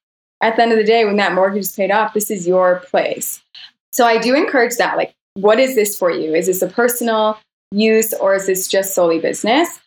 at 0.40 0.56
the 0.56 0.62
end 0.62 0.72
of 0.72 0.78
the 0.78 0.84
day, 0.84 1.04
when 1.04 1.16
that 1.16 1.34
mortgage 1.34 1.62
is 1.62 1.72
paid 1.72 1.90
off, 1.90 2.14
this 2.14 2.30
is 2.30 2.46
your 2.46 2.80
place. 2.90 3.42
So 3.92 4.06
I 4.06 4.18
do 4.18 4.34
encourage 4.36 4.76
that. 4.76 4.96
Like, 4.96 5.14
what 5.34 5.58
is 5.58 5.74
this 5.74 5.98
for 5.98 6.10
you? 6.10 6.34
Is 6.34 6.46
this 6.46 6.62
a 6.62 6.68
personal 6.68 7.38
use 7.72 8.12
or 8.14 8.34
is 8.34 8.46
this 8.46 8.68
just 8.68 8.94
solely 8.94 9.18
business? 9.18 9.80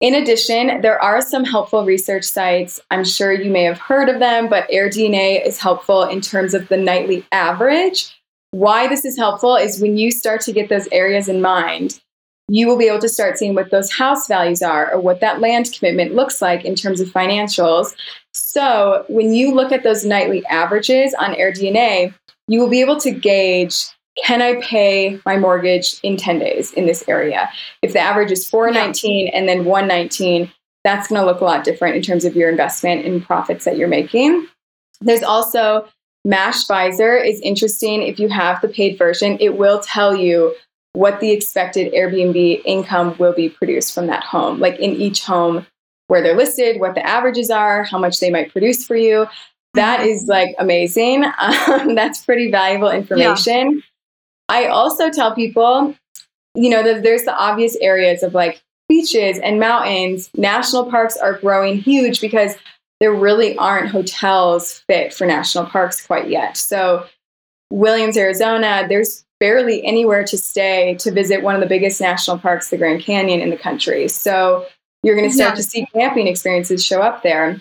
In 0.00 0.14
addition, 0.14 0.80
there 0.80 1.00
are 1.02 1.20
some 1.20 1.44
helpful 1.44 1.84
research 1.84 2.24
sites. 2.24 2.80
I'm 2.90 3.04
sure 3.04 3.32
you 3.32 3.50
may 3.50 3.64
have 3.64 3.78
heard 3.78 4.08
of 4.08 4.18
them, 4.18 4.48
but 4.48 4.68
AirDNA 4.70 5.46
is 5.46 5.58
helpful 5.58 6.04
in 6.04 6.22
terms 6.22 6.54
of 6.54 6.68
the 6.68 6.78
nightly 6.78 7.26
average. 7.32 8.18
Why 8.52 8.88
this 8.88 9.04
is 9.04 9.18
helpful 9.18 9.56
is 9.56 9.80
when 9.80 9.98
you 9.98 10.10
start 10.10 10.40
to 10.42 10.52
get 10.52 10.70
those 10.70 10.88
areas 10.90 11.28
in 11.28 11.42
mind, 11.42 12.00
you 12.48 12.66
will 12.66 12.78
be 12.78 12.88
able 12.88 12.98
to 13.00 13.10
start 13.10 13.38
seeing 13.38 13.54
what 13.54 13.70
those 13.70 13.92
house 13.92 14.26
values 14.26 14.62
are 14.62 14.90
or 14.90 14.98
what 14.98 15.20
that 15.20 15.40
land 15.40 15.70
commitment 15.72 16.14
looks 16.14 16.40
like 16.40 16.64
in 16.64 16.74
terms 16.74 17.00
of 17.02 17.08
financials. 17.08 17.94
So, 18.32 19.04
when 19.08 19.34
you 19.34 19.54
look 19.54 19.70
at 19.70 19.84
those 19.84 20.04
nightly 20.04 20.44
averages 20.46 21.14
on 21.14 21.34
AirDNA, 21.34 22.14
you 22.48 22.58
will 22.58 22.70
be 22.70 22.80
able 22.80 22.98
to 23.00 23.10
gauge 23.10 23.86
can 24.24 24.42
I 24.42 24.60
pay 24.60 25.20
my 25.24 25.36
mortgage 25.36 25.98
in 26.02 26.16
10 26.16 26.38
days 26.38 26.72
in 26.72 26.86
this 26.86 27.04
area? 27.08 27.50
If 27.82 27.92
the 27.92 28.00
average 28.00 28.30
is 28.30 28.48
419 28.48 29.26
yeah. 29.26 29.32
and 29.34 29.48
then 29.48 29.64
119, 29.64 30.50
that's 30.84 31.08
going 31.08 31.20
to 31.20 31.26
look 31.26 31.40
a 31.40 31.44
lot 31.44 31.64
different 31.64 31.96
in 31.96 32.02
terms 32.02 32.24
of 32.24 32.36
your 32.36 32.48
investment 32.48 33.04
and 33.04 33.24
profits 33.24 33.64
that 33.64 33.76
you're 33.76 33.88
making. 33.88 34.46
There's 35.00 35.22
also 35.22 35.88
Mashvisor 36.26 37.26
is 37.26 37.40
interesting 37.40 38.02
if 38.02 38.18
you 38.18 38.28
have 38.28 38.60
the 38.60 38.68
paid 38.68 38.98
version. 38.98 39.38
It 39.40 39.56
will 39.56 39.80
tell 39.80 40.14
you 40.14 40.54
what 40.92 41.20
the 41.20 41.30
expected 41.30 41.92
Airbnb 41.92 42.62
income 42.64 43.16
will 43.18 43.32
be 43.32 43.48
produced 43.48 43.94
from 43.94 44.06
that 44.08 44.24
home, 44.24 44.58
like 44.58 44.78
in 44.78 44.92
each 44.92 45.24
home 45.24 45.66
where 46.08 46.22
they're 46.22 46.36
listed, 46.36 46.80
what 46.80 46.94
the 46.94 47.06
averages 47.06 47.50
are, 47.50 47.84
how 47.84 47.98
much 47.98 48.18
they 48.20 48.30
might 48.30 48.52
produce 48.52 48.84
for 48.84 48.96
you. 48.96 49.26
That 49.74 50.00
mm-hmm. 50.00 50.28
like 50.28 50.54
amazing. 50.58 51.24
Um, 51.40 51.94
that's 51.94 52.24
pretty 52.24 52.50
valuable 52.50 52.90
information. 52.90 53.76
Yeah. 53.76 53.80
I 54.50 54.66
also 54.66 55.10
tell 55.10 55.34
people, 55.34 55.94
you 56.56 56.68
know, 56.68 56.82
that 56.82 57.04
there's 57.04 57.22
the 57.22 57.34
obvious 57.34 57.76
areas 57.76 58.22
of 58.24 58.34
like 58.34 58.60
beaches 58.88 59.38
and 59.38 59.60
mountains. 59.60 60.28
National 60.36 60.90
parks 60.90 61.16
are 61.16 61.38
growing 61.38 61.78
huge 61.78 62.20
because 62.20 62.56
there 62.98 63.14
really 63.14 63.56
aren't 63.56 63.88
hotels 63.88 64.82
fit 64.88 65.14
for 65.14 65.24
national 65.24 65.66
parks 65.66 66.04
quite 66.04 66.28
yet. 66.28 66.56
So, 66.56 67.06
Williams, 67.70 68.16
Arizona, 68.16 68.84
there's 68.88 69.24
barely 69.38 69.82
anywhere 69.84 70.24
to 70.24 70.36
stay 70.36 70.96
to 70.96 71.12
visit 71.12 71.42
one 71.42 71.54
of 71.54 71.60
the 71.60 71.68
biggest 71.68 72.00
national 72.00 72.38
parks, 72.38 72.68
the 72.68 72.76
Grand 72.76 73.02
Canyon 73.02 73.40
in 73.40 73.50
the 73.50 73.56
country. 73.56 74.08
So, 74.08 74.66
you're 75.04 75.16
going 75.16 75.28
to 75.28 75.34
start 75.34 75.52
yeah. 75.52 75.54
to 75.54 75.62
see 75.62 75.86
camping 75.94 76.26
experiences 76.26 76.84
show 76.84 77.00
up 77.00 77.22
there. 77.22 77.60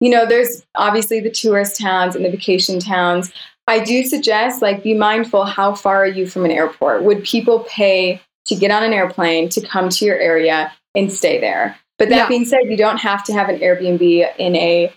You 0.00 0.08
know, 0.08 0.26
there's 0.26 0.64
obviously 0.74 1.20
the 1.20 1.30
tourist 1.30 1.78
towns 1.78 2.16
and 2.16 2.24
the 2.24 2.30
vacation 2.30 2.80
towns. 2.80 3.30
I 3.70 3.78
do 3.78 4.02
suggest 4.02 4.62
like 4.62 4.82
be 4.82 4.94
mindful 4.94 5.44
how 5.44 5.74
far 5.76 6.02
are 6.02 6.06
you 6.06 6.26
from 6.26 6.44
an 6.44 6.50
airport? 6.50 7.04
Would 7.04 7.22
people 7.22 7.60
pay 7.68 8.20
to 8.46 8.56
get 8.56 8.72
on 8.72 8.82
an 8.82 8.92
airplane 8.92 9.48
to 9.50 9.60
come 9.64 9.88
to 9.90 10.04
your 10.04 10.18
area 10.18 10.72
and 10.96 11.12
stay 11.12 11.38
there? 11.38 11.78
But 11.96 12.08
that 12.08 12.16
yeah. 12.16 12.28
being 12.28 12.44
said, 12.44 12.62
you 12.64 12.76
don't 12.76 12.96
have 12.96 13.22
to 13.24 13.32
have 13.32 13.48
an 13.48 13.60
Airbnb 13.60 14.26
in 14.38 14.56
a 14.56 14.92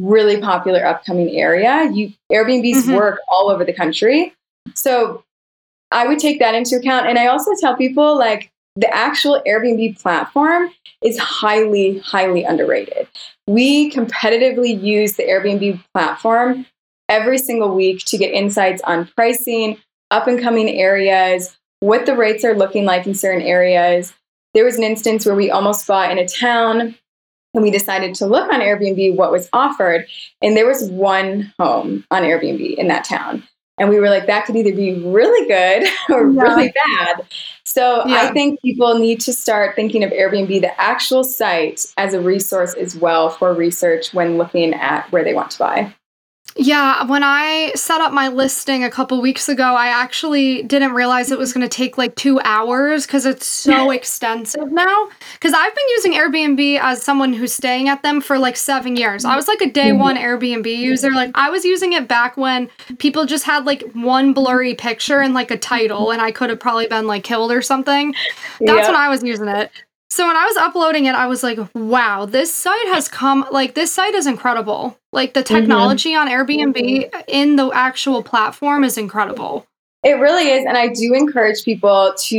really 0.00 0.40
popular 0.40 0.86
upcoming 0.86 1.36
area. 1.36 1.90
You 1.92 2.14
Airbnbs 2.32 2.84
mm-hmm. 2.84 2.94
work 2.94 3.20
all 3.28 3.50
over 3.50 3.62
the 3.62 3.74
country. 3.74 4.32
So 4.72 5.22
I 5.90 6.06
would 6.06 6.18
take 6.18 6.38
that 6.38 6.54
into 6.54 6.76
account. 6.76 7.06
And 7.06 7.18
I 7.18 7.26
also 7.26 7.50
tell 7.60 7.76
people 7.76 8.18
like 8.18 8.50
the 8.74 8.88
actual 8.88 9.42
Airbnb 9.46 10.00
platform 10.00 10.70
is 11.02 11.18
highly, 11.18 11.98
highly 11.98 12.42
underrated. 12.42 13.06
We 13.46 13.90
competitively 13.90 14.82
use 14.82 15.16
the 15.16 15.24
Airbnb 15.24 15.84
platform 15.92 16.64
every 17.08 17.38
single 17.38 17.74
week 17.74 18.04
to 18.06 18.18
get 18.18 18.32
insights 18.32 18.82
on 18.82 19.06
pricing, 19.16 19.78
up 20.10 20.26
and 20.26 20.40
coming 20.40 20.68
areas, 20.68 21.56
what 21.80 22.06
the 22.06 22.16
rates 22.16 22.44
are 22.44 22.54
looking 22.54 22.84
like 22.84 23.06
in 23.06 23.14
certain 23.14 23.42
areas. 23.42 24.12
There 24.54 24.64
was 24.64 24.76
an 24.76 24.84
instance 24.84 25.26
where 25.26 25.34
we 25.34 25.50
almost 25.50 25.86
bought 25.86 26.10
in 26.10 26.18
a 26.18 26.28
town 26.28 26.94
and 27.54 27.62
we 27.62 27.70
decided 27.70 28.14
to 28.16 28.26
look 28.26 28.52
on 28.52 28.60
Airbnb 28.60 29.16
what 29.16 29.30
was 29.30 29.48
offered. 29.52 30.06
And 30.42 30.56
there 30.56 30.66
was 30.66 30.88
one 30.90 31.52
home 31.58 32.04
on 32.10 32.22
Airbnb 32.22 32.74
in 32.76 32.88
that 32.88 33.04
town. 33.04 33.44
And 33.78 33.88
we 33.88 33.98
were 33.98 34.08
like, 34.08 34.26
that 34.26 34.46
could 34.46 34.56
either 34.56 34.74
be 34.74 35.00
really 35.02 35.48
good 35.48 35.88
or 36.10 36.30
yeah. 36.30 36.42
really 36.42 36.72
bad. 36.72 37.26
So 37.64 38.06
yeah. 38.06 38.22
I 38.22 38.32
think 38.32 38.60
people 38.60 38.98
need 38.98 39.20
to 39.22 39.32
start 39.32 39.74
thinking 39.74 40.04
of 40.04 40.10
Airbnb, 40.10 40.60
the 40.60 40.80
actual 40.80 41.24
site, 41.24 41.84
as 41.96 42.14
a 42.14 42.20
resource 42.20 42.74
as 42.74 42.94
well 42.94 43.30
for 43.30 43.52
research 43.52 44.14
when 44.14 44.38
looking 44.38 44.74
at 44.74 45.10
where 45.10 45.24
they 45.24 45.34
want 45.34 45.50
to 45.52 45.58
buy. 45.58 45.94
Yeah, 46.56 47.04
when 47.06 47.24
I 47.24 47.72
set 47.74 48.00
up 48.00 48.12
my 48.12 48.28
listing 48.28 48.84
a 48.84 48.90
couple 48.90 49.20
weeks 49.20 49.48
ago, 49.48 49.74
I 49.74 49.88
actually 49.88 50.62
didn't 50.62 50.92
realize 50.92 51.32
it 51.32 51.38
was 51.38 51.52
going 51.52 51.68
to 51.68 51.76
take 51.76 51.98
like 51.98 52.14
two 52.14 52.38
hours 52.44 53.06
because 53.06 53.26
it's 53.26 53.46
so 53.46 53.90
extensive 53.90 54.70
now. 54.70 55.08
Because 55.32 55.52
I've 55.52 55.74
been 55.74 55.88
using 55.90 56.12
Airbnb 56.12 56.78
as 56.80 57.02
someone 57.02 57.32
who's 57.32 57.52
staying 57.52 57.88
at 57.88 58.02
them 58.02 58.20
for 58.20 58.38
like 58.38 58.56
seven 58.56 58.94
years. 58.94 59.24
I 59.24 59.34
was 59.34 59.48
like 59.48 59.62
a 59.62 59.70
day 59.70 59.90
mm-hmm. 59.90 59.98
one 59.98 60.16
Airbnb 60.16 60.66
user. 60.76 61.10
Like 61.10 61.32
I 61.34 61.50
was 61.50 61.64
using 61.64 61.92
it 61.92 62.06
back 62.06 62.36
when 62.36 62.70
people 62.98 63.26
just 63.26 63.44
had 63.44 63.66
like 63.66 63.82
one 63.92 64.32
blurry 64.32 64.74
picture 64.74 65.20
and 65.20 65.34
like 65.34 65.50
a 65.50 65.58
title, 65.58 66.12
and 66.12 66.22
I 66.22 66.30
could 66.30 66.50
have 66.50 66.60
probably 66.60 66.86
been 66.86 67.08
like 67.08 67.24
killed 67.24 67.50
or 67.50 67.62
something. 67.62 68.14
That's 68.60 68.70
yep. 68.78 68.86
when 68.86 68.96
I 68.96 69.08
was 69.08 69.24
using 69.24 69.48
it. 69.48 69.72
So 70.14 70.28
when 70.28 70.36
I 70.36 70.44
was 70.44 70.56
uploading 70.58 71.06
it, 71.06 71.16
I 71.16 71.26
was 71.26 71.42
like, 71.42 71.58
wow, 71.74 72.24
this 72.24 72.54
site 72.54 72.86
has 72.86 73.08
come, 73.08 73.44
like, 73.50 73.74
this 73.74 73.92
site 73.92 74.14
is 74.14 74.28
incredible. 74.28 74.96
Like, 75.12 75.34
the 75.34 75.40
mm-hmm. 75.40 75.56
technology 75.56 76.12
mm-hmm. 76.12 76.28
on 76.28 76.46
Airbnb 76.46 77.24
in 77.26 77.56
the 77.56 77.72
actual 77.72 78.22
platform 78.22 78.84
is 78.84 78.96
incredible. 78.96 79.66
It 80.04 80.12
really 80.12 80.50
is. 80.50 80.64
And 80.66 80.78
I 80.78 80.86
do 80.86 81.14
encourage 81.14 81.64
people 81.64 82.14
to, 82.26 82.36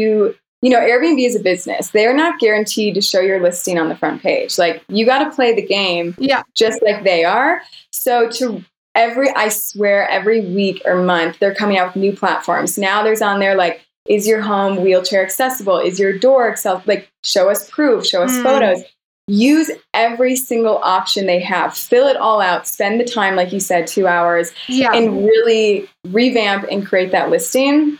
you 0.61 0.69
know, 0.69 0.79
Airbnb 0.79 1.21
is 1.27 1.35
a 1.35 1.41
business. 1.41 1.89
They 1.89 2.05
are 2.05 2.13
not 2.13 2.39
guaranteed 2.39 2.95
to 2.95 3.01
show 3.01 3.19
your 3.19 3.41
listing 3.41 3.77
on 3.77 3.89
the 3.89 3.95
front 3.97 4.21
page. 4.21 4.57
Like, 4.57 4.81
you 4.87 5.05
got 5.05 5.25
to 5.25 5.35
play 5.35 5.53
the 5.53 5.61
game 5.61 6.15
yeah. 6.17 6.43
just 6.53 6.81
like 6.81 7.03
they 7.03 7.25
are. 7.25 7.61
So 7.91 8.29
to 8.29 8.63
every, 8.95 9.29
I 9.31 9.49
swear, 9.49 10.07
every 10.07 10.39
week 10.39 10.81
or 10.85 11.03
month, 11.03 11.39
they're 11.39 11.53
coming 11.53 11.77
out 11.77 11.87
with 11.87 12.01
new 12.01 12.15
platforms. 12.15 12.77
Now 12.77 13.03
there's 13.03 13.21
on 13.21 13.41
there 13.41 13.55
like, 13.55 13.81
is 14.07 14.27
your 14.27 14.41
home 14.41 14.81
wheelchair 14.83 15.23
accessible? 15.23 15.77
Is 15.79 15.99
your 15.99 16.17
door 16.17 16.49
accessible? 16.49 16.83
Like, 16.85 17.09
show 17.23 17.49
us 17.49 17.69
proof, 17.69 18.05
show 18.05 18.23
us 18.23 18.31
mm. 18.31 18.43
photos. 18.43 18.83
Use 19.27 19.71
every 19.95 20.35
single 20.35 20.77
option 20.83 21.25
they 21.25 21.39
have. 21.39 21.75
Fill 21.75 22.07
it 22.07 22.15
all 22.15 22.39
out. 22.39 22.67
Spend 22.67 22.99
the 22.99 23.05
time, 23.05 23.35
like 23.35 23.51
you 23.51 23.59
said, 23.59 23.87
two 23.87 24.05
hours, 24.05 24.51
yeah. 24.67 24.93
and 24.93 25.25
really 25.25 25.89
revamp 26.07 26.65
and 26.69 26.85
create 26.85 27.11
that 27.11 27.31
listing. 27.31 27.97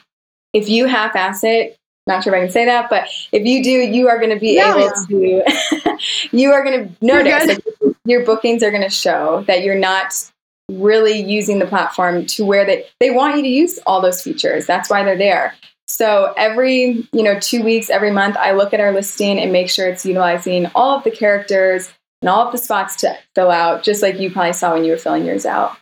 If 0.53 0.69
you 0.69 0.85
half 0.85 1.15
ass 1.15 1.43
it, 1.43 1.77
not 2.07 2.23
sure 2.23 2.33
if 2.33 2.37
I 2.37 2.43
can 2.43 2.51
say 2.51 2.65
that, 2.65 2.89
but 2.91 3.07
if 3.31 3.43
you 3.45 3.63
do, 3.63 3.71
you 3.71 4.07
are 4.07 4.19
going 4.19 4.29
to 4.29 4.39
be 4.39 4.53
yeah, 4.53 4.75
able 4.75 4.91
to, 5.07 5.97
you 6.31 6.51
are 6.51 6.63
going 6.63 6.87
to 6.87 7.05
notice 7.05 7.47
that 7.47 7.95
your 8.05 8.23
bookings 8.23 8.61
are 8.61 8.69
going 8.69 8.83
to 8.83 8.89
show 8.89 9.43
that 9.47 9.63
you're 9.63 9.79
not 9.79 10.31
really 10.69 11.19
using 11.19 11.57
the 11.57 11.65
platform 11.65 12.25
to 12.27 12.45
where 12.45 12.65
they, 12.65 12.85
they 12.99 13.09
want 13.09 13.35
you 13.37 13.41
to 13.41 13.47
use 13.47 13.79
all 13.87 14.01
those 14.01 14.21
features. 14.21 14.67
That's 14.67 14.89
why 14.89 15.03
they're 15.03 15.17
there. 15.17 15.55
So 15.87 16.33
every, 16.35 17.07
you 17.13 17.23
know, 17.23 17.39
2 17.39 17.63
weeks, 17.63 17.89
every 17.89 18.11
month 18.11 18.37
I 18.37 18.51
look 18.51 18.73
at 18.73 18.79
our 18.79 18.91
listing 18.91 19.39
and 19.39 19.51
make 19.51 19.69
sure 19.69 19.87
it's 19.87 20.05
utilizing 20.05 20.65
all 20.73 20.97
of 20.97 21.03
the 21.03 21.11
characters 21.11 21.93
and 22.21 22.29
all 22.29 22.45
of 22.45 22.51
the 22.51 22.57
spots 22.57 22.95
to 22.97 23.17
fill 23.35 23.51
out 23.51 23.83
just 23.83 24.01
like 24.01 24.19
you 24.19 24.31
probably 24.31 24.53
saw 24.53 24.73
when 24.73 24.83
you 24.83 24.91
were 24.91 24.97
filling 24.97 25.25
yours 25.25 25.45
out. 25.45 25.77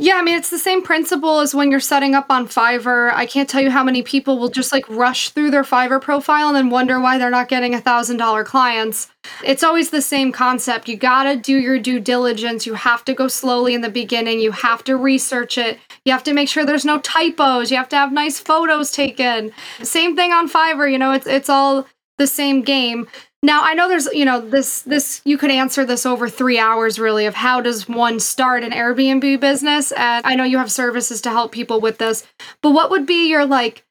Yeah, 0.00 0.14
I 0.14 0.22
mean, 0.22 0.38
it's 0.38 0.50
the 0.50 0.60
same 0.60 0.80
principle 0.82 1.40
as 1.40 1.56
when 1.56 1.72
you're 1.72 1.80
setting 1.80 2.14
up 2.14 2.26
on 2.30 2.46
Fiverr. 2.46 3.12
I 3.12 3.26
can't 3.26 3.48
tell 3.48 3.60
you 3.60 3.70
how 3.70 3.82
many 3.82 4.02
people 4.02 4.38
will 4.38 4.48
just 4.48 4.70
like 4.70 4.88
rush 4.88 5.30
through 5.30 5.50
their 5.50 5.64
Fiverr 5.64 6.00
profile 6.00 6.46
and 6.46 6.56
then 6.56 6.70
wonder 6.70 7.00
why 7.00 7.18
they're 7.18 7.30
not 7.30 7.48
getting 7.48 7.74
a 7.74 7.80
$1,000 7.80 8.44
clients. 8.44 9.10
It's 9.44 9.64
always 9.64 9.90
the 9.90 10.00
same 10.00 10.30
concept. 10.30 10.88
You 10.88 10.96
gotta 10.96 11.34
do 11.34 11.58
your 11.58 11.80
due 11.80 11.98
diligence. 11.98 12.64
You 12.64 12.74
have 12.74 13.04
to 13.06 13.12
go 13.12 13.26
slowly 13.26 13.74
in 13.74 13.80
the 13.80 13.90
beginning. 13.90 14.38
You 14.38 14.52
have 14.52 14.84
to 14.84 14.96
research 14.96 15.58
it. 15.58 15.80
You 16.04 16.12
have 16.12 16.22
to 16.24 16.32
make 16.32 16.48
sure 16.48 16.64
there's 16.64 16.84
no 16.84 17.00
typos. 17.00 17.72
You 17.72 17.76
have 17.76 17.88
to 17.88 17.96
have 17.96 18.12
nice 18.12 18.38
photos 18.38 18.92
taken. 18.92 19.50
Same 19.82 20.14
thing 20.14 20.30
on 20.30 20.48
Fiverr, 20.48 20.90
you 20.92 20.98
know, 20.98 21.10
it's, 21.10 21.26
it's 21.26 21.48
all 21.50 21.88
the 22.18 22.28
same 22.28 22.62
game. 22.62 23.08
Now 23.42 23.62
I 23.62 23.74
know 23.74 23.88
there's 23.88 24.06
you 24.12 24.24
know 24.24 24.40
this 24.40 24.82
this 24.82 25.22
you 25.24 25.38
could 25.38 25.50
answer 25.50 25.84
this 25.84 26.04
over 26.04 26.28
three 26.28 26.58
hours 26.58 26.98
really 26.98 27.26
of 27.26 27.34
how 27.34 27.60
does 27.60 27.88
one 27.88 28.18
start 28.18 28.64
an 28.64 28.72
Airbnb 28.72 29.38
business? 29.38 29.92
And 29.92 30.26
I 30.26 30.34
know 30.34 30.42
you 30.42 30.58
have 30.58 30.72
services 30.72 31.20
to 31.22 31.30
help 31.30 31.52
people 31.52 31.80
with 31.80 31.98
this 31.98 32.26
but 32.62 32.72
what 32.72 32.90
would 32.90 33.06
be 33.06 33.28
your 33.28 33.46
like 33.46 33.84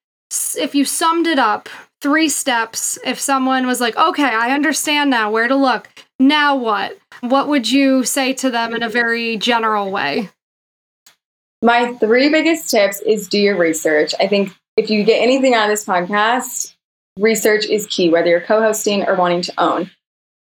if 0.57 0.75
you 0.75 0.83
summed 0.83 1.27
it 1.27 1.39
up 1.39 1.69
three 2.01 2.27
steps 2.27 2.99
if 3.05 3.19
someone 3.19 3.65
was 3.65 3.79
like 3.79 3.95
okay 3.95 4.25
I 4.25 4.51
understand 4.51 5.09
now 5.09 5.31
where 5.31 5.47
to 5.47 5.55
look. 5.55 5.87
Now 6.19 6.55
what? 6.57 6.97
What 7.21 7.47
would 7.47 7.71
you 7.71 8.03
say 8.03 8.33
to 8.33 8.51
them 8.51 8.75
in 8.75 8.83
a 8.83 8.89
very 8.89 9.37
general 9.37 9.91
way? 9.91 10.29
My 11.61 11.93
three 11.93 12.29
biggest 12.29 12.69
tips 12.69 12.99
is 13.01 13.29
do 13.29 13.39
your 13.39 13.57
research. 13.57 14.13
I 14.19 14.27
think 14.27 14.53
if 14.75 14.89
you 14.89 15.03
get 15.05 15.21
anything 15.21 15.53
out 15.53 15.69
of 15.69 15.71
this 15.71 15.85
podcast 15.85 16.75
research 17.17 17.65
is 17.65 17.87
key, 17.87 18.09
whether 18.09 18.29
you're 18.29 18.41
co 18.41 18.61
hosting 18.61 19.07
or 19.07 19.15
wanting 19.15 19.41
to 19.43 19.53
own. 19.57 19.91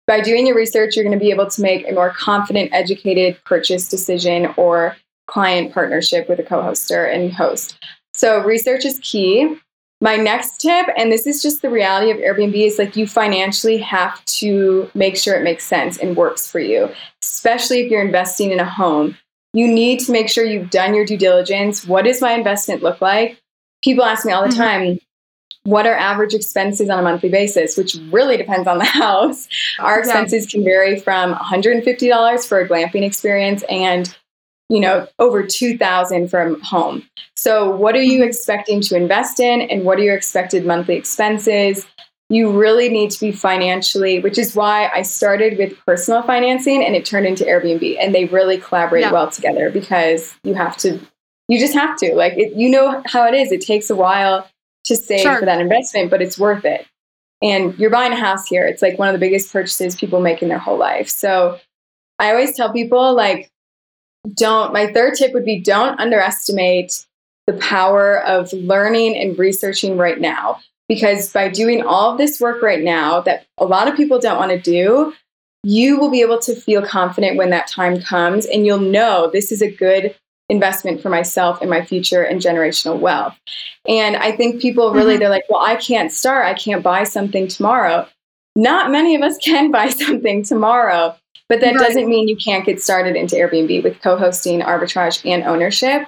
By 0.07 0.21
doing 0.21 0.47
your 0.47 0.55
research, 0.55 0.95
you're 0.95 1.03
going 1.03 1.17
to 1.17 1.23
be 1.23 1.31
able 1.31 1.49
to 1.49 1.61
make 1.61 1.87
a 1.87 1.93
more 1.93 2.11
confident, 2.11 2.73
educated 2.73 3.37
purchase 3.43 3.89
decision 3.89 4.53
or 4.55 4.95
client 5.27 5.73
partnership 5.73 6.29
with 6.29 6.39
a 6.39 6.43
co 6.43 6.61
hoster 6.61 7.13
and 7.13 7.31
host. 7.31 7.77
So, 8.13 8.43
research 8.43 8.85
is 8.85 8.99
key. 9.03 9.57
My 9.99 10.15
next 10.15 10.61
tip, 10.61 10.87
and 10.95 11.11
this 11.11 11.25
is 11.25 11.41
just 11.41 11.63
the 11.63 11.71
reality 11.71 12.11
of 12.11 12.17
Airbnb, 12.17 12.55
is 12.55 12.77
like 12.77 12.95
you 12.95 13.07
financially 13.07 13.77
have 13.79 14.23
to 14.25 14.89
make 14.93 15.17
sure 15.17 15.35
it 15.35 15.43
makes 15.43 15.65
sense 15.65 15.97
and 15.97 16.15
works 16.15 16.49
for 16.49 16.59
you, 16.59 16.89
especially 17.23 17.79
if 17.79 17.91
you're 17.91 18.05
investing 18.05 18.51
in 18.51 18.59
a 18.59 18.69
home. 18.69 19.17
You 19.53 19.67
need 19.67 19.99
to 20.01 20.11
make 20.11 20.29
sure 20.29 20.45
you've 20.45 20.69
done 20.69 20.93
your 20.93 21.05
due 21.05 21.17
diligence. 21.17 21.85
What 21.85 22.05
does 22.05 22.21
my 22.21 22.33
investment 22.33 22.83
look 22.83 23.01
like? 23.01 23.39
People 23.83 24.03
ask 24.03 24.23
me 24.23 24.33
all 24.33 24.43
the 24.43 24.49
mm-hmm. 24.49 24.61
time, 24.61 24.99
what 25.67 25.85
are 25.85 25.95
average 25.95 26.33
expenses 26.33 26.89
on 26.89 26.97
a 26.97 27.01
monthly 27.01 27.27
basis, 27.27 27.75
which 27.75 27.97
really 28.09 28.37
depends 28.37 28.69
on 28.69 28.77
the 28.77 28.85
house. 29.03 29.49
Our 29.79 29.99
expenses 29.99 30.45
yeah. 30.45 30.51
can 30.59 30.63
vary 30.63 30.97
from 30.97 31.35
$150 31.35 32.47
for 32.47 32.61
a 32.61 32.69
glamping 32.69 33.03
experience 33.03 33.63
and 33.69 34.15
you 34.69 34.79
know 34.79 35.07
over 35.19 35.45
2000 35.45 36.29
from 36.29 36.61
home. 36.61 37.03
So 37.35 37.69
what 37.69 37.95
are 37.95 38.01
you 38.01 38.19
mm-hmm. 38.19 38.29
expecting 38.29 38.79
to 38.81 38.95
invest 38.95 39.41
in 39.41 39.61
and 39.61 39.83
what 39.83 39.99
are 39.99 40.03
your 40.03 40.15
expected 40.15 40.65
monthly 40.65 40.95
expenses? 40.95 41.85
You 42.29 42.57
really 42.57 42.87
need 42.87 43.11
to 43.11 43.19
be 43.19 43.33
financially, 43.33 44.19
which 44.19 44.37
is 44.37 44.55
why 44.55 44.89
I 44.93 45.01
started 45.01 45.57
with 45.57 45.77
personal 45.85 46.23
financing 46.23 46.81
and 46.81 46.95
it 46.95 47.05
turned 47.05 47.25
into 47.25 47.43
Airbnb 47.43 47.97
and 47.99 48.15
they 48.15 48.25
really 48.25 48.57
collaborate 48.57 49.01
yeah. 49.01 49.11
well 49.11 49.29
together 49.29 49.69
because 49.69 50.33
you 50.45 50.53
have 50.53 50.77
to 50.77 50.97
you 51.49 51.59
just 51.59 51.73
have 51.73 51.97
to. 51.97 52.15
Like 52.15 52.37
it, 52.37 52.53
you 52.53 52.69
know 52.69 53.03
how 53.05 53.27
it 53.27 53.33
is. 53.33 53.51
It 53.51 53.61
takes 53.61 53.89
a 53.89 53.95
while 53.95 54.47
to 54.87 54.95
save 54.95 55.21
sure. 55.21 55.39
for 55.39 55.45
that 55.45 55.61
investment, 55.61 56.09
but 56.09 56.21
it's 56.21 56.37
worth 56.37 56.65
it. 56.65 56.85
And 57.41 57.77
you're 57.77 57.91
buying 57.91 58.13
a 58.13 58.19
house 58.19 58.47
here. 58.47 58.65
It's 58.65 58.81
like 58.81 58.97
one 58.97 59.07
of 59.07 59.13
the 59.13 59.19
biggest 59.19 59.51
purchases 59.53 59.95
people 59.95 60.19
make 60.19 60.41
in 60.41 60.49
their 60.49 60.57
whole 60.57 60.77
life. 60.77 61.09
So 61.09 61.59
I 62.19 62.31
always 62.31 62.55
tell 62.55 62.73
people, 62.73 63.15
like, 63.15 63.51
don't, 64.33 64.73
my 64.73 64.91
third 64.91 65.13
tip 65.15 65.33
would 65.33 65.45
be 65.45 65.59
don't 65.59 65.99
underestimate 65.99 67.05
the 67.45 67.53
power 67.53 68.21
of 68.23 68.51
learning 68.53 69.17
and 69.17 69.37
researching 69.37 69.97
right 69.97 70.19
now. 70.19 70.59
Because 70.89 71.31
by 71.31 71.49
doing 71.49 71.83
all 71.83 72.11
of 72.11 72.17
this 72.17 72.39
work 72.39 72.61
right 72.61 72.81
now 72.81 73.19
that 73.21 73.45
a 73.57 73.65
lot 73.65 73.87
of 73.87 73.95
people 73.95 74.19
don't 74.19 74.37
want 74.37 74.51
to 74.51 74.59
do, 74.59 75.13
you 75.63 75.99
will 75.99 76.09
be 76.09 76.21
able 76.21 76.39
to 76.39 76.55
feel 76.55 76.81
confident 76.85 77.37
when 77.37 77.49
that 77.49 77.67
time 77.67 77.99
comes 77.99 78.45
and 78.45 78.65
you'll 78.65 78.79
know 78.79 79.29
this 79.29 79.51
is 79.51 79.61
a 79.61 79.69
good 79.69 80.15
investment 80.49 81.01
for 81.01 81.09
myself 81.09 81.61
and 81.61 81.69
my 81.69 81.83
future 81.83 82.23
and 82.23 82.41
generational 82.41 82.99
wealth. 82.99 83.37
And 83.87 84.15
I 84.15 84.31
think 84.31 84.61
people 84.61 84.93
really, 84.93 85.13
mm-hmm. 85.13 85.19
they're 85.19 85.29
like, 85.29 85.49
well, 85.49 85.61
I 85.61 85.75
can't 85.75 86.11
start. 86.11 86.45
I 86.45 86.53
can't 86.53 86.83
buy 86.83 87.03
something 87.03 87.47
tomorrow. 87.47 88.07
Not 88.55 88.91
many 88.91 89.15
of 89.15 89.21
us 89.21 89.37
can 89.43 89.71
buy 89.71 89.89
something 89.89 90.43
tomorrow, 90.43 91.15
but 91.49 91.61
that 91.61 91.75
right. 91.75 91.87
doesn't 91.87 92.07
mean 92.07 92.27
you 92.27 92.37
can't 92.37 92.65
get 92.65 92.81
started 92.81 93.15
into 93.15 93.35
Airbnb 93.35 93.83
with 93.83 94.01
co 94.01 94.17
hosting, 94.17 94.61
arbitrage, 94.61 95.29
and 95.29 95.43
ownership. 95.43 96.07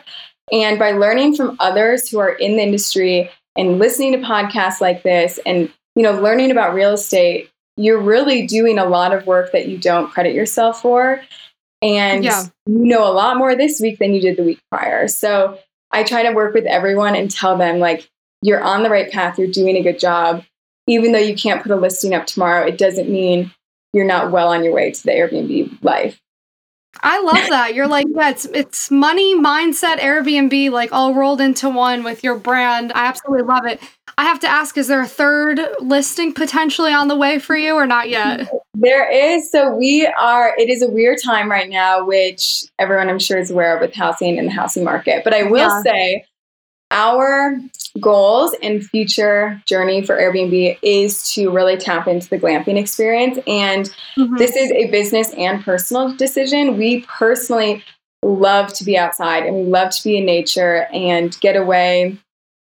And 0.52 0.80
by 0.80 0.92
learning 0.92 1.36
from 1.36 1.56
others 1.60 2.10
who 2.10 2.20
are 2.20 2.32
in 2.32 2.56
the 2.56 2.64
industry 2.64 3.30
and 3.56 3.78
listening 3.78 4.14
to 4.14 4.20
podcasts 4.20 4.82
like 4.82 5.04
this 5.04 5.40
and 5.46 5.72
you 5.96 6.04
know 6.04 6.20
learning 6.22 6.52
about 6.52 6.74
real 6.74 6.94
estate 6.94 7.50
you're 7.78 8.00
really 8.00 8.46
doing 8.46 8.78
a 8.78 8.86
lot 8.86 9.14
of 9.14 9.26
work 9.26 9.52
that 9.52 9.68
you 9.68 9.78
don't 9.78 10.12
credit 10.12 10.34
yourself 10.34 10.82
for 10.82 11.22
and 11.82 12.24
yeah. 12.24 12.44
you 12.66 12.86
know 12.86 13.10
a 13.10 13.14
lot 13.14 13.38
more 13.38 13.56
this 13.56 13.80
week 13.80 14.00
than 14.00 14.14
you 14.14 14.22
did 14.22 14.38
the 14.38 14.44
week 14.44 14.60
prior. 14.72 15.08
So 15.08 15.58
I 15.92 16.04
try 16.04 16.24
to 16.24 16.32
work 16.32 16.54
with 16.54 16.66
everyone 16.66 17.16
and 17.16 17.32
tell 17.32 17.58
them, 17.58 17.80
like, 17.80 18.10
you're 18.42 18.62
on 18.62 18.84
the 18.84 18.90
right 18.90 19.12
path, 19.12 19.38
you're 19.38 19.48
doing 19.48 19.76
a 19.76 19.84
good 19.84 20.00
job. 20.00 20.44
Even 20.88 21.12
though 21.12 21.20
you 21.20 21.36
can't 21.36 21.62
put 21.62 21.72
a 21.72 21.76
listing 21.76 22.14
up 22.14 22.26
tomorrow, 22.26 22.66
it 22.66 22.78
doesn't 22.78 23.10
mean 23.10 23.52
you're 23.94 24.06
not 24.06 24.32
well 24.32 24.50
on 24.50 24.64
your 24.64 24.74
way 24.74 24.92
to 24.92 25.04
the 25.04 25.12
Airbnb 25.12 25.84
life. 25.84 26.20
I 27.02 27.22
love 27.22 27.48
that. 27.50 27.76
You're 27.76 27.88
like, 27.88 28.08
yeah, 28.10 28.32
it's 28.32 28.46
it's 28.46 28.90
money, 28.90 29.36
mindset, 29.36 30.00
Airbnb, 30.00 30.72
like 30.72 30.92
all 30.92 31.14
rolled 31.14 31.40
into 31.40 31.70
one 31.70 32.04
with 32.04 32.24
your 32.24 32.38
brand. 32.38 32.92
I 32.94 33.06
absolutely 33.06 33.46
love 33.46 33.66
it. 33.66 33.80
I 34.20 34.24
have 34.24 34.42
to 34.42 34.50
ask, 34.50 34.78
is 34.78 34.90
there 34.90 35.02
a 35.02 35.08
third 35.08 35.62
listing 35.80 36.34
potentially 36.34 36.92
on 36.92 37.08
the 37.08 37.16
way 37.16 37.40
for 37.40 37.56
you 37.56 37.76
or 37.76 37.88
not 37.88 38.10
yet? 38.10 38.52
There 38.74 39.10
is. 39.10 39.50
So 39.50 39.74
we 39.74 40.08
are, 40.08 40.54
it 40.58 40.70
is 40.70 40.82
a 40.82 40.90
weird 40.90 41.20
time 41.24 41.50
right 41.50 41.70
now, 41.70 42.06
which 42.06 42.66
everyone 42.80 43.10
I'm 43.10 43.18
sure 43.18 43.38
is 43.38 43.50
aware 43.50 43.78
of 43.78 43.80
with 43.80 43.94
housing 43.94 44.38
and 44.38 44.50
the 44.50 44.52
housing 44.52 44.84
market. 44.84 45.24
But 45.24 45.34
I 45.34 45.44
will 45.44 45.70
yeah. 45.70 45.82
say 45.84 46.26
our 46.92 47.62
goals 48.02 48.54
and 48.62 48.84
future 48.84 49.62
journey 49.66 50.06
for 50.06 50.18
Airbnb 50.18 50.80
is 50.82 51.32
to 51.36 51.50
really 51.50 51.78
tap 51.78 52.06
into 52.06 52.28
the 52.28 52.38
glamping 52.38 52.78
experience. 52.78 53.40
And 53.48 53.86
mm-hmm. 54.18 54.36
this 54.36 54.54
is 54.54 54.70
a 54.72 54.92
business 54.92 55.34
and 55.36 55.64
personal 55.64 56.14
decision. 56.14 56.78
We 56.78 57.04
personally 57.04 57.86
love 58.22 58.74
to 58.74 58.84
be 58.84 58.98
outside 58.98 59.46
and 59.46 59.56
we 59.56 59.64
love 59.64 59.92
to 59.92 60.04
be 60.04 60.18
in 60.18 60.26
nature 60.26 60.88
and 60.92 61.40
get 61.40 61.56
away 61.56 62.20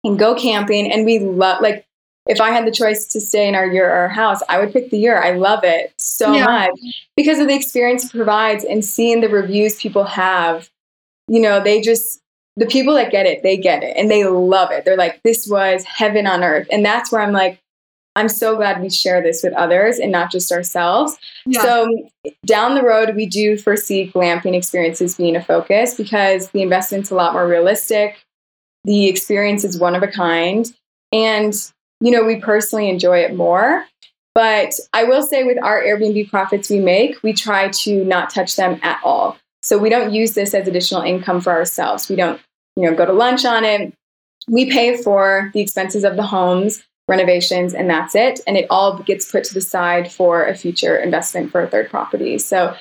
and 0.04 0.18
go 0.18 0.34
camping. 0.34 0.90
And 0.90 1.04
we 1.04 1.18
love, 1.18 1.60
like, 1.60 1.86
if 2.26 2.40
I 2.40 2.50
had 2.50 2.66
the 2.66 2.72
choice 2.72 3.06
to 3.08 3.20
stay 3.20 3.48
in 3.48 3.54
our 3.54 3.66
yurt 3.66 3.88
or 3.88 3.96
our 3.96 4.08
house, 4.08 4.40
I 4.48 4.58
would 4.58 4.72
pick 4.72 4.90
the 4.90 4.98
yurt. 4.98 5.24
I 5.24 5.32
love 5.32 5.64
it 5.64 5.92
so 5.96 6.32
yeah. 6.32 6.44
much 6.44 7.08
because 7.16 7.38
of 7.38 7.48
the 7.48 7.54
experience 7.54 8.04
it 8.04 8.12
provides 8.12 8.64
and 8.64 8.84
seeing 8.84 9.20
the 9.20 9.28
reviews 9.28 9.76
people 9.80 10.04
have. 10.04 10.70
You 11.28 11.40
know, 11.40 11.62
they 11.62 11.80
just 11.80 12.20
the 12.56 12.66
people 12.66 12.94
that 12.94 13.10
get 13.10 13.26
it, 13.26 13.42
they 13.42 13.56
get 13.56 13.82
it 13.82 13.96
and 13.96 14.10
they 14.10 14.24
love 14.24 14.70
it. 14.70 14.84
They're 14.84 14.96
like, 14.96 15.22
this 15.22 15.48
was 15.48 15.84
heaven 15.84 16.26
on 16.26 16.44
earth. 16.44 16.68
And 16.70 16.84
that's 16.84 17.10
where 17.10 17.22
I'm 17.22 17.32
like, 17.32 17.58
I'm 18.14 18.28
so 18.28 18.56
glad 18.56 18.82
we 18.82 18.90
share 18.90 19.22
this 19.22 19.42
with 19.42 19.54
others 19.54 19.98
and 19.98 20.12
not 20.12 20.30
just 20.30 20.52
ourselves. 20.52 21.16
Yeah. 21.46 21.62
So 21.62 22.10
down 22.44 22.74
the 22.74 22.82
road, 22.82 23.16
we 23.16 23.24
do 23.24 23.56
foresee 23.56 24.12
glamping 24.14 24.54
experiences 24.54 25.16
being 25.16 25.34
a 25.34 25.42
focus 25.42 25.94
because 25.94 26.50
the 26.50 26.60
investment's 26.60 27.10
a 27.10 27.14
lot 27.14 27.32
more 27.32 27.48
realistic. 27.48 28.16
The 28.84 29.06
experience 29.08 29.64
is 29.64 29.78
one 29.78 29.94
of 29.94 30.02
a 30.02 30.08
kind. 30.08 30.72
And, 31.12 31.54
you 32.00 32.10
know, 32.10 32.24
we 32.24 32.36
personally 32.36 32.88
enjoy 32.88 33.18
it 33.18 33.34
more. 33.34 33.86
But 34.34 34.72
I 34.92 35.04
will 35.04 35.22
say 35.22 35.44
with 35.44 35.58
our 35.62 35.82
Airbnb 35.82 36.30
profits 36.30 36.70
we 36.70 36.80
make, 36.80 37.22
we 37.22 37.32
try 37.32 37.68
to 37.68 38.04
not 38.04 38.30
touch 38.30 38.56
them 38.56 38.80
at 38.82 39.00
all. 39.04 39.36
So 39.62 39.78
we 39.78 39.90
don't 39.90 40.12
use 40.12 40.32
this 40.32 40.54
as 40.54 40.66
additional 40.66 41.02
income 41.02 41.40
for 41.40 41.52
ourselves. 41.52 42.08
We 42.08 42.16
don't, 42.16 42.40
you 42.76 42.84
know, 42.84 42.96
go 42.96 43.04
to 43.04 43.12
lunch 43.12 43.44
on 43.44 43.64
it. 43.64 43.92
We 44.48 44.70
pay 44.70 45.00
for 45.00 45.50
the 45.54 45.60
expenses 45.60 46.02
of 46.02 46.16
the 46.16 46.22
homes, 46.22 46.82
renovations, 47.08 47.74
and 47.74 47.88
that's 47.88 48.14
it. 48.14 48.40
And 48.46 48.56
it 48.56 48.66
all 48.70 48.98
gets 48.98 49.30
put 49.30 49.44
to 49.44 49.54
the 49.54 49.60
side 49.60 50.10
for 50.10 50.44
a 50.46 50.56
future 50.56 50.96
investment 50.96 51.52
for 51.52 51.62
a 51.62 51.68
third 51.68 51.90
property. 51.90 52.38
So 52.38 52.74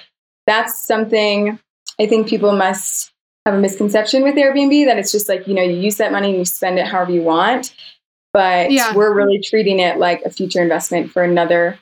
that's 0.47 0.83
something 0.87 1.59
I 1.99 2.07
think 2.07 2.27
people 2.27 2.53
must 2.53 3.11
have 3.45 3.55
a 3.55 3.59
misconception 3.59 4.23
with 4.23 4.35
Airbnb 4.35 4.85
that 4.85 4.97
it's 4.97 5.11
just 5.11 5.27
like, 5.27 5.47
you 5.47 5.53
know, 5.53 5.63
you 5.63 5.77
use 5.77 5.97
that 5.97 6.11
money 6.11 6.29
and 6.29 6.37
you 6.37 6.45
spend 6.45 6.77
it 6.77 6.87
however 6.87 7.11
you 7.11 7.23
want. 7.23 7.73
But 8.33 8.71
yeah. 8.71 8.95
we're 8.95 9.13
really 9.13 9.41
treating 9.41 9.79
it 9.79 9.97
like 9.97 10.21
a 10.21 10.29
future 10.29 10.61
investment 10.61 11.11
for 11.11 11.23
another 11.23 11.77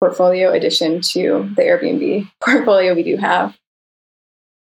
portfolio 0.00 0.50
addition 0.52 1.00
to 1.00 1.48
the 1.54 1.62
Airbnb 1.62 2.28
portfolio 2.40 2.94
we 2.94 3.04
do 3.04 3.16
have 3.16 3.56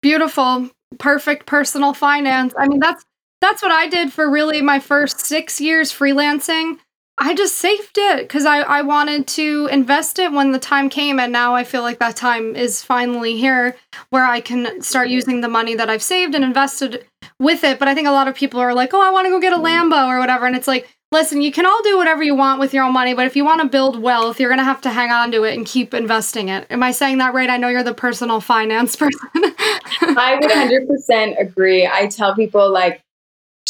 beautiful, 0.01 0.69
perfect 0.99 1.45
personal 1.45 1.93
finance. 1.93 2.53
I 2.57 2.67
mean, 2.67 2.79
that's 2.79 3.05
that's 3.39 3.61
what 3.61 3.71
I 3.71 3.87
did 3.87 4.13
for 4.13 4.29
really 4.29 4.61
my 4.61 4.79
first 4.79 5.19
six 5.19 5.59
years 5.59 5.91
freelancing. 5.91 6.77
I 7.23 7.35
just 7.35 7.57
saved 7.57 7.99
it 7.99 8.23
because 8.23 8.45
I, 8.45 8.61
I 8.61 8.81
wanted 8.81 9.27
to 9.27 9.69
invest 9.71 10.17
it 10.17 10.31
when 10.31 10.53
the 10.53 10.59
time 10.59 10.89
came. 10.89 11.19
And 11.19 11.31
now 11.31 11.53
I 11.53 11.63
feel 11.63 11.83
like 11.83 11.99
that 11.99 12.15
time 12.15 12.55
is 12.55 12.81
finally 12.81 13.37
here 13.37 13.75
where 14.09 14.25
I 14.25 14.41
can 14.41 14.81
start 14.81 15.07
using 15.09 15.41
the 15.41 15.47
money 15.47 15.75
that 15.75 15.87
I've 15.87 16.01
saved 16.01 16.33
and 16.33 16.43
invested 16.43 17.05
with 17.39 17.63
it. 17.63 17.77
But 17.77 17.87
I 17.87 17.93
think 17.93 18.07
a 18.07 18.11
lot 18.11 18.27
of 18.27 18.33
people 18.33 18.59
are 18.59 18.73
like, 18.73 18.95
oh, 18.95 19.07
I 19.07 19.11
want 19.11 19.27
to 19.27 19.29
go 19.29 19.39
get 19.39 19.53
a 19.53 19.57
mm. 19.57 19.65
Lambo 19.65 20.07
or 20.07 20.17
whatever. 20.17 20.47
And 20.47 20.55
it's 20.55 20.67
like, 20.67 20.89
Listen, 21.13 21.41
you 21.41 21.51
can 21.51 21.65
all 21.65 21.83
do 21.83 21.97
whatever 21.97 22.23
you 22.23 22.33
want 22.35 22.61
with 22.61 22.73
your 22.73 22.85
own 22.85 22.93
money, 22.93 23.13
but 23.13 23.25
if 23.25 23.35
you 23.35 23.43
want 23.43 23.59
to 23.61 23.67
build 23.67 24.01
wealth, 24.01 24.39
you're 24.39 24.47
going 24.47 24.59
to 24.59 24.63
have 24.63 24.79
to 24.79 24.89
hang 24.89 25.11
on 25.11 25.29
to 25.33 25.43
it 25.43 25.57
and 25.57 25.65
keep 25.65 25.93
investing 25.93 26.47
it. 26.47 26.65
Am 26.69 26.81
I 26.81 26.91
saying 26.91 27.17
that 27.17 27.33
right? 27.33 27.49
I 27.49 27.57
know 27.57 27.67
you're 27.67 27.83
the 27.83 27.93
personal 27.93 28.39
finance 28.53 28.95
person. 28.95 29.19
I 29.35 30.37
would 30.39 30.49
100% 30.49 31.37
agree. 31.37 31.85
I 31.85 32.07
tell 32.07 32.33
people, 32.33 32.71
like, 32.71 33.03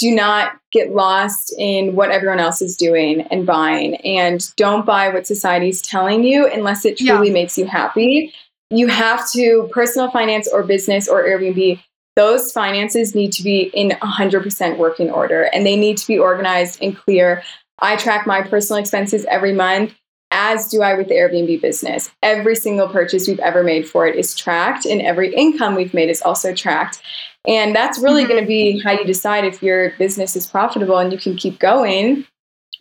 do 0.02 0.14
not 0.14 0.60
get 0.72 0.96
lost 0.96 1.54
in 1.60 1.96
what 1.96 2.10
everyone 2.10 2.40
else 2.40 2.60
is 2.60 2.76
doing 2.76 3.22
and 3.30 3.46
buying, 3.46 3.96
and 3.98 4.54
don't 4.56 4.84
buy 4.84 5.10
what 5.10 5.28
society's 5.28 5.80
telling 5.80 6.24
you 6.24 6.52
unless 6.52 6.86
it 6.86 6.98
truly 6.98 7.28
yeah. 7.28 7.34
makes 7.34 7.56
you 7.56 7.68
happy. 7.68 8.34
You 8.72 8.88
have 8.88 9.30
to, 9.34 9.70
personal 9.72 10.10
finance 10.10 10.48
or 10.52 10.64
business 10.64 11.08
or 11.08 11.24
Airbnb, 11.24 11.80
those 12.16 12.52
finances 12.52 13.14
need 13.14 13.32
to 13.34 13.44
be 13.44 13.70
in 13.76 13.92
100% 13.92 14.78
working 14.78 15.12
order 15.12 15.44
and 15.54 15.66
they 15.66 15.76
need 15.76 15.98
to 15.98 16.08
be 16.08 16.18
organized 16.18 16.82
and 16.82 16.98
clear. 16.98 17.44
I 17.80 17.96
track 17.96 18.26
my 18.26 18.42
personal 18.42 18.80
expenses 18.80 19.24
every 19.26 19.54
month, 19.54 19.94
as 20.32 20.68
do 20.68 20.82
I 20.82 20.96
with 20.96 21.10
the 21.10 21.16
Airbnb 21.16 21.62
business. 21.62 22.10
Every 22.24 22.56
single 22.56 22.88
purchase 22.88 23.28
we've 23.28 23.40
ever 23.40 23.64
made 23.64 23.88
for 23.88 24.08
it 24.08 24.16
is 24.16 24.36
tracked, 24.36 24.86
and 24.86 25.02
every 25.02 25.34
income 25.36 25.76
we've 25.76 25.94
made 25.94 26.10
is 26.10 26.22
also 26.24 26.56
tracked. 26.56 27.02
And 27.48 27.76
that's 27.76 28.00
really 28.00 28.24
mm-hmm. 28.24 28.32
going 28.32 28.44
to 28.44 28.48
be 28.48 28.80
how 28.80 28.92
you 28.92 29.06
decide 29.06 29.46
if 29.46 29.64
your 29.64 29.92
business 29.98 30.36
is 30.36 30.48
profitable 30.48 30.98
and 30.98 31.12
you 31.12 31.18
can 31.18 31.36
keep 31.36 31.60
going 31.60 32.26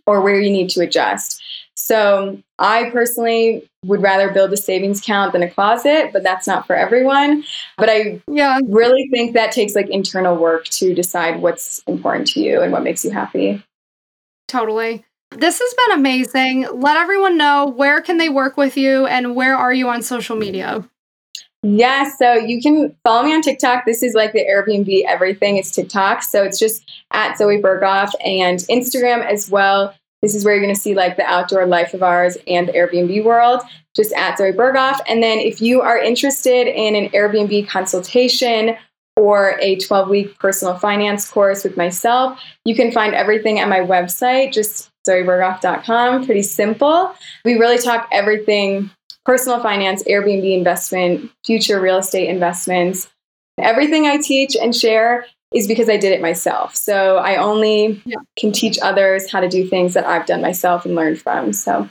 or 0.07 0.21
where 0.21 0.41
you 0.41 0.51
need 0.51 0.69
to 0.71 0.81
adjust. 0.81 1.43
So 1.77 2.39
I 2.59 2.91
personally 2.91 3.67
would 3.87 4.03
rather 4.03 4.31
build 4.31 4.53
a 4.53 4.57
savings 4.57 5.01
account 5.01 5.33
than 5.33 5.43
a 5.43 5.51
closet, 5.51 6.11
but 6.13 6.23
that's 6.23 6.47
not 6.47 6.67
for 6.67 6.77
everyone. 6.77 7.43
But 7.79 7.89
I 7.89 8.21
yeah. 8.31 8.59
really 8.69 9.09
think 9.11 9.33
that 9.33 9.53
takes 9.53 9.75
like 9.75 9.89
internal 9.89 10.37
work 10.37 10.67
to 10.67 10.95
decide 10.95 11.41
what's 11.41 11.79
important 11.87 12.27
to 12.29 12.41
you 12.41 12.61
and 12.61 12.71
what 12.71 12.83
makes 12.83 13.03
you 13.05 13.11
happy. 13.11 13.63
Totally. 14.47 15.05
This 15.31 15.59
has 15.61 15.75
been 15.87 15.99
amazing. 15.99 16.67
Let 16.75 16.97
everyone 16.97 17.39
know 17.39 17.67
where 17.67 18.03
can 18.03 18.19
they 18.19 18.29
work 18.29 18.57
with 18.57 18.77
you 18.77 19.07
and 19.07 19.35
where 19.35 19.57
are 19.57 19.73
you 19.73 19.89
on 19.89 20.03
social 20.03 20.37
media? 20.37 20.87
Yeah, 21.63 22.11
so 22.17 22.35
you 22.35 22.63
can 22.63 22.97
follow 23.05 23.23
me 23.23 23.35
on 23.35 23.43
TikTok. 23.43 23.85
This 23.85 24.03
is 24.03 24.15
like 24.15 24.33
the 24.33 24.47
Airbnb 24.47 25.05
everything. 25.07 25.59
It's 25.59 25.71
TikTok. 25.71 26.23
So 26.23 26.43
it's 26.43 26.59
just 26.59 26.91
at 27.13 27.37
Zoey 27.37 27.61
Berghoff 27.61 28.13
and 28.25 28.61
Instagram 28.61 29.25
as 29.25 29.51
well. 29.51 29.95
This 30.23 30.35
is 30.35 30.45
where 30.45 30.55
you're 30.55 30.65
going 30.65 30.75
to 30.75 30.81
see 30.81 30.95
like 30.95 31.17
the 31.17 31.25
outdoor 31.25 31.67
life 31.67 31.93
of 31.93 32.03
ours 32.03 32.39
and 32.47 32.69
the 32.69 32.73
Airbnb 32.73 33.25
world, 33.25 33.61
just 33.95 34.13
at 34.15 34.39
Zoey 34.39 34.55
Berghoff. 34.55 35.01
And 35.09 35.23
then 35.23 35.39
if 35.39 35.61
you 35.61 35.83
are 35.83 35.99
interested 35.99 36.67
in 36.67 36.95
an 36.95 37.11
Airbnb 37.11 37.69
consultation 37.69 38.77
or 39.17 39.59
a 39.61 39.77
12 39.77 40.09
week 40.09 40.39
personal 40.39 40.79
finance 40.79 41.31
course 41.31 41.63
with 41.63 41.77
myself, 41.77 42.41
you 42.65 42.75
can 42.75 42.91
find 42.91 43.15
everything 43.15 43.59
at 43.59 43.69
my 43.69 43.81
website, 43.81 44.53
just 44.53 44.91
zoeyberghoff.com. 45.07 46.25
Pretty 46.25 46.43
simple. 46.43 47.15
We 47.45 47.55
really 47.55 47.79
talk 47.79 48.09
everything 48.13 48.91
personal 49.25 49.63
finance, 49.63 50.03
Airbnb 50.05 50.57
investment, 50.57 51.31
future 51.45 51.81
real 51.81 51.99
estate 51.99 52.29
investments. 52.29 53.11
Everything 53.59 54.07
I 54.07 54.17
teach 54.19 54.57
and 54.57 54.75
share 54.75 55.27
is 55.55 55.67
because 55.67 55.89
I 55.89 55.97
did 55.97 56.13
it 56.13 56.23
myself. 56.23 56.77
So 56.77 57.17
I 57.17 57.37
only 57.37 58.01
yeah. 58.05 58.17
can 58.39 58.53
teach 58.53 58.79
others 58.83 59.31
how 59.31 59.41
to 59.41 59.49
do 59.49 59.67
things 59.67 59.95
that 59.95 60.07
I've 60.07 60.27
done 60.27 60.41
myself 60.41 60.87
and 60.87 60.95
learned 60.95 61.21
from. 61.21 61.53
So, 61.53 61.89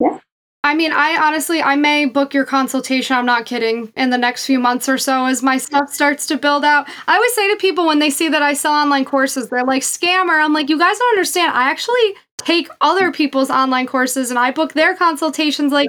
yeah. 0.00 0.18
I 0.64 0.74
mean, 0.74 0.92
I 0.92 1.16
honestly, 1.16 1.62
I 1.62 1.76
may 1.76 2.04
book 2.04 2.34
your 2.34 2.44
consultation. 2.44 3.16
I'm 3.16 3.24
not 3.26 3.46
kidding. 3.46 3.92
In 3.96 4.10
the 4.10 4.18
next 4.18 4.44
few 4.44 4.58
months 4.58 4.88
or 4.88 4.98
so, 4.98 5.24
as 5.26 5.42
my 5.42 5.56
stuff 5.56 5.92
starts 5.92 6.26
to 6.26 6.36
build 6.36 6.64
out, 6.64 6.88
I 7.06 7.14
always 7.14 7.32
say 7.34 7.50
to 7.50 7.56
people 7.56 7.86
when 7.86 8.00
they 8.00 8.10
see 8.10 8.28
that 8.28 8.42
I 8.42 8.52
sell 8.52 8.74
online 8.74 9.04
courses, 9.04 9.48
they're 9.48 9.64
like, 9.64 9.82
scammer. 9.82 10.42
I'm 10.42 10.52
like, 10.52 10.68
you 10.68 10.78
guys 10.78 10.98
don't 10.98 11.12
understand. 11.12 11.52
I 11.56 11.70
actually 11.70 12.14
take 12.38 12.68
other 12.80 13.12
people's 13.12 13.50
online 13.50 13.86
courses 13.86 14.30
and 14.30 14.38
I 14.38 14.50
book 14.50 14.72
their 14.72 14.96
consultations. 14.96 15.72
Like, 15.72 15.88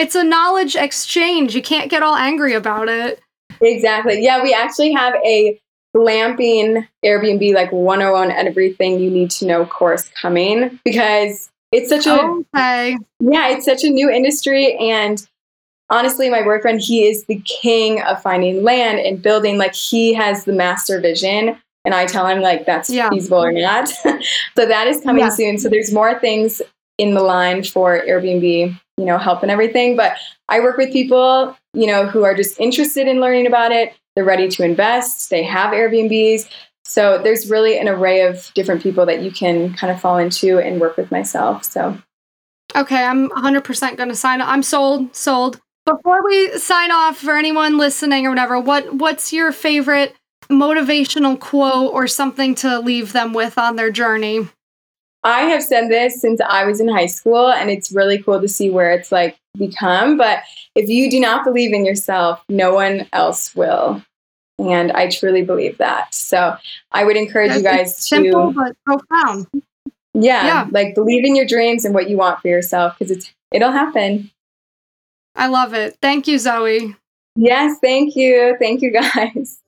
it's 0.00 0.14
a 0.14 0.24
knowledge 0.24 0.76
exchange. 0.76 1.54
You 1.54 1.60
can't 1.60 1.90
get 1.90 2.02
all 2.02 2.16
angry 2.16 2.54
about 2.54 2.88
it. 2.88 3.20
Exactly. 3.60 4.22
Yeah, 4.22 4.42
we 4.42 4.54
actually 4.54 4.92
have 4.92 5.14
a 5.16 5.60
glamping 5.94 6.86
Airbnb 7.04 7.52
like 7.52 7.70
101 7.72 8.30
everything 8.30 9.00
you 9.00 9.10
need 9.10 9.28
to 9.28 9.44
know 9.44 9.66
course 9.66 10.08
coming 10.20 10.78
because 10.84 11.50
it's 11.72 11.88
such 11.88 12.06
a 12.06 12.22
okay. 12.22 12.96
yeah, 13.18 13.48
it's 13.48 13.64
such 13.64 13.82
a 13.82 13.90
new 13.90 14.08
industry 14.08 14.76
and 14.76 15.26
honestly 15.90 16.30
my 16.30 16.44
boyfriend 16.44 16.80
he 16.80 17.08
is 17.08 17.24
the 17.24 17.42
king 17.44 18.00
of 18.02 18.22
finding 18.22 18.62
land 18.62 19.00
and 19.00 19.20
building 19.20 19.58
like 19.58 19.74
he 19.74 20.14
has 20.14 20.44
the 20.44 20.52
master 20.52 21.00
vision 21.00 21.60
and 21.84 21.92
I 21.92 22.06
tell 22.06 22.26
him 22.26 22.40
like 22.40 22.66
that's 22.66 22.88
yeah. 22.88 23.10
feasible 23.10 23.42
or 23.42 23.50
not. 23.50 23.88
so 24.56 24.66
that 24.66 24.86
is 24.86 25.00
coming 25.00 25.24
yeah. 25.24 25.30
soon. 25.30 25.58
So 25.58 25.68
there's 25.68 25.92
more 25.92 26.18
things 26.20 26.62
in 27.00 27.14
the 27.14 27.22
line 27.22 27.64
for 27.64 28.00
Airbnb, 28.00 28.78
you 28.96 29.04
know, 29.04 29.18
help 29.18 29.42
and 29.42 29.50
everything, 29.50 29.96
but 29.96 30.16
I 30.48 30.60
work 30.60 30.76
with 30.76 30.92
people, 30.92 31.56
you 31.72 31.86
know, 31.86 32.06
who 32.06 32.24
are 32.24 32.34
just 32.34 32.60
interested 32.60 33.08
in 33.08 33.20
learning 33.20 33.46
about 33.46 33.72
it 33.72 33.94
they're 34.14 34.24
ready 34.24 34.48
to 34.48 34.64
invest, 34.64 35.30
they 35.30 35.42
have 35.44 35.72
Airbnbs. 35.72 36.48
So 36.84 37.18
there's 37.22 37.48
really 37.48 37.78
an 37.78 37.88
array 37.88 38.22
of 38.22 38.52
different 38.54 38.82
people 38.82 39.06
that 39.06 39.22
you 39.22 39.30
can 39.30 39.74
kind 39.74 39.92
of 39.92 40.00
fall 40.00 40.18
into 40.18 40.58
and 40.58 40.80
work 40.80 40.96
with 40.96 41.10
myself. 41.10 41.64
So 41.64 41.96
Okay, 42.76 43.02
I'm 43.02 43.30
100% 43.30 43.96
going 43.96 44.08
to 44.08 44.14
sign 44.14 44.40
up. 44.40 44.48
I'm 44.48 44.62
sold, 44.62 45.14
sold. 45.14 45.60
before 45.86 46.24
we 46.24 46.56
sign 46.58 46.90
off 46.92 47.18
for 47.18 47.36
anyone 47.36 47.78
listening 47.78 48.26
or 48.26 48.30
whatever, 48.30 48.60
what 48.60 48.94
what's 48.94 49.32
your 49.32 49.52
favorite 49.52 50.14
motivational 50.50 51.38
quote 51.38 51.92
or 51.92 52.06
something 52.06 52.54
to 52.56 52.78
leave 52.80 53.12
them 53.12 53.32
with 53.32 53.58
on 53.58 53.76
their 53.76 53.90
journey? 53.90 54.48
I 55.22 55.42
have 55.42 55.62
said 55.62 55.88
this 55.88 56.20
since 56.20 56.40
I 56.40 56.64
was 56.64 56.80
in 56.80 56.88
high 56.88 57.06
school, 57.06 57.50
and 57.50 57.70
it's 57.70 57.92
really 57.92 58.22
cool 58.22 58.40
to 58.40 58.48
see 58.48 58.70
where 58.70 58.92
it's 58.92 59.12
like 59.12 59.36
become. 59.58 60.16
But 60.16 60.42
if 60.74 60.88
you 60.88 61.10
do 61.10 61.20
not 61.20 61.44
believe 61.44 61.72
in 61.72 61.84
yourself, 61.84 62.42
no 62.48 62.74
one 62.74 63.06
else 63.12 63.54
will. 63.54 64.02
And 64.58 64.92
I 64.92 65.08
truly 65.08 65.42
believe 65.42 65.78
that. 65.78 66.14
So 66.14 66.56
I 66.92 67.04
would 67.04 67.16
encourage 67.16 67.50
That's 67.50 67.62
you 67.62 67.68
guys 67.68 67.96
to 67.96 68.02
simple, 68.02 68.52
but 68.52 68.76
profound. 68.84 69.46
Yeah, 70.12 70.44
yeah, 70.44 70.66
like 70.70 70.94
believe 70.94 71.24
in 71.24 71.36
your 71.36 71.46
dreams 71.46 71.84
and 71.84 71.94
what 71.94 72.10
you 72.10 72.16
want 72.16 72.40
for 72.40 72.48
yourself 72.48 72.98
because 72.98 73.10
it's 73.10 73.32
it'll 73.52 73.72
happen. 73.72 74.30
I 75.36 75.46
love 75.46 75.72
it. 75.72 75.96
Thank 76.02 76.26
you, 76.26 76.36
Zoey. 76.36 76.96
Yes, 77.36 77.78
thank 77.80 78.16
you. 78.16 78.56
Thank 78.58 78.82
you 78.82 78.90
guys. 79.14 79.59